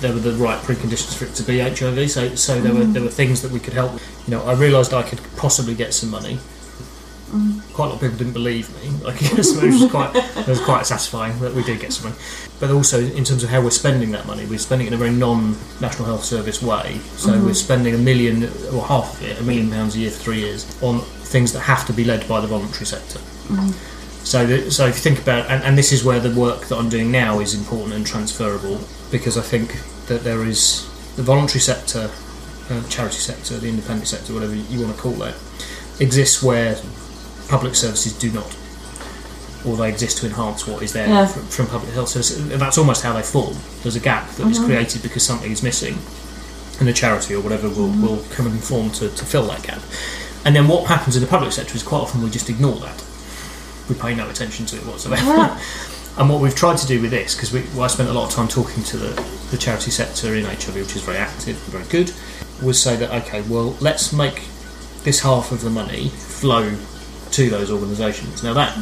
there 0.00 0.12
were 0.12 0.20
the 0.20 0.32
right 0.32 0.60
preconditions 0.62 1.16
for 1.16 1.24
it 1.24 1.34
to 1.34 1.42
be 1.42 1.58
HIV. 1.58 2.10
So 2.10 2.34
so 2.34 2.60
there 2.60 2.74
were 2.74 2.84
there 2.84 3.02
were 3.02 3.08
things 3.08 3.42
that 3.42 3.52
we 3.52 3.60
could 3.60 3.74
help. 3.74 3.92
You 4.26 4.32
know, 4.32 4.42
I 4.44 4.54
realised 4.54 4.94
I 4.94 5.02
could 5.02 5.20
possibly 5.36 5.74
get 5.74 5.94
some 5.94 6.10
money 6.10 6.38
mm-hmm. 7.30 7.60
quite 7.74 7.86
a 7.86 7.88
lot 7.88 7.94
of 7.94 8.00
people 8.00 8.16
didn't 8.16 8.32
believe 8.32 8.68
me. 8.76 8.88
Like, 9.08 9.20
yes, 9.22 9.56
it 9.56 9.64
was 9.64 9.90
quite 9.90 10.14
it 10.14 10.46
was 10.46 10.60
quite 10.60 10.84
satisfying 10.86 11.38
that 11.40 11.54
we 11.54 11.62
did 11.62 11.80
get 11.80 11.92
some 11.92 12.10
money. 12.10 12.20
But 12.60 12.70
also 12.70 13.00
in 13.00 13.24
terms 13.24 13.42
of 13.42 13.50
how 13.50 13.62
we're 13.62 13.70
spending 13.70 14.10
that 14.12 14.26
money, 14.26 14.44
we're 14.46 14.58
spending 14.58 14.86
it 14.86 14.92
in 14.92 14.94
a 14.94 14.98
very 14.98 15.12
non-national 15.12 16.04
health 16.04 16.24
service 16.24 16.60
way. 16.62 16.98
So 17.16 17.30
mm-hmm. 17.30 17.46
we're 17.46 17.54
spending 17.54 17.94
a 17.94 17.98
million 17.98 18.44
or 18.72 18.84
half 18.84 19.14
of 19.14 19.22
it, 19.22 19.40
a 19.40 19.42
million 19.42 19.70
pounds 19.70 19.94
a 19.94 20.00
year 20.00 20.10
for 20.10 20.18
three 20.18 20.40
years 20.40 20.66
on 20.82 21.00
things 21.00 21.52
that 21.52 21.60
have 21.60 21.86
to 21.86 21.92
be 21.92 22.04
led 22.04 22.28
by 22.28 22.40
the 22.40 22.46
voluntary 22.46 22.86
sector. 22.86 23.20
So, 24.24 24.46
that, 24.46 24.70
so 24.72 24.86
if 24.86 24.96
you 24.96 25.00
think 25.02 25.20
about, 25.20 25.48
and, 25.50 25.62
and 25.64 25.78
this 25.78 25.90
is 25.92 26.04
where 26.04 26.20
the 26.20 26.30
work 26.38 26.66
that 26.66 26.76
I'm 26.76 26.88
doing 26.88 27.10
now 27.10 27.40
is 27.40 27.54
important 27.54 27.94
and 27.94 28.06
transferable 28.06 28.80
because 29.10 29.38
I 29.38 29.42
think 29.42 29.80
that 30.06 30.22
there 30.22 30.44
is 30.44 30.86
the 31.16 31.22
voluntary 31.22 31.60
sector, 31.60 32.10
uh, 32.70 32.82
charity 32.88 33.16
sector, 33.16 33.58
the 33.58 33.68
independent 33.68 34.08
sector, 34.08 34.34
whatever 34.34 34.54
you 34.54 34.80
want 34.82 34.94
to 34.94 35.00
call 35.00 35.22
it, 35.22 35.34
exists 36.00 36.42
where 36.42 36.76
public 37.48 37.74
services 37.74 38.12
do 38.18 38.30
not, 38.30 38.54
or 39.66 39.76
they 39.76 39.88
exist 39.88 40.18
to 40.18 40.26
enhance 40.26 40.66
what 40.66 40.82
is 40.82 40.92
there 40.92 41.08
Yeah. 41.08 41.26
from, 41.26 41.46
from 41.46 41.66
public 41.68 41.92
health 41.94 42.10
services. 42.10 42.38
And 42.52 42.60
that's 42.60 42.76
almost 42.76 43.02
how 43.02 43.14
they 43.14 43.22
form. 43.22 43.56
There's 43.82 43.96
a 43.96 44.00
gap 44.00 44.28
that 44.32 44.46
is 44.48 44.58
created 44.58 45.02
because 45.02 45.22
something 45.22 45.50
is 45.50 45.62
missing, 45.62 45.96
and 46.78 46.86
the 46.86 46.92
charity 46.92 47.34
or 47.34 47.40
whatever 47.40 47.68
will, 47.70 47.90
will 47.90 48.22
come 48.30 48.46
and 48.46 48.62
form 48.62 48.90
to, 48.92 49.08
to 49.08 49.24
fill 49.24 49.46
that 49.46 49.62
gap. 49.62 49.80
And 50.44 50.54
then 50.54 50.68
what 50.68 50.86
happens 50.86 51.16
in 51.16 51.22
the 51.22 51.28
public 51.28 51.52
sector 51.52 51.74
is 51.74 51.82
quite 51.82 52.00
often 52.00 52.22
we 52.22 52.28
just 52.30 52.50
ignore 52.50 52.76
that. 52.80 53.04
We 53.88 53.94
pay 53.94 54.14
no 54.14 54.28
attention 54.28 54.66
to 54.66 54.76
it 54.76 54.82
whatsoever. 54.86 55.24
Yeah. 55.24 55.60
And 56.18 56.28
what 56.28 56.40
we've 56.40 56.54
tried 56.54 56.78
to 56.78 56.86
do 56.88 57.00
with 57.00 57.12
this, 57.12 57.36
because 57.36 57.52
well, 57.52 57.84
I 57.84 57.86
spent 57.86 58.08
a 58.08 58.12
lot 58.12 58.26
of 58.26 58.34
time 58.34 58.48
talking 58.48 58.82
to 58.82 58.96
the, 58.96 59.22
the 59.52 59.56
charity 59.56 59.92
sector 59.92 60.34
in 60.34 60.46
HIV, 60.46 60.74
which 60.74 60.96
is 60.96 61.02
very 61.02 61.16
active, 61.16 61.56
very 61.68 61.84
good, 61.84 62.12
was 62.60 62.82
say 62.82 62.96
that, 62.96 63.12
okay, 63.22 63.42
well, 63.42 63.76
let's 63.80 64.12
make 64.12 64.42
this 65.04 65.20
half 65.20 65.52
of 65.52 65.60
the 65.60 65.70
money 65.70 66.08
flow 66.08 66.76
to 67.30 67.50
those 67.50 67.70
organisations. 67.70 68.42
Now, 68.42 68.52
that, 68.54 68.76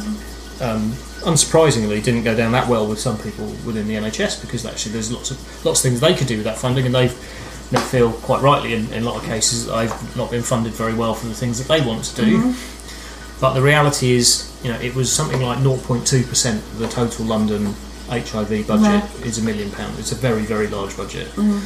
um, 0.61 0.93
unsurprisingly, 1.21 2.03
didn't 2.03 2.23
go 2.23 2.35
down 2.35 2.53
that 2.53 2.67
well 2.67 2.87
with 2.87 2.99
some 2.99 3.19
people 3.19 3.45
within 3.63 3.87
the 3.87 3.93
NHS 3.93 4.41
because 4.41 4.65
actually 4.65 4.93
there's 4.93 5.11
lots 5.11 5.29
of 5.29 5.37
lots 5.65 5.79
of 5.79 5.89
things 5.89 5.99
they 5.99 6.15
could 6.15 6.27
do 6.27 6.37
with 6.37 6.45
that 6.45 6.57
funding, 6.57 6.87
and 6.87 6.95
they've 6.95 7.13
they 7.71 7.79
feel 7.79 8.13
quite 8.13 8.41
rightly 8.41 8.73
in, 8.73 8.91
in 8.93 9.03
a 9.03 9.05
lot 9.05 9.17
of 9.17 9.23
cases 9.25 9.65
that 9.65 9.75
they've 9.75 10.17
not 10.17 10.31
been 10.31 10.41
funded 10.41 10.73
very 10.73 10.93
well 10.93 11.13
for 11.13 11.27
the 11.27 11.33
things 11.33 11.59
that 11.59 11.67
they 11.67 11.85
want 11.85 12.03
to 12.05 12.15
do. 12.15 12.55
But 13.39 13.53
the 13.53 13.61
reality 13.61 14.11
is, 14.11 14.57
you 14.63 14.71
know, 14.71 14.79
it 14.79 14.95
was 14.95 15.11
something 15.11 15.41
like 15.41 15.59
0.2% 15.59 16.55
of 16.55 16.79
the 16.79 16.87
total 16.87 17.25
London 17.25 17.75
HIV 18.09 18.67
budget 18.67 19.03
Right. 19.03 19.25
is 19.25 19.37
a 19.37 19.43
million 19.43 19.69
pounds. 19.71 19.99
It's 19.99 20.11
a 20.11 20.15
very, 20.15 20.41
very 20.41 20.67
large 20.67 20.95
budget. 20.97 21.27
Mm-hmm. 21.29 21.59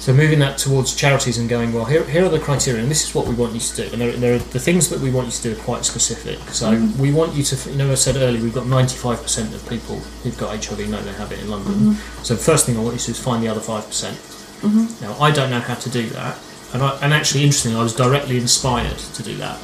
So 0.00 0.12
moving 0.12 0.38
that 0.38 0.58
towards 0.58 0.94
charities 0.94 1.38
and 1.38 1.48
going, 1.48 1.72
well, 1.72 1.84
here, 1.84 2.04
here 2.04 2.24
are 2.24 2.28
the 2.28 2.38
criteria, 2.38 2.80
and 2.80 2.90
this 2.90 3.04
is 3.04 3.14
what 3.14 3.26
we 3.26 3.34
want 3.34 3.52
you 3.52 3.60
to 3.60 3.76
do. 3.76 3.82
And 3.92 4.00
there, 4.00 4.12
there 4.12 4.34
are 4.34 4.38
the 4.38 4.60
things 4.60 4.88
that 4.90 5.00
we 5.00 5.10
want 5.10 5.26
you 5.26 5.32
to 5.32 5.42
do 5.42 5.52
are 5.52 5.64
quite 5.64 5.84
specific. 5.84 6.38
So 6.50 6.72
mm-hmm. 6.72 7.00
we 7.02 7.12
want 7.12 7.34
you 7.34 7.42
to, 7.42 7.70
you 7.70 7.76
know, 7.76 7.90
I 7.90 7.96
said 7.96 8.16
earlier, 8.16 8.40
we've 8.40 8.54
got 8.54 8.64
95% 8.64 9.54
of 9.54 9.68
people 9.68 9.96
who've 10.22 10.38
got 10.38 10.64
HIV 10.64 10.88
know 10.88 11.02
they 11.02 11.12
have 11.12 11.32
it 11.32 11.40
in 11.40 11.50
London. 11.50 11.74
Mm-hmm. 11.74 12.22
So 12.22 12.34
the 12.34 12.40
first 12.40 12.66
thing 12.66 12.76
I 12.76 12.80
want 12.80 12.94
you 12.94 13.00
to 13.00 13.06
do 13.06 13.12
is 13.12 13.18
find 13.18 13.42
the 13.42 13.48
other 13.48 13.60
5%. 13.60 15.02
Now, 15.02 15.14
I 15.20 15.30
don't 15.30 15.50
know 15.50 15.60
how 15.60 15.74
to 15.74 15.90
do 15.90 16.08
that. 16.10 16.38
And, 16.72 16.82
I, 16.82 16.98
and 17.02 17.12
actually, 17.12 17.42
interestingly, 17.42 17.78
I 17.78 17.82
was 17.82 17.94
directly 17.94 18.36
inspired 18.36 18.98
to 18.98 19.22
do 19.22 19.36
that 19.36 19.58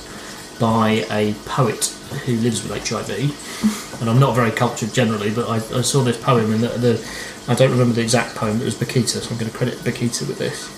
by 0.59 1.05
a 1.11 1.35
poet 1.47 1.87
who 2.25 2.37
lives 2.37 2.63
with 2.63 2.89
HIV. 2.89 4.01
And 4.01 4.11
I'm 4.11 4.19
not 4.19 4.35
very 4.35 4.51
cultured 4.51 4.93
generally, 4.93 5.31
but 5.33 5.49
I, 5.49 5.57
I 5.57 5.83
saw 5.83 6.03
this 6.03 6.23
poem, 6.23 6.53
and 6.53 6.63
the, 6.63 6.69
the, 6.69 7.09
I 7.49 7.55
don't 7.55 7.71
remember 7.71 7.95
the 7.95 8.03
exact 8.03 8.35
poem, 8.35 8.59
but 8.59 8.63
it 8.63 8.67
was 8.67 8.75
Bakita, 8.75 9.21
so 9.21 9.31
I'm 9.31 9.39
going 9.39 9.51
to 9.51 9.57
credit 9.57 9.75
Bakita 9.79 10.27
with 10.27 10.39
this. 10.39 10.71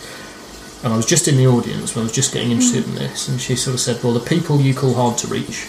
And 0.85 0.93
I 0.93 0.97
was 0.97 1.07
just 1.07 1.27
in 1.27 1.37
the 1.37 1.47
audience 1.47 1.95
when 1.95 2.03
I 2.03 2.05
was 2.05 2.13
just 2.13 2.33
getting 2.33 2.51
interested 2.51 2.85
in 2.85 2.95
this, 2.95 3.29
and 3.29 3.41
she 3.41 3.57
sort 3.57 3.75
of 3.75 3.81
said, 3.81 4.03
Well, 4.05 4.13
the 4.13 4.21
people 4.21 4.61
you 4.61 4.75
call 4.75 4.95
hard 4.95 5.19
to 5.19 5.27
reach, 5.27 5.69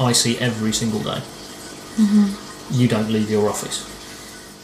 I 0.00 0.12
see 0.12 0.38
every 0.38 0.72
single 0.72 1.00
day. 1.00 1.20
Mm-hmm. 1.98 2.74
You 2.74 2.88
don't 2.88 3.10
leave 3.10 3.30
your 3.30 3.48
office. 3.48 3.88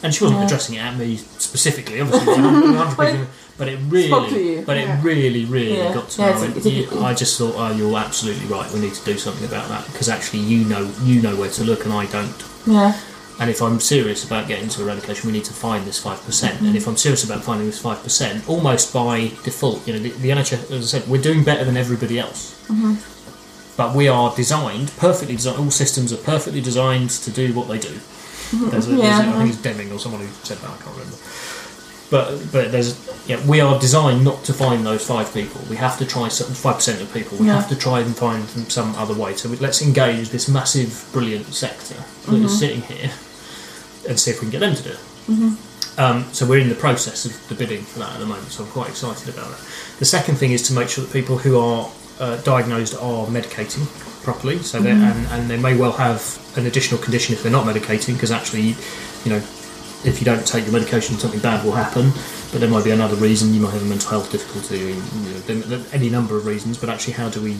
And 0.01 0.13
she 0.13 0.23
wasn't 0.23 0.43
addressing 0.43 0.75
it 0.75 0.79
at 0.79 0.97
me 0.97 1.17
specifically, 1.17 1.99
obviously. 1.99 2.33
it 3.67 3.79
was 3.89 4.05
a 4.05 4.09
hundred- 4.09 4.11
a 4.11 4.15
hundred 4.15 4.35
But- 4.35 4.37
it 4.37 4.39
really, 4.39 4.61
but 4.61 4.77
it 4.77 4.87
Yeah. 4.87 4.99
really, 5.01 5.45
really 5.45 5.77
Yeah. 5.77 5.93
got 5.93 6.09
to 6.11 6.21
Yeah, 6.21 6.43
it's 6.55 6.65
You- 6.65 7.03
I 7.03 7.13
just 7.13 7.37
thought, 7.37 7.55
oh, 7.57 7.71
you're 7.75 7.97
absolutely 7.97 8.45
right. 8.47 8.71
We 8.71 8.79
need 8.79 8.93
to 8.93 9.03
do 9.05 9.17
something 9.17 9.45
about 9.45 9.67
that 9.69 9.85
because 9.91 10.07
actually, 10.07 10.39
you 10.39 10.63
know, 10.65 10.89
you 11.03 11.21
know 11.21 11.35
where 11.35 11.49
to 11.49 11.63
look, 11.63 11.83
and 11.85 11.93
I 11.93 12.05
don't. 12.05 12.33
Yeah. 12.65 12.93
And 13.41 13.49
if 13.49 13.61
I'm 13.61 13.79
serious 13.79 14.23
about 14.25 14.47
getting 14.49 14.67
to 14.69 14.81
eradication, 14.81 15.27
we 15.27 15.31
need 15.31 15.45
to 15.45 15.53
find 15.53 15.85
this 15.87 15.97
five 15.97 16.23
percent. 16.25 16.59
And 16.61 16.75
if 16.75 16.87
I'm 16.87 16.97
serious 16.97 17.23
about 17.23 17.41
finding 17.43 17.67
this 17.67 17.79
five 17.79 18.03
percent, 18.03 18.43
almost 18.47 18.91
by 18.91 19.31
default, 19.45 19.87
you 19.87 19.93
know, 19.93 19.99
the, 19.99 20.09
the 20.09 20.29
NHS, 20.31 20.69
as 20.71 20.93
I 20.93 20.99
said, 20.99 21.07
we're 21.09 21.21
doing 21.21 21.43
better 21.45 21.63
than 21.63 21.77
everybody 21.77 22.19
else. 22.19 22.53
But 23.77 23.95
we 23.95 24.09
are 24.09 24.35
designed 24.35 24.91
perfectly 24.97 25.37
designed. 25.37 25.57
All 25.57 25.71
systems 25.71 26.11
are 26.11 26.17
perfectly 26.17 26.59
designed 26.59 27.11
to 27.11 27.31
do 27.31 27.53
what 27.53 27.69
they 27.69 27.77
do. 27.79 27.93
There's 28.51 28.87
a, 28.87 28.89
there's 28.89 28.99
a, 28.99 29.03
Yeah. 29.03 29.19
I 29.35 29.37
think 29.37 29.53
it's 29.53 29.61
Deming 29.61 29.89
or 29.93 29.99
someone 29.99 30.19
who 30.21 30.27
said 30.43 30.57
that. 30.57 30.65
I 30.69 30.83
can't 30.83 30.95
remember. 30.97 31.15
But 32.09 32.51
but 32.51 32.71
there's 32.71 32.97
yeah, 33.27 33.45
we 33.45 33.61
are 33.61 33.79
designed 33.79 34.23
not 34.23 34.43
to 34.45 34.53
find 34.53 34.85
those 34.85 35.05
five 35.05 35.31
people. 35.33 35.61
We 35.69 35.75
have 35.75 35.97
to 35.99 36.05
try 36.05 36.29
five 36.29 36.75
percent 36.75 37.01
of 37.01 37.13
people. 37.13 37.37
We 37.37 37.45
Yeah. 37.47 37.55
have 37.61 37.69
to 37.69 37.75
try 37.75 37.99
and 37.99 38.15
find 38.15 38.43
them 38.47 38.69
some 38.69 38.95
other 38.95 39.13
way. 39.13 39.35
So 39.35 39.49
we, 39.49 39.57
let's 39.57 39.81
engage 39.81 40.29
this 40.29 40.47
massive, 40.47 41.05
brilliant 41.13 41.53
sector 41.53 41.95
that 42.27 42.35
is 42.37 42.57
sitting 42.57 42.81
here, 42.81 43.11
and 44.07 44.19
see 44.19 44.31
if 44.31 44.37
we 44.41 44.49
can 44.49 44.51
get 44.51 44.61
them 44.61 44.75
to 44.75 44.83
do 44.83 44.89
it. 44.91 44.99
Um, 45.99 46.23
so 46.31 46.45
we're 46.47 46.59
in 46.61 46.69
the 46.69 46.75
process 46.75 47.25
of 47.25 47.33
the 47.49 47.55
bidding 47.55 47.81
for 47.83 47.99
that 47.99 48.13
at 48.13 48.19
the 48.19 48.25
moment, 48.25 48.47
so 48.51 48.63
I'm 48.63 48.69
quite 48.71 48.89
excited 48.89 49.27
about 49.33 49.51
it. 49.51 49.57
The 49.99 50.05
second 50.05 50.35
thing 50.35 50.51
is 50.53 50.61
to 50.69 50.73
make 50.73 50.87
sure 50.87 51.03
that 51.03 51.11
people 51.11 51.37
who 51.37 51.59
are 51.59 51.91
uh, 52.21 52.37
diagnosed 52.37 52.95
are 52.95 53.27
medicating 53.27 53.85
properly, 54.23 54.59
so 54.59 54.79
they 54.79 54.91
and, 54.91 55.27
and 55.27 55.49
they 55.49 55.57
may 55.57 55.75
well 55.77 55.91
have 55.91 56.39
an 56.57 56.65
additional 56.65 56.99
condition 57.01 57.33
if 57.35 57.43
they're 57.43 57.51
not 57.51 57.65
medicating, 57.65 58.13
because 58.13 58.31
actually, 58.31 58.75
you 59.25 59.29
know, 59.33 59.41
if 60.05 60.19
you 60.19 60.25
don't 60.25 60.45
take 60.45 60.63
your 60.65 60.73
medication, 60.73 61.17
something 61.17 61.39
bad 61.39 61.63
will 61.65 61.73
happen. 61.73 62.11
But 62.51 62.61
there 62.61 62.69
might 62.69 62.83
be 62.83 62.91
another 62.91 63.15
reason. 63.15 63.53
You 63.53 63.61
might 63.61 63.73
have 63.73 63.81
a 63.81 63.85
mental 63.85 64.09
health 64.09 64.31
difficulty, 64.31 64.79
you 64.79 65.55
know, 65.65 65.85
any 65.91 66.09
number 66.09 66.37
of 66.37 66.45
reasons. 66.45 66.77
But 66.77 66.89
actually, 66.89 67.13
how 67.13 67.29
do 67.29 67.41
we 67.41 67.57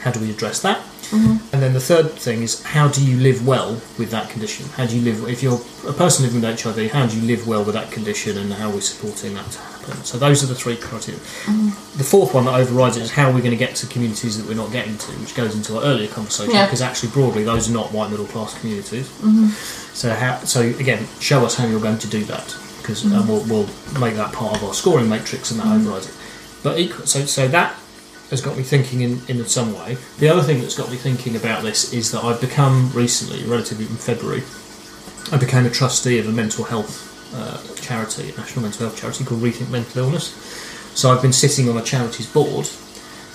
how 0.00 0.10
do 0.10 0.20
we 0.20 0.30
address 0.30 0.60
that? 0.62 0.78
Mm-hmm. 1.10 1.36
And 1.52 1.62
then 1.62 1.72
the 1.72 1.80
third 1.80 2.12
thing 2.12 2.42
is 2.42 2.62
how 2.62 2.88
do 2.88 3.04
you 3.04 3.18
live 3.20 3.46
well 3.46 3.80
with 3.98 4.10
that 4.10 4.28
condition? 4.28 4.66
How 4.76 4.86
do 4.86 4.98
you 4.98 5.02
live 5.02 5.28
if 5.28 5.42
you're 5.42 5.60
a 5.88 5.92
person 5.92 6.24
living 6.24 6.42
with 6.42 6.60
HIV? 6.60 6.90
How 6.90 7.06
do 7.06 7.18
you 7.18 7.26
live 7.26 7.46
well 7.46 7.64
with 7.64 7.74
that 7.74 7.90
condition, 7.90 8.36
and 8.38 8.52
how 8.52 8.70
are 8.70 8.74
we 8.74 8.80
supporting 8.80 9.34
that 9.34 9.58
happen? 9.86 10.04
So 10.04 10.18
those 10.18 10.42
are 10.42 10.46
the 10.46 10.54
three 10.54 10.76
criteria. 10.76 11.20
Mm-hmm. 11.20 11.98
The 11.98 12.04
fourth 12.04 12.34
one 12.34 12.44
that 12.46 12.54
overrides 12.54 12.96
it 12.96 13.02
is 13.02 13.10
how 13.10 13.30
are 13.30 13.32
we 13.32 13.40
going 13.40 13.52
to 13.52 13.56
get 13.56 13.76
to 13.76 13.86
communities 13.86 14.38
that 14.38 14.48
we're 14.48 14.60
not 14.60 14.72
getting 14.72 14.96
to, 14.98 15.12
which 15.12 15.34
goes 15.34 15.54
into 15.54 15.76
our 15.76 15.84
earlier 15.84 16.08
conversation 16.08 16.54
Yeah. 16.54 16.66
because 16.66 16.82
actually 16.82 17.10
broadly 17.10 17.44
those 17.44 17.68
are 17.68 17.72
not 17.72 17.92
white 17.92 18.10
middle 18.10 18.26
class 18.26 18.58
communities. 18.58 19.08
Mm-hmm. 19.08 19.48
So 19.94 20.14
how? 20.14 20.38
So 20.40 20.62
again, 20.62 21.06
show 21.20 21.44
us 21.44 21.54
how 21.54 21.66
you're 21.66 21.80
going 21.80 21.98
to 21.98 22.08
do 22.08 22.24
that 22.24 22.56
because 22.78 23.04
um, 23.04 23.12
uh, 23.12 23.22
mm-hmm. 23.22 23.50
we'll, 23.50 23.64
we'll 23.64 24.00
make 24.00 24.14
that 24.14 24.32
part 24.32 24.56
of 24.56 24.64
our 24.64 24.74
scoring 24.74 25.08
matrix 25.08 25.50
and 25.50 25.60
that 25.60 25.66
overrides 25.66 26.08
it. 26.08 26.14
But 26.62 26.78
equal, 26.78 27.06
so 27.06 27.24
so 27.26 27.48
that 27.48 27.74
has 28.30 28.40
got 28.40 28.56
me 28.56 28.62
thinking 28.62 29.02
in, 29.02 29.20
in 29.28 29.44
some 29.44 29.74
way. 29.74 29.96
The 30.18 30.28
other 30.28 30.42
thing 30.42 30.60
that's 30.60 30.76
got 30.76 30.90
me 30.90 30.96
thinking 30.96 31.36
about 31.36 31.62
this 31.62 31.92
is 31.92 32.10
that 32.12 32.24
I've 32.24 32.40
become 32.40 32.90
recently, 32.92 33.44
relatively 33.44 33.84
in 33.84 33.96
February, 33.96 34.42
I 35.30 35.36
became 35.36 35.66
a 35.66 35.70
trustee 35.70 36.18
of 36.18 36.28
a 36.28 36.32
mental 36.32 36.64
health 36.64 37.03
uh, 37.34 37.58
charity, 37.76 38.30
a 38.30 38.36
national 38.36 38.62
mental 38.62 38.86
health 38.86 38.98
charity 38.98 39.24
called 39.24 39.42
Rethink 39.42 39.70
Mental 39.70 40.04
Illness. 40.04 40.32
So 40.94 41.10
I've 41.10 41.22
been 41.22 41.32
sitting 41.32 41.68
on 41.68 41.76
a 41.76 41.82
charity's 41.82 42.26
board, 42.32 42.68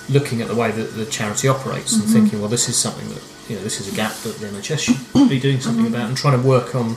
looking 0.08 0.40
at 0.40 0.48
the 0.48 0.54
way 0.54 0.70
that 0.70 0.96
the 0.96 1.06
charity 1.06 1.48
operates 1.48 1.92
and 1.92 2.02
mm-hmm. 2.02 2.12
thinking, 2.12 2.40
well, 2.40 2.48
this 2.48 2.68
is 2.68 2.76
something 2.76 3.08
that 3.10 3.22
you 3.48 3.56
know, 3.56 3.62
this 3.62 3.80
is 3.80 3.92
a 3.92 3.96
gap 3.96 4.12
that 4.22 4.36
the 4.36 4.46
NHS 4.46 4.78
should 4.78 5.28
be 5.28 5.40
doing 5.40 5.60
something 5.60 5.84
mm-hmm. 5.84 5.94
about, 5.94 6.08
and 6.08 6.16
trying 6.16 6.40
to 6.40 6.46
work 6.46 6.74
on. 6.74 6.96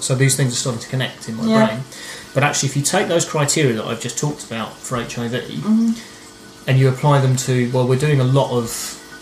so 0.00 0.14
these 0.14 0.36
things 0.36 0.52
are 0.52 0.56
starting 0.56 0.82
to 0.82 0.88
connect 0.88 1.28
in 1.28 1.36
my 1.36 1.44
Yeah. 1.44 1.66
brain. 1.66 1.80
But 2.34 2.42
actually, 2.42 2.68
if 2.68 2.76
you 2.76 2.82
take 2.82 3.08
those 3.08 3.24
criteria 3.24 3.72
that 3.74 3.86
I've 3.86 4.00
just 4.00 4.18
talked 4.18 4.44
about 4.44 4.76
for 4.76 4.98
HIV, 4.98 5.62
mm-hmm. 5.62 5.92
and 6.68 6.78
you 6.78 6.88
apply 6.88 7.20
them 7.20 7.36
to, 7.36 7.70
well, 7.72 7.86
we're 7.88 7.98
doing 7.98 8.20
a 8.20 8.24
lot 8.24 8.50
of 8.50 8.68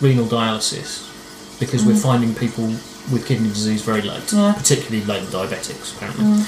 renal 0.00 0.26
dialysis 0.26 1.08
because 1.60 1.84
we're 1.84 1.94
finding 1.94 2.34
people 2.34 2.66
with 3.12 3.26
kidney 3.26 3.48
disease 3.48 3.82
very 3.82 4.02
late, 4.02 4.32
Yeah. 4.32 4.54
particularly 4.56 5.04
late 5.04 5.24
diabetics, 5.28 5.94
apparently. 5.94 6.44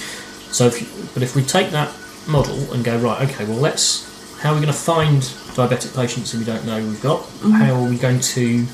So, 0.57 0.66
if 0.66 0.80
you, 0.80 0.88
but 1.12 1.22
if 1.22 1.36
we 1.36 1.42
take 1.42 1.68
that 1.72 1.94
model 2.26 2.72
and 2.72 2.82
go 2.82 2.96
right, 2.96 3.28
okay, 3.28 3.44
well, 3.44 3.59
let's 3.59 4.40
how 4.40 4.52
are 4.52 4.54
we 4.54 4.62
going 4.62 4.72
to 4.72 4.78
find 4.78 5.20
diabetic 5.52 5.94
patients 5.94 6.32
who 6.32 6.38
we 6.38 6.46
don't 6.46 6.64
know 6.64 6.78
we've 6.78 7.02
got? 7.02 7.20
Mm-hmm. 7.20 7.50
How 7.50 7.74
are 7.74 7.86
we 7.86 7.98
going 7.98 8.20
to 8.20 8.66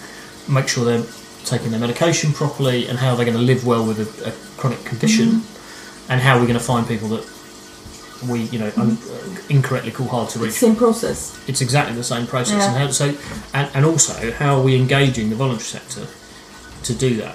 make 0.48 0.68
sure 0.68 0.84
they're 0.84 1.04
taking 1.44 1.72
their 1.72 1.80
medication 1.80 2.32
properly, 2.32 2.86
and 2.86 3.00
how 3.00 3.10
are 3.10 3.16
they 3.16 3.24
going 3.24 3.36
to 3.36 3.42
live 3.42 3.66
well 3.66 3.84
with 3.84 3.98
a, 3.98 4.28
a 4.28 4.32
chronic 4.60 4.84
condition? 4.84 5.26
Mm-hmm. 5.26 6.12
And 6.12 6.20
how 6.20 6.36
are 6.36 6.40
we 6.40 6.46
going 6.46 6.56
to 6.56 6.64
find 6.64 6.86
people 6.86 7.08
that 7.08 7.28
we, 8.30 8.42
you 8.42 8.60
know, 8.60 8.70
un- 8.76 8.92
mm-hmm. 8.92 9.52
incorrectly 9.52 9.90
call 9.90 10.06
hard 10.06 10.30
to 10.30 10.38
reach? 10.38 10.52
Same 10.52 10.76
process. 10.76 11.36
it's 11.48 11.62
exactly 11.62 11.96
the 11.96 12.04
same 12.04 12.28
process. 12.28 12.58
Yeah. 12.58 12.68
And 12.68 12.76
how, 12.76 12.90
so, 12.92 13.12
and, 13.54 13.68
and 13.74 13.84
also, 13.84 14.30
how 14.30 14.58
are 14.58 14.62
we 14.62 14.76
engaging 14.76 15.30
the 15.30 15.36
voluntary 15.36 15.64
sector 15.64 16.06
to 16.84 16.94
do 16.94 17.16
that? 17.16 17.34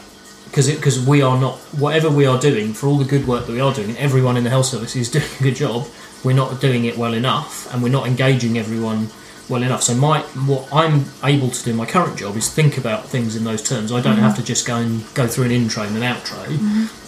Because 0.49 0.69
because 0.73 1.05
we 1.05 1.21
are 1.21 1.39
not 1.39 1.55
whatever 1.77 2.09
we 2.09 2.25
are 2.25 2.39
doing 2.39 2.73
for 2.73 2.87
all 2.87 2.97
the 2.97 3.05
good 3.05 3.27
work 3.27 3.45
that 3.45 3.51
we 3.53 3.59
are 3.61 3.73
doing, 3.73 3.89
and 3.89 3.97
everyone 3.97 4.37
in 4.37 4.43
the 4.43 4.49
health 4.49 4.65
service 4.67 4.95
is 4.95 5.09
doing 5.17 5.25
a 5.39 5.43
good 5.43 5.55
job. 5.55 5.85
We're 6.23 6.35
not 6.35 6.59
doing 6.61 6.85
it 6.85 6.97
well 6.97 7.13
enough, 7.13 7.71
and 7.73 7.83
we're 7.83 7.91
not 7.91 8.07
engaging 8.07 8.57
everyone 8.57 9.09
well 9.49 9.63
enough. 9.63 9.83
So 9.83 9.93
my 9.95 10.21
what 10.45 10.67
I'm 10.73 11.05
able 11.23 11.49
to 11.49 11.63
do 11.63 11.71
in 11.71 11.77
my 11.77 11.85
current 11.85 12.17
job 12.17 12.35
is 12.35 12.53
think 12.53 12.77
about 12.77 13.05
things 13.05 13.35
in 13.35 13.43
those 13.43 13.61
terms. 13.61 13.91
I 13.91 14.01
don't 14.01 14.17
have 14.17 14.35
to 14.37 14.43
just 14.43 14.65
go 14.67 14.75
and 14.77 15.03
go 15.13 15.27
through 15.27 15.45
an 15.45 15.51
intro 15.51 15.83
and 15.83 15.95
an 15.95 16.03
outro. 16.03 16.39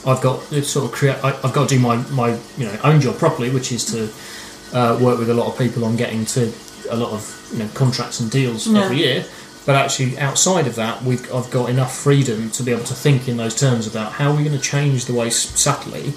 I've 0.07 0.21
got 0.21 0.43
to 0.49 0.61
sort 0.63 0.85
of 0.85 0.91
create. 0.91 1.17
I, 1.23 1.29
I've 1.43 1.53
got 1.53 1.67
to 1.69 1.75
do 1.75 1.81
my 1.81 1.97
my 2.11 2.37
you 2.57 2.65
know 2.65 2.77
own 2.83 3.01
job 3.01 3.17
properly, 3.17 3.49
which 3.49 3.71
is 3.71 3.83
to 3.93 4.77
uh, 4.77 4.97
work 5.01 5.17
with 5.19 5.29
a 5.29 5.33
lot 5.33 5.47
of 5.51 5.57
people 5.57 5.83
on 5.85 5.95
getting 5.95 6.25
to 6.27 6.53
a 6.91 6.95
lot 6.95 7.11
of 7.11 7.49
you 7.51 7.59
know 7.59 7.67
contracts 7.73 8.19
and 8.19 8.29
deals 8.31 8.67
Yeah. 8.67 8.83
every 8.83 8.97
year. 8.97 9.25
But 9.65 9.75
actually, 9.75 10.17
outside 10.17 10.67
of 10.67 10.75
that, 10.75 11.03
we've 11.03 11.31
I've 11.33 11.51
got 11.51 11.69
enough 11.69 11.95
freedom 11.95 12.49
to 12.51 12.63
be 12.63 12.71
able 12.71 12.85
to 12.85 12.93
think 12.93 13.27
in 13.27 13.37
those 13.37 13.55
terms 13.55 13.87
about 13.87 14.13
how 14.13 14.31
are 14.31 14.35
we're 14.35 14.45
going 14.45 14.57
to 14.57 14.59
change 14.59 15.05
the 15.05 15.13
way 15.13 15.29
subtly 15.29 16.13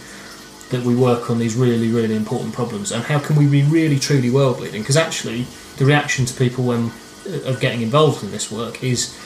that 0.71 0.85
we 0.85 0.95
work 0.95 1.29
on 1.29 1.39
these 1.39 1.55
really 1.55 1.91
really 1.91 2.17
important 2.17 2.55
problems, 2.55 2.93
and 2.93 3.05
how 3.05 3.19
can 3.19 3.37
we 3.37 3.47
be 3.47 3.63
really 3.65 3.99
truly 3.99 4.31
world 4.31 4.61
leading? 4.61 4.83
Because 4.83 4.97
actually, 4.97 5.47
the 5.77 5.85
reaction 5.85 6.25
to 6.25 6.35
people 6.35 6.65
when 6.65 6.91
uh, 7.27 7.51
of 7.51 7.61
getting 7.61 7.83
involved 7.83 8.23
in 8.23 8.31
this 8.31 8.51
work 8.51 8.83
is 8.83 9.17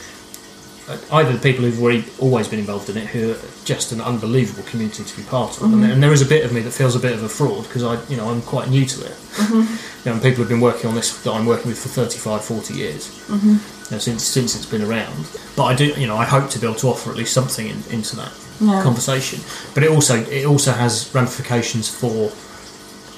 either 0.88 1.32
the 1.32 1.38
people 1.38 1.64
who've 1.64 1.82
already 1.82 2.04
always 2.20 2.46
been 2.46 2.60
involved 2.60 2.88
in 2.88 2.96
it, 2.96 3.06
who 3.06 3.32
are 3.32 3.36
just 3.64 3.90
an 3.92 4.00
unbelievable 4.00 4.62
community 4.64 5.04
to 5.04 5.16
be 5.16 5.22
part 5.24 5.56
of, 5.56 5.64
and, 5.64 5.74
mm-hmm. 5.74 5.90
and 5.92 6.02
there 6.02 6.12
is 6.12 6.22
a 6.22 6.26
bit 6.26 6.44
of 6.44 6.52
me 6.52 6.60
that 6.60 6.70
feels 6.70 6.94
a 6.94 7.00
bit 7.00 7.12
of 7.12 7.22
a 7.22 7.28
fraud 7.28 7.64
because 7.64 7.82
I, 7.82 8.02
you 8.08 8.16
know, 8.16 8.30
I'm 8.30 8.42
quite 8.42 8.68
new 8.68 8.86
to 8.86 9.04
it. 9.04 9.10
Mm-hmm. 9.10 9.54
You 9.54 9.66
know, 10.06 10.12
and 10.12 10.22
people 10.22 10.44
have 10.44 10.48
been 10.48 10.60
working 10.60 10.88
on 10.88 10.94
this 10.94 11.22
that 11.24 11.32
I'm 11.32 11.46
working 11.46 11.68
with 11.68 11.78
for 11.78 11.88
35, 11.88 12.44
40 12.44 12.74
years, 12.74 13.08
mm-hmm. 13.26 13.48
you 13.48 13.90
know, 13.90 13.98
since 13.98 14.22
since 14.22 14.54
it's 14.54 14.66
been 14.66 14.82
around. 14.82 15.26
But 15.56 15.64
I 15.64 15.74
do, 15.74 15.86
you 15.86 16.06
know, 16.06 16.16
I 16.16 16.24
hope 16.24 16.50
to 16.50 16.58
be 16.58 16.66
able 16.66 16.78
to 16.78 16.88
offer 16.88 17.10
at 17.10 17.16
least 17.16 17.32
something 17.32 17.66
in, 17.66 17.82
into 17.90 18.14
that 18.16 18.32
Yeah. 18.60 18.82
conversation. 18.82 19.40
But 19.74 19.82
it 19.82 19.90
also 19.90 20.22
it 20.22 20.46
also 20.46 20.72
has 20.72 21.10
ramifications 21.12 21.88
for 21.88 22.30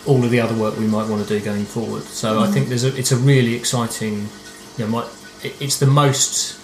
all 0.07 0.25
of 0.25 0.31
the 0.31 0.41
other 0.41 0.55
work 0.57 0.79
we 0.79 0.87
might 0.87 1.07
want 1.07 1.27
to 1.27 1.29
do 1.29 1.45
going 1.45 1.67
forward. 1.67 2.03
So 2.05 2.41
I 2.41 2.47
think 2.47 2.69
there's 2.69 2.85
a 2.85 2.97
it's 2.97 3.13
a 3.13 3.17
really 3.17 3.55
exciting, 3.55 4.29
you 4.79 4.85
know, 4.85 4.89
my, 4.89 5.03
it, 5.43 5.55
it's 5.61 5.79
the 5.79 5.87
most 5.87 6.59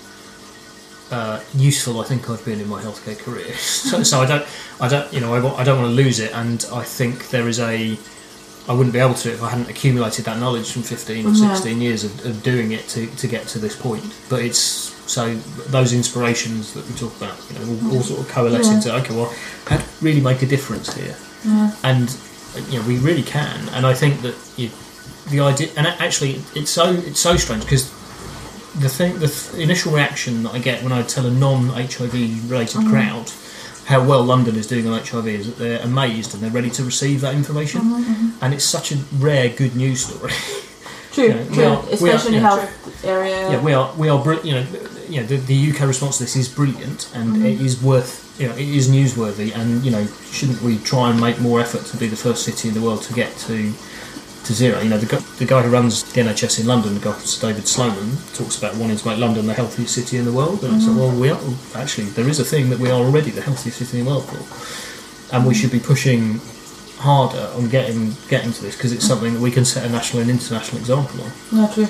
uh, 1.15 1.37
useful 1.71 1.95
I 2.03 2.05
think 2.11 2.21
I've 2.31 2.45
been 2.45 2.61
in 2.65 2.69
my 2.69 2.81
healthcare 2.87 3.19
career. 3.27 3.53
so, 3.91 4.03
so 4.11 4.15
I 4.25 4.27
don't 4.27 4.45
I 4.81 4.89
don't 4.93 5.09
you 5.15 5.21
know 5.23 5.31
I, 5.35 5.39
I 5.61 5.65
don't 5.67 5.79
want 5.81 5.91
to 5.95 6.03
lose 6.05 6.19
it, 6.27 6.33
and 6.43 6.59
I 6.81 6.83
think 6.99 7.15
there 7.35 7.49
is 7.49 7.59
a 7.61 7.97
I 8.67 8.73
wouldn't 8.77 8.95
be 8.99 9.03
able 9.09 9.19
to 9.25 9.29
if 9.37 9.43
I 9.43 9.49
hadn't 9.55 9.69
accumulated 9.75 10.25
that 10.25 10.39
knowledge 10.43 10.69
from 10.73 10.83
15 10.83 11.27
or 11.27 11.31
Yeah. 11.31 11.55
16 11.55 11.81
years 11.87 12.03
of, 12.05 12.13
of 12.29 12.43
doing 12.43 12.73
it 12.73 12.85
to, 12.95 13.01
to 13.21 13.27
get 13.35 13.43
to 13.49 13.59
this 13.59 13.77
point. 13.77 14.05
But 14.31 14.41
it's 14.49 14.59
so 15.17 15.23
those 15.77 15.93
inspirations 15.93 16.73
that 16.75 16.85
we 16.89 16.95
talk 16.95 17.15
about, 17.21 17.37
you 17.49 17.55
know, 17.59 17.65
all, 17.71 17.97
all 17.97 18.03
sort 18.03 18.21
of 18.21 18.29
coalesce 18.29 18.69
Yeah. 18.69 18.75
into 18.77 18.89
okay, 19.01 19.15
well, 19.15 19.31
how 19.69 19.77
do 19.77 19.85
we 20.01 20.09
really 20.09 20.23
make 20.31 20.41
a 20.43 20.47
difference 20.47 20.89
here? 20.95 21.17
Yeah. 21.45 21.73
and 21.91 22.09
you 22.71 22.79
know 22.79 22.87
we 22.87 22.97
really 23.09 23.23
can 23.23 23.69
and 23.75 23.85
i 23.85 23.93
think 23.93 24.23
that 24.23 24.35
you, 24.57 24.71
the 25.33 25.41
idea 25.41 25.69
and 25.77 25.87
actually 26.07 26.33
it's 26.55 26.71
so 26.71 26.85
it's 27.11 27.21
so 27.21 27.37
strange 27.37 27.63
because 27.65 27.85
the 28.81 28.89
thing 28.89 29.19
the 29.19 29.29
th- 29.29 29.55
initial 29.63 29.93
reaction 29.93 30.43
that 30.43 30.53
i 30.55 30.59
get 30.59 30.83
when 30.83 30.93
i 30.93 31.03
tell 31.03 31.27
a 31.27 31.31
non-hiv 31.31 32.13
related 32.51 32.81
Mm-hmm. 32.81 32.91
crowd 32.91 33.31
how 33.87 34.03
well 34.05 34.23
london 34.25 34.57
is 34.57 34.67
doing 34.67 34.87
on 34.89 34.99
hiv 35.01 35.27
is 35.29 35.47
that 35.47 35.59
they're 35.59 35.81
amazed 35.83 36.35
and 36.35 36.43
they're 36.43 36.51
ready 36.51 36.71
to 36.71 36.83
receive 36.85 37.21
that 37.21 37.35
information 37.35 37.81
Mm-hmm, 37.83 38.29
and 38.45 38.55
it's 38.55 38.65
such 38.65 38.93
a 38.93 38.97
rare 39.19 39.49
good 39.49 39.77
news 39.77 40.05
story 40.07 40.33
True, 41.13 41.29
Yeah, 41.29 41.45
we 41.49 41.55
true. 41.55 41.65
are- 41.67 41.85
Especially 41.93 42.29
in 42.37 42.43
yeah. 42.43 42.49
health 42.49 43.05
area. 43.05 43.51
yeah 43.53 43.61
we 43.63 43.73
are 43.73 43.95
we 43.97 44.09
are 44.09 44.21
br- 44.23 44.43
you 44.49 44.53
know 44.57 44.67
you 45.09 45.21
know 45.21 45.27
the, 45.27 45.37
the 45.37 45.71
uk 45.71 45.81
response 45.81 46.19
to 46.19 46.25
this 46.25 46.35
is 46.35 46.49
brilliant 46.49 47.11
and 47.15 47.27
Mm-hmm. 47.35 47.47
it 47.47 47.61
is 47.61 47.81
worth 47.83 48.13
you 48.41 48.49
know 48.49 48.55
it 48.57 48.69
is 48.69 48.89
newsworthy 48.89 49.55
and 49.55 49.85
you 49.85 49.93
know 49.93 50.05
shouldn't 50.33 50.61
we 50.63 50.79
try 50.79 51.11
and 51.11 51.21
make 51.21 51.39
more 51.41 51.61
effort 51.61 51.85
to 51.93 51.97
be 51.97 52.09
the 52.09 52.17
first 52.17 52.43
city 52.43 52.67
in 52.69 52.75
the 52.75 52.81
world 52.83 53.03
to 53.03 53.13
get 53.15 53.31
to 53.47 53.73
to 54.45 54.53
zero 54.53 54.81
you 54.81 54.89
know 54.91 54.99
the, 54.99 55.07
the 55.39 55.45
guy 55.47 55.63
who 55.63 55.71
runs 55.71 56.03
the 56.13 56.21
nhs 56.21 56.61
in 56.61 56.67
london 56.67 56.95
the 56.95 57.01
guy 57.01 57.15
david 57.41 57.67
sloman 57.67 58.17
talks 58.35 58.59
about 58.59 58.77
wanting 58.77 58.97
to 58.97 59.09
make 59.09 59.19
london 59.19 59.47
the 59.47 59.55
healthiest 59.55 59.95
city 59.95 60.19
in 60.19 60.25
the 60.25 60.33
world 60.33 60.63
and 60.65 60.75
it's 60.77 60.87
like 60.87 60.97
well 60.99 61.11
we 61.19 61.31
are 61.31 61.41
actually 61.75 62.07
there 62.11 62.29
is 62.29 62.39
a 62.41 62.45
thing 62.45 62.69
that 62.71 62.79
we 62.79 62.91
are 62.91 63.01
already 63.01 63.31
the 63.31 63.41
healthiest 63.41 63.79
city 63.79 63.99
in 64.01 64.05
the 64.05 64.11
world 64.11 64.25
for 64.29 65.35
and 65.35 65.47
we 65.47 65.55
should 65.55 65.71
be 65.73 65.81
pushing 65.81 66.41
harder 66.99 67.51
on 67.57 67.69
getting 67.69 68.15
getting 68.29 68.53
to 68.53 68.63
this 68.63 68.77
because 68.77 68.93
it's 68.93 69.07
something 69.07 69.33
that 69.35 69.41
we 69.41 69.51
can 69.51 69.65
set 69.65 69.85
a 69.85 69.89
national 69.89 70.21
and 70.23 70.31
international 70.31 70.79
example 70.79 71.21
on 71.23 71.33
Yeah, 71.53 71.67
true. 71.75 71.89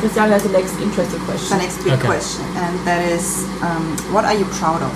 Christian 0.00 0.30
has 0.30 0.42
the 0.44 0.48
next 0.48 0.72
interesting 0.80 1.20
question. 1.20 1.58
The 1.58 1.62
next 1.64 1.76
big 1.84 1.92
Okay. 1.92 2.06
question, 2.06 2.44
and 2.56 2.78
that 2.86 3.04
is, 3.06 3.44
um, 3.60 3.84
what 4.14 4.24
are 4.24 4.32
you 4.32 4.46
proud 4.46 4.80
of? 4.80 4.92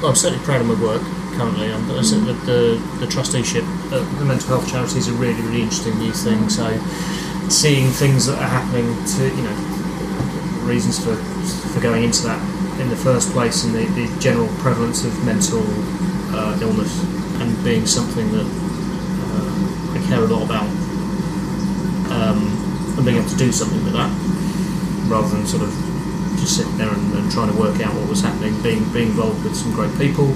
Well, 0.00 0.10
I'm 0.10 0.16
certainly 0.16 0.42
proud 0.44 0.62
of 0.62 0.66
my 0.66 0.80
work 0.82 1.02
currently. 1.36 1.68
Said 2.02 2.22
that 2.24 2.40
the, 2.46 2.80
the 3.00 3.06
trusteeship 3.06 3.64
at 3.90 4.04
the 4.18 4.24
mental 4.24 4.48
health 4.48 4.68
charity 4.70 4.98
is 4.98 5.08
a 5.08 5.12
really, 5.14 5.40
really 5.42 5.62
interesting 5.62 5.98
new 5.98 6.12
thing. 6.12 6.48
So, 6.48 6.76
seeing 7.48 7.88
things 7.88 8.26
that 8.26 8.38
are 8.38 8.48
happening 8.48 8.86
to, 9.16 9.22
you 9.24 9.42
know, 9.42 9.56
reasons 10.62 11.02
for 11.02 11.16
for 11.72 11.80
going 11.80 12.04
into 12.04 12.22
that 12.22 12.40
in 12.80 12.88
the 12.90 12.96
first 12.96 13.32
place 13.32 13.64
and 13.64 13.74
the, 13.74 13.84
the 13.94 14.20
general 14.20 14.48
prevalence 14.58 15.04
of 15.04 15.12
mental 15.24 15.62
uh, 16.34 16.58
illness 16.60 16.92
and 17.40 17.64
being 17.64 17.86
something 17.86 18.30
that 18.32 18.46
uh, 18.46 19.98
I 19.98 20.06
care 20.08 20.22
a 20.22 20.26
lot 20.26 20.44
about 20.44 20.68
um, 22.12 22.38
and 22.96 23.04
being 23.04 23.18
able 23.18 23.28
to 23.28 23.36
do 23.36 23.52
something 23.52 23.82
with 23.84 23.94
that 23.94 24.10
rather 25.08 25.28
than 25.28 25.46
sort 25.46 25.62
of 25.62 25.70
just 26.36 26.56
sitting 26.56 26.76
there 26.76 26.92
and, 26.92 27.12
and 27.14 27.30
trying 27.30 27.50
to 27.50 27.58
work 27.58 27.80
out 27.80 27.94
what 27.94 28.08
was 28.08 28.20
happening, 28.20 28.60
being 28.62 28.84
being 28.92 29.08
involved 29.08 29.42
with 29.44 29.56
some 29.56 29.72
great 29.72 29.92
people, 29.98 30.28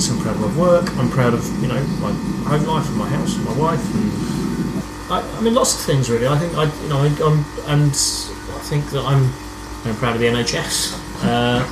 so 0.00 0.14
I'm 0.14 0.20
proud 0.20 0.36
of 0.36 0.40
my 0.42 0.60
work. 0.60 0.96
I'm 0.96 1.08
proud 1.08 1.34
of 1.34 1.44
you 1.62 1.68
know 1.68 1.82
my 2.00 2.12
home 2.44 2.64
life 2.64 2.88
and 2.88 2.96
my 2.96 3.08
house 3.08 3.36
and 3.36 3.44
my 3.44 3.56
wife 3.58 3.94
and 3.94 4.26
I, 5.10 5.38
I 5.38 5.40
mean 5.40 5.54
lots 5.54 5.74
of 5.74 5.80
things 5.80 6.10
really. 6.10 6.26
I 6.26 6.38
think 6.38 6.54
I 6.54 6.64
you 6.82 6.88
know 6.88 6.98
I, 6.98 7.08
I'm 7.24 7.44
and 7.70 7.90
I 7.90 8.60
think 8.68 8.90
that 8.90 9.04
I'm 9.04 9.32
I'm 9.88 9.96
proud 9.96 10.14
of 10.14 10.20
the 10.20 10.26
NHS. 10.26 10.98
Uh, 11.24 11.64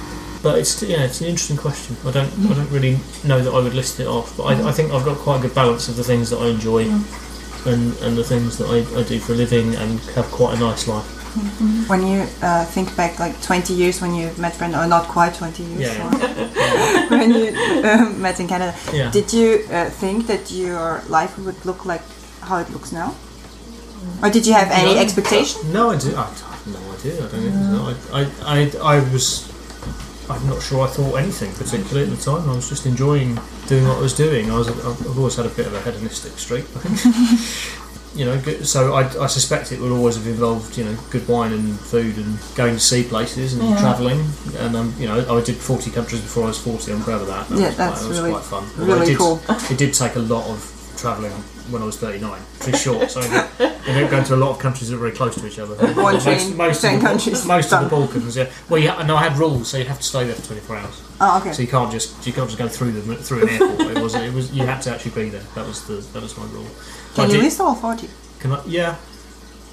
but 0.42 0.58
it's 0.58 0.82
yeah, 0.82 1.04
it's 1.04 1.20
an 1.20 1.26
interesting 1.26 1.56
question. 1.56 1.96
I 2.04 2.10
don't 2.12 2.32
I 2.50 2.54
don't 2.54 2.70
really 2.70 2.98
know 3.24 3.40
that 3.42 3.52
I 3.52 3.60
would 3.60 3.74
list 3.74 3.98
it 4.00 4.06
off, 4.06 4.36
but 4.36 4.44
I, 4.44 4.68
I 4.68 4.72
think 4.72 4.92
I've 4.92 5.04
got 5.04 5.18
quite 5.18 5.38
a 5.38 5.42
good 5.42 5.54
balance 5.54 5.88
of 5.88 5.96
the 5.96 6.04
things 6.04 6.30
that 6.30 6.38
I 6.38 6.48
enjoy 6.48 6.84
and, 7.66 7.96
and 8.02 8.16
the 8.16 8.24
things 8.24 8.58
that 8.58 8.66
I, 8.68 8.98
I 8.98 9.02
do 9.04 9.18
for 9.18 9.32
a 9.32 9.36
living 9.36 9.74
and 9.74 9.98
have 10.14 10.26
quite 10.26 10.56
a 10.56 10.60
nice 10.60 10.86
life. 10.86 11.23
When 11.88 12.06
you 12.06 12.26
uh, 12.42 12.64
think 12.64 12.94
back, 12.96 13.18
like 13.18 13.40
20 13.42 13.74
years 13.74 14.00
when 14.00 14.14
you 14.14 14.30
met 14.38 14.56
Brenda, 14.56 14.80
or 14.82 14.86
not 14.86 15.08
quite 15.08 15.34
20 15.34 15.62
years, 15.64 15.96
Yeah. 15.96 16.10
uh, 16.12 17.08
when 17.08 17.30
you 17.32 17.48
um, 17.88 18.22
met 18.22 18.38
in 18.38 18.46
Canada, 18.46 18.74
Yeah. 18.92 19.10
did 19.10 19.32
you 19.32 19.66
uh, 19.70 19.90
think 19.90 20.26
that 20.28 20.50
your 20.52 21.02
life 21.08 21.36
would 21.38 21.64
look 21.66 21.84
like 21.84 22.02
how 22.40 22.58
it 22.58 22.70
looks 22.70 22.92
now? 22.92 23.14
Or 24.22 24.30
did 24.30 24.46
you 24.46 24.52
have 24.52 24.70
any 24.70 24.94
No. 24.94 25.00
expectation? 25.00 25.72
No, 25.72 25.90
I, 25.90 25.98
do, 25.98 26.14
I, 26.14 26.24
have 26.24 26.66
no 26.66 26.92
idea. 26.92 27.16
I 27.16 27.28
don't 27.28 27.40
think 27.40 27.54
so. 27.54 28.12
I, 28.12 28.20
I, 28.20 28.70
I, 28.86 28.96
I 28.96 29.12
was. 29.12 29.50
I'm 30.30 30.46
not 30.46 30.62
sure 30.62 30.86
I 30.86 30.88
thought 30.88 31.16
anything 31.16 31.52
particularly 31.52 32.10
at 32.10 32.16
the 32.16 32.22
time. 32.22 32.48
I 32.48 32.54
was 32.54 32.68
just 32.68 32.86
enjoying 32.86 33.38
doing 33.66 33.86
what 33.88 33.98
I 33.98 34.00
was 34.00 34.14
doing. 34.14 34.50
I 34.50 34.56
was. 34.56 34.68
I've 34.68 35.18
always 35.18 35.36
had 35.36 35.46
a 35.46 35.50
bit 35.50 35.66
of 35.66 35.74
a 35.74 35.80
hedonistic 35.82 36.38
streak. 36.38 36.64
I 36.76 36.80
think. 36.80 37.80
you 38.14 38.24
know, 38.24 38.40
good- 38.40 38.66
so 38.66 38.94
I, 38.94 39.02
I 39.22 39.26
suspect 39.26 39.72
it 39.72 39.80
would 39.80 39.90
always 39.92 40.14
have 40.16 40.26
involved 40.26 40.76
you 40.78 40.84
know 40.84 40.96
good 41.10 41.26
wine 41.28 41.52
and 41.52 41.78
food 41.78 42.16
and 42.16 42.38
going 42.54 42.74
to 42.74 42.80
see 42.80 43.02
places 43.04 43.54
and 43.54 43.62
Yeah. 43.68 43.80
travelling. 43.80 44.24
And 44.58 44.76
um, 44.76 44.94
you 44.98 45.06
know, 45.08 45.18
I 45.36 45.40
did 45.42 45.56
40 45.56 45.90
countries 45.90 46.20
before 46.20 46.44
I 46.44 46.46
was 46.48 46.58
40. 46.60 46.92
I'm 46.92 47.02
proud 47.02 47.20
of 47.22 47.26
that. 47.28 47.48
that 47.48 47.58
Yeah, 47.58 47.66
was 47.68 47.76
that's 47.76 47.90
quite, 47.92 48.02
that 48.02 48.08
was 48.08 48.18
really- 48.20 48.30
quite 48.32 48.44
fun. 48.44 48.64
Although 48.78 48.92
really 48.94 49.06
it 49.06 49.08
did, 49.10 49.18
cool. 49.18 49.40
It 49.70 49.78
did 49.78 49.94
take 49.94 50.14
a 50.16 50.20
lot 50.20 50.46
of 50.46 50.70
travelling 50.96 51.32
when 51.70 51.82
I 51.82 51.84
was 51.84 51.96
39. 51.98 52.40
Pretty 52.60 52.78
short, 52.78 53.10
so 53.10 53.20
I 53.20 53.24
ended 53.24 53.40
I 53.60 53.88
ended 53.88 54.04
up 54.04 54.10
going 54.10 54.24
to 54.24 54.34
a 54.34 54.36
lot 54.36 54.50
of 54.50 54.58
countries 54.58 54.90
that 54.90 54.96
are 54.96 54.98
very 54.98 55.12
close 55.12 55.34
to 55.34 55.46
each 55.46 55.58
other. 55.58 55.74
One 55.94 56.14
most, 56.14 56.24
train, 56.24 56.56
most 56.56 56.84
of 56.84 56.92
the, 56.92 57.00
countries, 57.00 57.46
Most 57.46 57.72
of 57.72 57.84
the 57.84 57.88
Balkans, 57.90 58.36
yeah. 58.36 58.50
Well, 58.68 58.80
yeah, 58.80 59.02
no, 59.06 59.16
I 59.16 59.24
had 59.28 59.36
rules, 59.38 59.68
so 59.68 59.78
you 59.78 59.84
have 59.84 59.98
to 59.98 60.02
stay 60.04 60.24
there 60.24 60.34
for 60.34 60.46
24 60.46 60.76
hours. 60.76 61.02
Oh, 61.20 61.38
okay. 61.40 61.52
So 61.52 61.62
you 61.62 61.68
can't 61.68 61.92
just 61.92 62.26
you 62.26 62.32
can't 62.32 62.48
just 62.48 62.58
go 62.58 62.68
through 62.68 62.92
them 62.92 63.16
through 63.16 63.42
an 63.42 63.48
airport. 63.50 63.96
it 63.96 64.02
was 64.02 64.14
it 64.14 64.32
was 64.32 64.52
you 64.52 64.64
had 64.66 64.80
to 64.82 64.90
actually 64.92 65.12
be 65.12 65.28
there. 65.30 65.42
That 65.54 65.66
was 65.66 65.86
the 65.86 65.94
that 66.12 66.22
was 66.22 66.36
my 66.36 66.44
rule. 66.46 66.66
Can 67.14 67.30
I 67.30 67.32
you 67.34 67.42
list 67.42 67.60
all 67.60 67.74
40? 67.74 68.08
Can 68.40 68.52
I? 68.52 68.62
Yeah. 68.66 68.96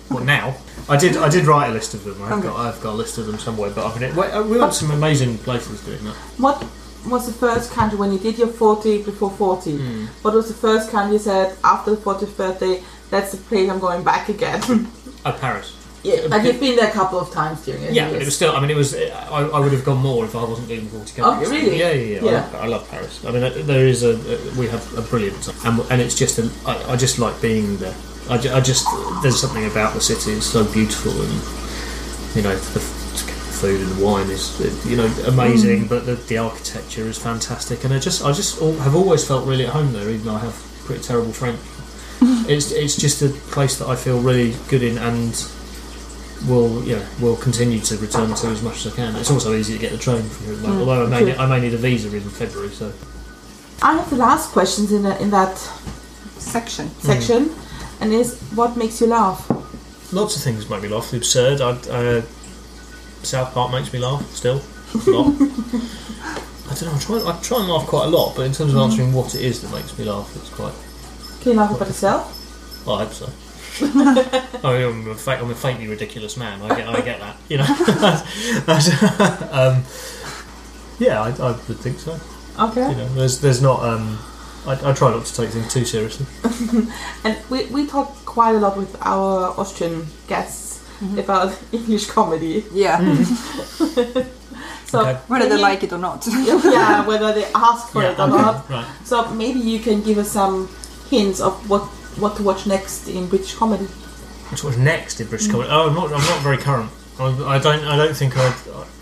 Well, 0.09 0.23
now 0.25 0.55
I 0.89 0.97
did. 0.97 1.15
I 1.15 1.29
did 1.29 1.45
write 1.45 1.69
a 1.69 1.73
list 1.73 1.93
of 1.93 2.03
them. 2.03 2.21
I've 2.21 2.33
Okay. 2.33 2.47
got. 2.47 2.57
I've 2.57 2.81
got 2.81 2.91
a 2.91 2.99
list 2.99 3.17
of 3.17 3.27
them 3.27 3.39
somewhere. 3.39 3.69
But 3.69 3.85
I 3.85 3.93
mean, 3.93 4.03
it, 4.09 4.45
we 4.45 4.59
went 4.59 4.73
to 4.73 4.77
some 4.77 4.91
amazing 4.91 5.37
places 5.39 5.81
doing 5.85 6.03
that. 6.03 6.15
What 6.37 6.61
was 7.07 7.25
the 7.25 7.33
first 7.33 7.71
country 7.71 7.97
when 7.97 8.11
you 8.11 8.19
did 8.19 8.37
your 8.37 8.47
40 8.47 9.03
before 9.03 9.31
40? 9.31 9.77
Hmm. 9.77 10.05
What 10.21 10.33
was 10.33 10.47
the 10.47 10.53
first 10.53 10.91
country 10.91 11.13
you 11.13 11.19
said 11.19 11.55
after 11.63 11.91
the 11.95 11.97
40th 12.01 12.35
birthday, 12.37 12.83
that's 13.09 13.31
the 13.31 13.37
place 13.37 13.69
I'm 13.69 13.79
going 13.79 14.03
back 14.03 14.29
again? 14.29 14.61
Oh, 15.23 15.37
Paris. 15.39 15.77
yeah, 16.01 16.21
like 16.29 16.43
you've 16.45 16.59
been 16.59 16.75
there 16.75 16.89
a 16.89 16.91
couple 16.91 17.19
of 17.19 17.29
times 17.31 17.63
during 17.63 17.83
it. 17.83 17.93
Yeah, 17.93 18.09
but 18.09 18.23
it 18.23 18.25
was 18.25 18.35
still. 18.35 18.55
I 18.55 18.59
mean, 18.59 18.71
it 18.71 18.75
was. 18.75 18.95
I, 18.95 19.27
I 19.55 19.59
would 19.59 19.71
have 19.71 19.85
gone 19.85 19.99
more 19.99 20.25
if 20.25 20.35
I 20.35 20.43
wasn't 20.43 20.67
doing 20.67 20.87
forty 20.87 21.13
countries. 21.21 21.47
Oh, 21.47 21.51
really? 21.51 21.77
Yeah, 21.77 21.91
yeah, 21.91 22.19
yeah. 22.19 22.23
Yeah. 22.23 22.31
I, 22.31 22.33
love, 22.33 22.55
I 22.55 22.67
love 22.67 22.89
Paris. 22.89 23.23
I 23.23 23.29
mean, 23.29 23.67
there 23.67 23.85
is 23.85 24.01
a. 24.01 24.17
We 24.59 24.65
have 24.69 24.81
a 24.97 25.03
brilliant, 25.03 25.47
and 25.63 25.79
and 25.91 26.01
it's 26.01 26.15
just. 26.17 26.39
I 26.65 26.95
just 26.95 27.19
like 27.19 27.39
being 27.39 27.77
there. 27.77 27.93
I, 28.31 28.39
ju- 28.39 28.51
I 28.51 28.61
just. 28.61 28.87
There's 29.21 29.39
something 29.39 29.65
about 29.69 29.93
the 29.93 30.01
city. 30.01 30.31
It's 30.31 30.47
so 30.47 30.63
beautiful, 30.73 31.11
and 31.11 31.33
you 32.35 32.41
know 32.41 32.55
the 32.73 32.79
food 33.61 33.79
and 33.79 33.91
the 33.91 34.03
wine 34.03 34.27
is 34.29 34.59
you 34.89 34.97
know 34.97 35.05
amazing, 35.27 35.87
but 35.87 36.05
the, 36.07 36.15
the 36.15 36.37
architecture 36.37 37.03
is 37.03 37.17
fantastic, 37.17 37.83
and 37.83 37.93
I 37.93 37.99
just 37.99 38.25
I 38.25 38.31
just 38.31 38.59
have 38.59 38.95
always 38.95 39.25
felt 39.25 39.47
really 39.47 39.65
at 39.65 39.73
home 39.73 39.93
there, 39.93 40.09
even 40.09 40.25
though 40.25 40.35
I 40.35 40.39
have 40.39 40.55
pretty 40.85 41.03
terrible 41.03 41.31
French. 41.31 41.59
it's 42.49 42.71
it's 42.71 42.95
just 42.97 43.21
a 43.21 43.29
place 43.51 43.77
that 43.77 43.87
I 43.87 43.95
feel 43.95 44.19
really 44.19 44.55
good 44.67 44.81
in, 44.81 44.97
and 44.97 45.33
will 46.47 46.83
yeah 46.83 47.05
will 47.21 47.37
continue 47.37 47.79
to 47.81 47.97
return 47.97 48.33
to 48.33 48.47
as 48.47 48.63
much 48.63 48.85
as 48.85 48.93
I 48.93 48.95
can. 48.95 49.15
It's 49.15 49.29
also 49.29 49.53
easy 49.53 49.73
to 49.73 49.79
get 49.79 49.91
the 49.91 49.99
train 49.99 50.23
from 50.23 50.45
here. 50.47 50.55
the 50.55 50.67
although 50.79 51.05
I 51.05 51.09
may, 51.09 51.33
true. 51.33 51.43
I 51.43 51.45
may 51.45 51.61
need 51.61 51.75
a 51.75 51.77
visa 51.77 52.13
in 52.15 52.21
February, 52.21 52.71
so 52.71 52.91
I 53.83 53.93
have 53.93 54.09
the 54.09 54.17
last 54.17 54.51
questions 54.51 54.91
in, 54.91 55.03
the, 55.03 55.19
in 55.21 55.29
that 55.31 55.57
Section. 56.37 56.89
section, 56.99 57.51
and 57.99 58.11
is 58.11 58.39
what 58.55 58.75
makes 58.75 58.99
you 59.01 59.07
laugh? 59.07 59.47
lots 60.13 60.35
of 60.35 60.43
things 60.43 60.69
make 60.69 60.81
me 60.81 60.89
laugh. 60.89 61.11
The 61.11 61.17
absurd. 61.17 61.61
I, 61.61 61.71
uh, 61.89 62.21
South 63.23 63.53
Park 63.53 63.71
makes 63.71 63.91
me 63.93 63.99
laugh 63.99 64.25
still. 64.31 64.61
A 64.93 65.09
lot. 65.09 65.27
I 66.71 66.73
don't 66.75 66.85
know. 66.85 66.95
I 66.95 66.99
try, 66.99 67.17
I 67.17 67.39
try 67.41 67.59
and 67.59 67.69
laugh 67.69 67.87
quite 67.87 68.05
a 68.05 68.09
lot, 68.09 68.35
but 68.35 68.45
in 68.45 68.53
terms 68.53 68.73
of 68.73 68.79
answering 68.79 69.13
what 69.13 69.35
it 69.35 69.41
is 69.41 69.61
that 69.61 69.75
makes 69.75 69.97
me 69.97 70.05
laugh, 70.05 70.33
it's 70.35 70.49
quite. 70.49 70.73
Can 71.41 71.51
you 71.51 71.57
laugh 71.57 71.75
about 71.75 71.87
yourself? 71.87 72.85
Well, 72.85 72.97
I 72.97 73.05
hope 73.05 73.13
so. 73.13 73.29
I 73.81 74.77
mean, 74.77 74.87
I'm, 74.87 75.09
a 75.09 75.15
fa- 75.15 75.39
I'm 75.39 75.49
a 75.49 75.55
faintly 75.55 75.87
ridiculous 75.87 76.37
man. 76.37 76.61
I 76.61 76.75
get, 76.75 76.87
I 76.87 77.01
get 77.01 77.19
that. 77.19 77.37
You 77.49 77.57
know. 77.57 77.65
um, 79.51 79.83
yeah, 80.99 81.21
I, 81.21 81.29
I 81.29 81.51
would 81.51 81.79
think 81.79 81.99
so. 81.99 82.19
Okay. 82.59 82.89
You 82.89 82.97
know, 82.97 83.07
there's, 83.15 83.39
there's 83.41 83.61
not. 83.61 83.83
Um, 83.83 84.19
I, 84.65 84.73
I 84.73 84.93
try 84.93 85.09
not 85.11 85.25
to 85.25 85.33
take 85.33 85.49
things 85.49 85.73
too 85.73 85.85
seriously. 85.85 86.25
And 87.23 87.37
we, 87.49 87.65
we 87.67 87.87
talk 87.87 88.13
quite 88.25 88.55
a 88.55 88.59
lot 88.59 88.77
with 88.77 88.95
our 89.01 89.59
Austrian 89.59 90.05
guests 90.27 90.70
about 91.17 91.57
English 91.71 92.07
comedy. 92.07 92.63
Yeah. 92.73 92.99
So 94.91 94.99
Okay. 94.99 95.13
Whether 95.27 95.45
they 95.45 95.49
maybe- 95.51 95.61
like 95.61 95.83
it 95.83 95.93
or 95.93 95.97
not. 95.97 96.27
yeah, 96.29 97.05
whether 97.07 97.31
they 97.33 97.45
ask 97.55 97.93
for 97.93 98.03
it 98.03 98.19
or 98.19 98.23
okay, 98.23 98.31
not. 98.41 98.69
Right. 98.69 98.85
So 99.05 99.25
maybe 99.31 99.59
you 99.59 99.79
can 99.79 100.01
give 100.01 100.17
us 100.17 100.29
some 100.29 100.67
hints 101.09 101.39
of 101.39 101.53
what 101.69 101.83
what 102.19 102.35
to 102.35 102.43
watch 102.43 102.67
next 102.67 103.07
in 103.07 103.27
British 103.29 103.55
comedy. 103.55 103.85
Which 104.51 104.65
was 104.65 104.77
next 104.77 105.21
in 105.21 105.27
British 105.27 105.47
comedy? 105.47 105.69
Oh, 105.71 105.87
I'm 105.87 105.95
not. 105.95 106.07
I'm 106.11 106.25
not 106.33 106.41
very 106.43 106.57
current. 106.57 106.91
I, 107.19 107.27
I 107.55 107.57
don't. 107.59 107.85
I 107.85 107.95
don't 107.95 108.13
think 108.17 108.33
I. 108.37 108.53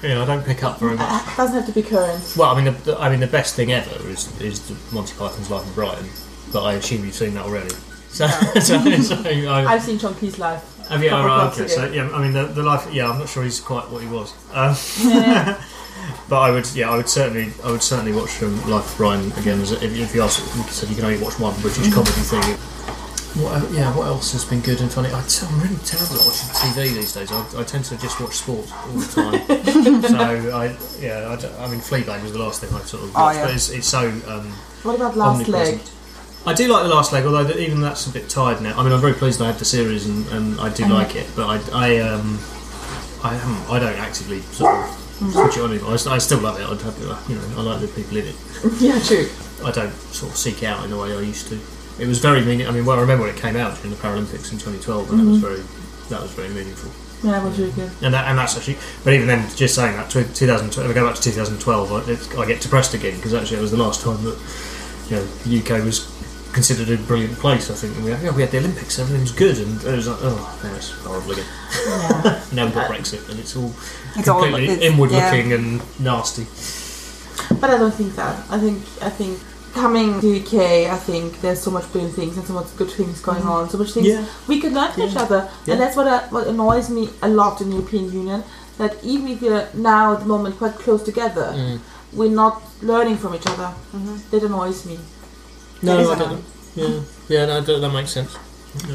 You 0.04 0.10
know, 0.10 0.22
I 0.22 0.26
don't 0.28 0.46
pick 0.46 0.64
up 0.64 0.78
very 0.80 0.96
much. 0.96 1.10
Uh, 1.10 1.32
It 1.32 1.38
doesn't 1.38 1.56
have 1.56 1.66
to 1.66 1.72
be 1.74 1.82
current. 1.82 2.22
Well, 2.38 2.52
I 2.52 2.56
mean, 2.62 2.66
the, 2.66 2.92
the, 2.92 3.00
I 3.00 3.10
mean, 3.10 3.20
the 3.20 3.34
best 3.40 3.56
thing 3.56 3.72
ever 3.72 4.08
is 4.08 4.30
is 4.40 4.60
the 4.70 4.76
Monty 4.96 5.14
Python's 5.18 5.50
Life 5.50 5.66
of 5.66 5.74
Brian. 5.74 6.06
But 6.54 6.62
I 6.66 6.74
assume 6.74 7.04
you've 7.04 7.16
seen 7.16 7.34
that 7.34 7.46
already. 7.46 7.74
So, 8.10 8.28
so, 8.60 8.78
so 9.02 9.16
I, 9.26 9.66
I've 9.74 9.82
seen 9.84 9.98
John 9.98 10.14
Cleese 10.14 10.38
live. 10.38 10.62
Have 10.90 11.04
you? 11.04 11.10
Oh, 11.10 11.12
couple 11.12 11.26
right, 11.28 11.38
months 11.44 11.60
okay. 11.60 11.74
ago. 11.74 11.88
So 11.88 11.94
yeah, 11.94 12.10
I 12.10 12.22
mean, 12.22 12.34
the, 12.34 12.46
the 12.46 12.64
life. 12.64 12.88
Yeah, 12.92 13.10
I'm 13.10 13.20
not 13.20 13.30
sure 13.30 13.44
he's 13.44 13.60
quite 13.60 13.90
what 13.90 14.02
he 14.02 14.08
was. 14.10 14.34
Um, 14.54 14.76
but 16.30 16.40
I 16.40 16.52
would. 16.52 16.70
Yeah, 16.74 16.90
I 16.92 16.98
would 16.98 17.10
certainly. 17.10 17.54
I 17.64 17.72
would 17.72 17.84
certainly 17.84 18.14
watch 18.14 18.42
um, 18.44 18.56
Life 18.70 18.92
of 18.92 18.98
Brian 18.98 19.32
again. 19.34 19.62
As 19.62 19.72
if, 19.72 19.84
if 19.84 20.16
you 20.16 20.22
ask, 20.22 20.40
you 20.56 20.64
said 20.64 20.90
you 20.90 20.96
can 20.96 21.06
only 21.06 21.22
watch 21.24 21.40
one 21.40 21.60
British 21.62 21.94
comedy 21.94 22.12
thing. 22.12 22.58
What, 23.44 23.62
el- 23.62 23.74
yeah, 23.74 23.96
what 23.96 24.08
else 24.08 24.32
has 24.34 24.44
been 24.44 24.60
good 24.62 24.82
and 24.82 24.92
funny? 24.92 25.10
I, 25.10 25.20
I'm 25.22 25.60
really 25.62 25.76
terrible 25.86 26.16
at 26.16 26.26
watching 26.26 26.50
TV 26.50 26.96
these 26.96 27.14
days. 27.14 27.32
I, 27.32 27.62
I 27.62 27.64
tend 27.64 27.86
to 27.86 27.98
just 27.98 28.20
watch 28.20 28.34
sports 28.34 28.72
all 28.72 28.88
the 28.94 29.06
time. 29.06 30.02
so 30.02 30.18
I, 30.58 30.76
yeah, 31.00 31.30
I, 31.30 31.64
I 31.64 31.70
mean, 31.70 31.80
Fleabag 31.80 32.24
was 32.24 32.34
the 32.34 32.40
last 32.40 32.60
thing 32.62 32.74
I 32.74 32.80
sort 32.82 33.04
of 33.04 33.12
Oh, 33.16 33.26
watched, 33.26 33.38
yeah. 33.38 33.46
but 33.46 33.54
it's, 33.54 33.70
it's 33.70 33.88
so 33.88 34.10
um, 34.28 34.48
What 34.82 34.96
about 34.96 35.16
Last 35.16 35.48
Leg? 35.48 35.80
I 36.46 36.54
do 36.54 36.68
like 36.68 36.84
the 36.84 36.90
last 36.90 37.12
leg, 37.12 37.26
although 37.26 37.48
even 37.58 37.82
that's 37.82 38.08
a 38.08 38.12
bit 38.12 38.30
tired 38.30 38.62
now. 38.62 38.78
I 38.80 38.84
mean, 38.84 38.94
I'm 38.94 39.02
very 39.02 39.14
pleased 39.14 39.42
I 39.42 39.48
had 39.48 39.60
the 39.60 39.66
series 39.66 40.08
and, 40.08 40.26
and 40.28 40.60
I 40.60 40.70
do 40.74 40.84
mm-hmm. 40.84 40.94
like 40.94 41.16
it, 41.16 41.28
but 41.36 41.48
I, 41.48 41.58
I, 41.74 41.98
um, 42.00 42.40
I 43.24 43.36
haven't, 43.36 43.70
I 43.70 43.80
don't 43.80 44.00
actively 44.00 44.42
sort 44.42 44.74
of 44.74 44.86
mm-hmm. 44.86 45.32
switch 45.32 45.58
it 45.58 45.62
on 45.62 45.72
anymore. 45.72 45.92
I, 45.92 46.16
I 46.16 46.18
still 46.18 46.40
love 46.40 46.60
it. 46.60 46.66
I'd 46.66 46.82
have, 46.82 47.10
uh, 47.10 47.20
you 47.28 47.36
know, 47.36 47.44
I 47.58 47.62
like 47.62 47.82
the 47.82 47.88
people 47.88 48.18
in 48.18 48.28
it. 48.28 48.36
yeah, 48.80 49.00
true. 49.00 49.28
I 49.66 49.72
don't 49.72 49.94
sort 50.16 50.32
of 50.32 50.38
seek 50.38 50.64
out 50.64 50.84
in 50.86 50.92
the 50.92 50.98
way 50.98 51.14
I 51.14 51.20
used 51.20 51.50
to. 51.50 51.60
It 52.00 52.08
was 52.08 52.20
very 52.20 52.44
meaning. 52.46 52.68
I 52.68 52.72
mean, 52.72 52.86
well, 52.86 52.98
I 52.98 53.02
remember 53.02 53.26
when 53.26 53.36
it 53.36 53.42
came 53.42 53.58
out 53.58 53.76
during 53.76 53.92
the 53.92 53.98
Paralympics 53.98 54.54
in 54.54 54.58
2012, 54.58 55.12
and 55.12 55.20
that 55.20 55.26
was 55.26 55.38
mm-hmm. 55.38 55.46
very 55.46 55.64
that 56.10 56.22
was 56.22 56.32
very 56.32 56.50
meaningful. 56.50 56.92
Yeah, 57.24 57.34
that 57.34 57.44
was 57.44 57.60
really 57.60 57.72
good. 57.74 57.92
And 58.02 58.14
that, 58.14 58.28
and 58.28 58.38
that's 58.38 58.58
actually. 58.58 58.78
But 59.04 59.14
even 59.14 59.28
then, 59.28 59.48
just 59.56 59.76
saying 59.76 59.96
that, 59.98 60.10
tw- 60.10 60.34
2012. 60.34 60.90
If 60.90 60.92
I 60.92 60.94
go 60.94 61.06
back 61.06 61.16
to 61.16 61.22
2012, 61.22 61.92
I, 61.92 62.12
it, 62.12 62.40
I 62.40 62.48
get 62.48 62.62
depressed 62.62 62.94
again 62.94 63.16
because 63.18 63.34
actually 63.34 63.58
it 63.58 63.62
was 63.62 63.72
the 63.72 63.78
last 63.78 64.02
time 64.02 64.24
that 64.24 64.38
you 65.10 65.18
know 65.18 65.26
the 65.26 65.60
UK 65.60 65.84
was 65.84 66.08
considered 66.54 66.90
a 66.90 67.02
brilliant 67.04 67.38
place. 67.40 67.70
I 67.70 67.76
think 67.76 67.96
and 67.96 68.06
we, 68.06 68.12
yeah, 68.12 68.32
we 68.36 68.42
had 68.42 68.52
the 68.52 68.58
Olympics, 68.60 69.00
everything 69.00 69.22
was 69.22 69.32
good, 69.32 69.58
and 69.60 69.82
it 69.84 69.96
was 69.96 70.08
like, 70.08 70.20
oh, 70.22 70.60
now 70.64 70.76
it's 70.76 70.92
horrible 70.92 71.32
again. 71.32 71.46
Yeah. 71.88 72.42
now 72.54 72.66
we've 72.66 72.74
got 72.74 72.90
Brexit, 72.92 73.30
and 73.30 73.40
it's 73.40 73.56
all 73.56 73.72
It's 74.16 74.28
all- 74.28 74.42
completely 74.42 74.74
it's- 74.74 74.82
inward 74.92 75.12
yeah. 75.12 75.26
looking 75.32 75.54
and 75.54 75.82
nasty. 76.00 76.46
but 77.60 77.70
I 77.70 77.78
don't 77.78 77.94
think 77.94 78.16
that. 78.16 78.36
I 78.50 78.58
think 78.60 78.78
I 79.02 79.10
think 79.10 79.40
coming 79.74 80.20
to 80.22 80.28
UK, 80.42 80.90
I 80.90 80.98
think 80.98 81.42
there's 81.42 81.62
so 81.62 81.72
much 81.72 81.90
brilliant 81.92 82.16
things 82.16 82.36
and 82.38 82.46
so 82.46 82.54
much 82.54 82.76
good 82.76 82.90
things 82.90 83.22
going 83.22 83.44
on. 83.44 83.70
So 83.70 83.78
much 83.78 83.92
things 83.92 84.08
Yeah. 84.08 84.26
we 84.48 84.60
could 84.60 84.74
learn 84.74 84.92
from 84.92 85.04
each 85.04 85.16
other, 85.16 85.48
and 85.68 85.80
that's 85.80 85.96
what 85.96 86.08
uh, 86.08 86.22
what 86.30 86.48
annoys 86.48 86.90
me 86.90 87.10
a 87.22 87.30
lot 87.30 87.62
in 87.62 87.70
the 87.70 87.76
European 87.76 88.12
Union. 88.12 88.44
That 88.80 88.96
even 89.04 89.28
if 89.28 89.42
we're 89.42 89.68
now 89.74 90.14
at 90.14 90.20
the 90.22 90.26
moment 90.26 90.58
quite 90.58 90.76
close 90.76 91.04
together, 91.04 91.52
Mm. 91.54 91.80
we're 92.14 92.32
not 92.44 92.62
learning 92.82 93.18
from 93.18 93.36
each 93.36 93.46
other. 93.46 93.70
That 94.32 94.44
annoys 94.44 94.86
me. 94.86 94.98
No, 95.82 95.96
That 95.98 96.02
is 96.04 96.10
I 96.10 96.20
don't. 96.20 96.44
Yeah, 96.76 97.02
yeah, 97.30 97.46
no, 97.46 97.62
that, 97.62 97.80
that 97.82 97.90
makes 97.94 98.12
sense. 98.12 98.38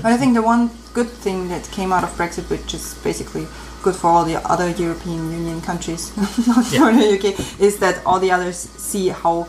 But 0.03 0.05
I 0.05 0.17
think 0.17 0.35
the 0.35 0.43
one 0.43 0.71
good 0.93 1.09
thing 1.09 1.49
that 1.49 1.69
came 1.73 1.93
out 1.93 2.05
of 2.05 2.11
Brexit, 2.11 2.49
which 2.49 2.75
is 2.75 2.95
basically 3.03 3.47
good 3.83 3.97
for 3.97 4.09
all 4.09 4.25
the 4.25 4.37
other 4.49 4.71
European 4.71 5.31
Union 5.33 5.61
countries, 5.61 6.17
not 6.47 6.71
Yeah. 6.73 6.79
for 6.91 6.93
the 6.93 7.19
UK, 7.19 7.61
is 7.61 7.79
that 7.79 8.01
all 8.07 8.21
the 8.21 8.31
others 8.31 8.57
see 8.57 9.09
how 9.09 9.49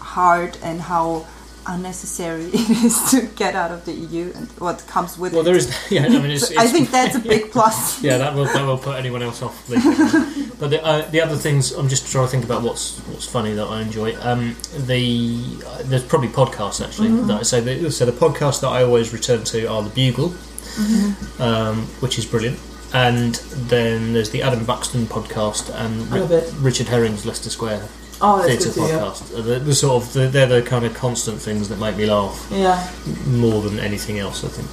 hard 0.00 0.58
and 0.62 0.80
how 0.80 1.26
unnecessary 1.66 2.44
it 2.52 2.70
is 2.84 3.10
to 3.10 3.22
get 3.36 3.54
out 3.54 3.70
of 3.70 3.84
the 3.84 3.92
EU 3.92 4.32
and 4.34 4.48
what 4.58 4.84
comes 4.86 5.16
with 5.18 5.32
Well, 5.32 5.42
it. 5.42 5.44
there 5.44 5.56
is. 5.56 5.74
Yeah, 5.90 6.04
I 6.04 6.08
mean, 6.08 6.30
it's, 6.32 6.48
So 6.48 6.54
I 6.58 6.66
think 6.66 6.90
that's 6.90 7.14
a 7.16 7.20
big 7.20 7.50
plus. 7.54 8.02
Yeah, 8.02 8.18
that 8.18 8.34
will 8.34 8.44
that 8.46 8.64
will 8.64 8.78
put 8.78 8.96
anyone 8.98 9.22
else 9.22 9.42
off. 9.42 9.68
leaving. 9.68 10.50
but 10.58 10.70
the, 10.70 10.84
uh, 10.84 11.08
the 11.10 11.20
other 11.20 11.36
things, 11.36 11.72
I'm 11.72 11.88
just 11.88 12.10
trying 12.10 12.26
to 12.26 12.30
think 12.30 12.44
about 12.44 12.62
what's 12.62 12.98
what's 13.08 13.26
funny 13.26 13.52
that 13.54 13.66
I 13.66 13.82
enjoy. 13.82 14.16
Um, 14.20 14.56
the 14.86 15.62
uh, 15.66 15.82
there's 15.84 16.04
probably 16.04 16.28
podcasts 16.28 16.84
actually 16.84 17.08
that 17.26 17.40
I 17.40 17.42
say. 17.42 17.60
The, 17.60 17.90
so 17.90 18.04
the 18.06 18.12
podcasts 18.12 18.60
that 18.62 18.68
I 18.68 18.82
always 18.82 19.12
return 19.12 19.44
to 19.44 19.66
are 19.66 19.82
the 19.82 19.90
Bugle, 19.90 20.34
um, 21.38 21.86
which 22.00 22.18
is 22.18 22.26
brilliant, 22.26 22.58
and 22.94 23.34
then 23.70 24.12
there's 24.12 24.30
the 24.30 24.42
Adam 24.42 24.64
Buxton 24.64 25.06
podcast 25.06 25.70
and. 25.74 26.10
Richard 26.62 26.88
Herring's 26.88 27.24
Leicester 27.26 27.50
Square 27.50 27.88
Oh, 28.22 28.38
that's 28.46 28.64
Theatre 28.64 28.80
good 28.80 28.88
to 28.88 28.98
podcast. 28.98 29.38
Uh, 29.38 29.42
The, 29.42 29.58
the 29.60 29.74
sort 29.74 30.02
of 30.02 30.12
the, 30.12 30.28
they're 30.28 30.46
the 30.46 30.62
kind 30.62 30.84
of 30.84 30.94
constant 30.94 31.40
things 31.40 31.68
that 31.68 31.78
make 31.78 31.96
me 31.96 32.06
laugh 32.06 32.46
Yeah. 32.50 32.86
more 33.26 33.62
than 33.62 33.78
anything 33.78 34.18
else. 34.18 34.44
I 34.44 34.48
think. 34.48 34.68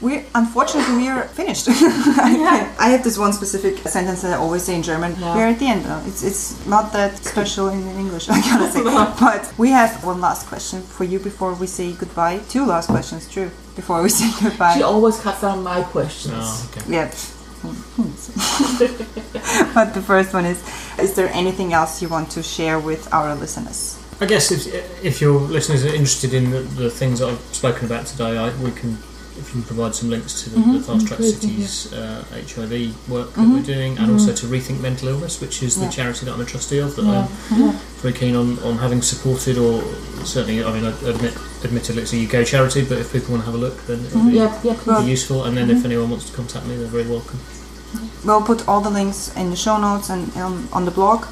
We 0.00 0.24
unfortunately 0.34 0.96
we 0.96 1.08
are 1.08 1.24
finished. 1.28 1.66
I, 1.70 2.74
I 2.78 2.88
have 2.88 3.04
this 3.04 3.18
one 3.18 3.34
specific 3.34 3.76
sentence 3.86 4.22
that 4.22 4.32
I 4.32 4.36
always 4.36 4.62
say 4.62 4.74
in 4.74 4.82
German. 4.82 5.14
Yeah. 5.20 5.34
We're 5.36 5.48
at 5.48 5.58
the 5.58 5.66
end. 5.66 5.84
Though. 5.84 6.02
It's 6.06 6.22
it's 6.22 6.64
not 6.66 6.90
that 6.94 7.18
special 7.18 7.68
in 7.68 7.86
English. 7.86 8.28
I 8.30 8.40
gotta 8.40 8.72
say. 8.72 8.82
but 9.20 9.52
we 9.58 9.68
have 9.68 10.02
one 10.02 10.18
last 10.22 10.46
question 10.46 10.80
for 10.80 11.04
you 11.04 11.18
before 11.18 11.52
we 11.52 11.66
say 11.66 11.92
goodbye. 11.92 12.38
Two 12.48 12.64
last 12.64 12.86
questions, 12.88 13.28
true. 13.28 13.50
Before 13.80 14.02
we 14.02 14.08
say 14.20 14.30
goodbye. 14.42 14.76
She 14.76 14.82
always 14.82 15.18
cuts 15.20 15.40
down 15.40 15.62
my 15.62 15.82
questions. 15.82 16.34
Oh, 16.36 16.70
okay. 16.70 16.96
Yeah. 16.96 17.10
but 19.74 19.92
the 19.92 20.02
first 20.02 20.32
one 20.32 20.44
is: 20.44 20.62
Is 20.98 21.14
there 21.14 21.28
anything 21.32 21.72
else 21.72 22.02
you 22.02 22.08
want 22.08 22.30
to 22.32 22.42
share 22.42 22.78
with 22.78 23.12
our 23.12 23.34
listeners? 23.34 23.98
I 24.20 24.26
guess 24.26 24.52
if 24.52 24.66
if 25.02 25.20
your 25.20 25.40
listeners 25.40 25.84
are 25.84 25.94
interested 25.94 26.34
in 26.34 26.50
the, 26.50 26.60
the 26.60 26.90
things 26.90 27.20
that 27.20 27.30
I've 27.30 27.40
spoken 27.54 27.86
about 27.86 28.06
today, 28.06 28.36
I, 28.36 28.50
we 28.60 28.70
can 28.70 28.98
if 29.40 29.48
you 29.48 29.52
can 29.52 29.62
provide 29.62 29.94
some 29.94 30.10
links 30.10 30.42
to 30.42 30.50
the, 30.50 30.56
the 30.56 30.62
mm-hmm. 30.62 30.78
Fast 30.80 31.06
Track 31.06 31.20
Great, 31.20 31.34
Cities 31.34 31.92
uh, 31.92 32.24
HIV 32.32 33.08
work 33.08 33.32
that 33.32 33.40
we're 33.40 33.46
mm-hmm. 33.46 33.62
doing, 33.62 33.98
and 33.98 34.10
also 34.10 34.32
mm-hmm. 34.32 34.48
to 34.48 34.54
Rethink 34.54 34.82
Mental 34.82 35.08
Illness, 35.08 35.40
which 35.40 35.62
is 35.62 35.80
the 35.80 35.88
charity 35.88 36.26
that 36.26 36.34
I'm 36.34 36.40
a 36.40 36.44
trustee 36.44 36.78
of. 36.78 36.94
That 36.96 37.04
Yeah. 37.04 37.28
I'm 37.50 37.78
very 38.00 38.14
keen 38.14 38.34
on, 38.36 38.58
on 38.60 38.78
having 38.78 39.02
supported, 39.02 39.58
or 39.58 39.82
certainly, 40.24 40.64
I 40.64 40.72
mean, 40.72 40.84
I 40.84 40.90
admit, 41.08 41.36
admittedly 41.64 42.02
it's 42.02 42.12
a 42.14 42.24
UK 42.26 42.46
charity, 42.46 42.84
but 42.84 42.98
if 42.98 43.12
people 43.12 43.32
want 43.32 43.42
to 43.44 43.50
have 43.50 43.54
a 43.54 43.58
look, 43.58 43.76
then 43.86 44.04
it'll 44.06 44.24
be, 44.24 44.32
Yeah, 44.32 44.60
yeah, 44.62 44.72
be 44.74 44.78
please. 44.80 45.08
useful. 45.08 45.44
And 45.44 45.56
then 45.56 45.70
if 45.70 45.84
anyone 45.84 46.10
wants 46.10 46.26
to 46.30 46.36
contact 46.36 46.66
me, 46.66 46.76
they're 46.76 46.86
very 46.86 47.06
welcome. 47.06 47.38
We'll 48.24 48.42
put 48.42 48.66
all 48.68 48.80
the 48.80 48.90
links 48.90 49.30
in 49.36 49.50
the 49.50 49.56
show 49.56 49.76
notes 49.78 50.10
and 50.10 50.34
um, 50.36 50.68
on 50.72 50.84
the 50.84 50.90
blog. 50.90 51.24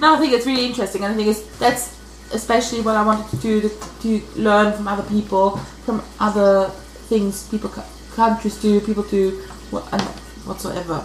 No, 0.00 0.16
I 0.16 0.18
think 0.18 0.32
it's 0.32 0.46
really 0.46 0.66
interesting, 0.66 1.04
and 1.04 1.14
I 1.14 1.16
think 1.16 1.28
it's 1.28 1.58
that's 1.58 1.96
especially 2.32 2.80
what 2.80 2.96
I 2.96 3.04
wanted 3.06 3.28
to 3.30 3.36
do 3.36 3.60
to, 3.60 3.68
to 4.02 4.22
learn 4.34 4.72
from 4.72 4.88
other 4.88 5.04
people, 5.04 5.56
from 5.84 6.02
other 6.18 6.70
things 7.08 7.48
people 7.48 7.70
countries 8.14 8.60
do, 8.60 8.80
people 8.80 9.04
do, 9.04 9.42
wha- 9.70 9.86
and 9.92 10.02
whatsoever. 10.48 11.04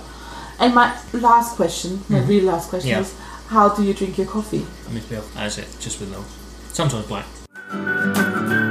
And 0.60 0.74
my 0.74 0.98
last 1.14 1.56
question, 1.56 2.02
my 2.10 2.20
mm-hmm. 2.20 2.30
really 2.30 2.46
last 2.46 2.70
question 2.70 2.92
Yeah. 2.92 3.02
is, 3.02 3.14
how 3.48 3.70
do 3.70 3.84
you 3.84 3.94
drink 3.94 4.18
your 4.18 4.28
coffee? 4.28 4.66
I 4.88 4.92
mean, 4.92 5.04
to 5.04 5.22
as 5.36 5.58
it, 5.58 5.68
just 5.80 6.00
with 6.00 6.10
milk 6.10 6.26
sometimes 6.74 7.06
black. 7.08 8.71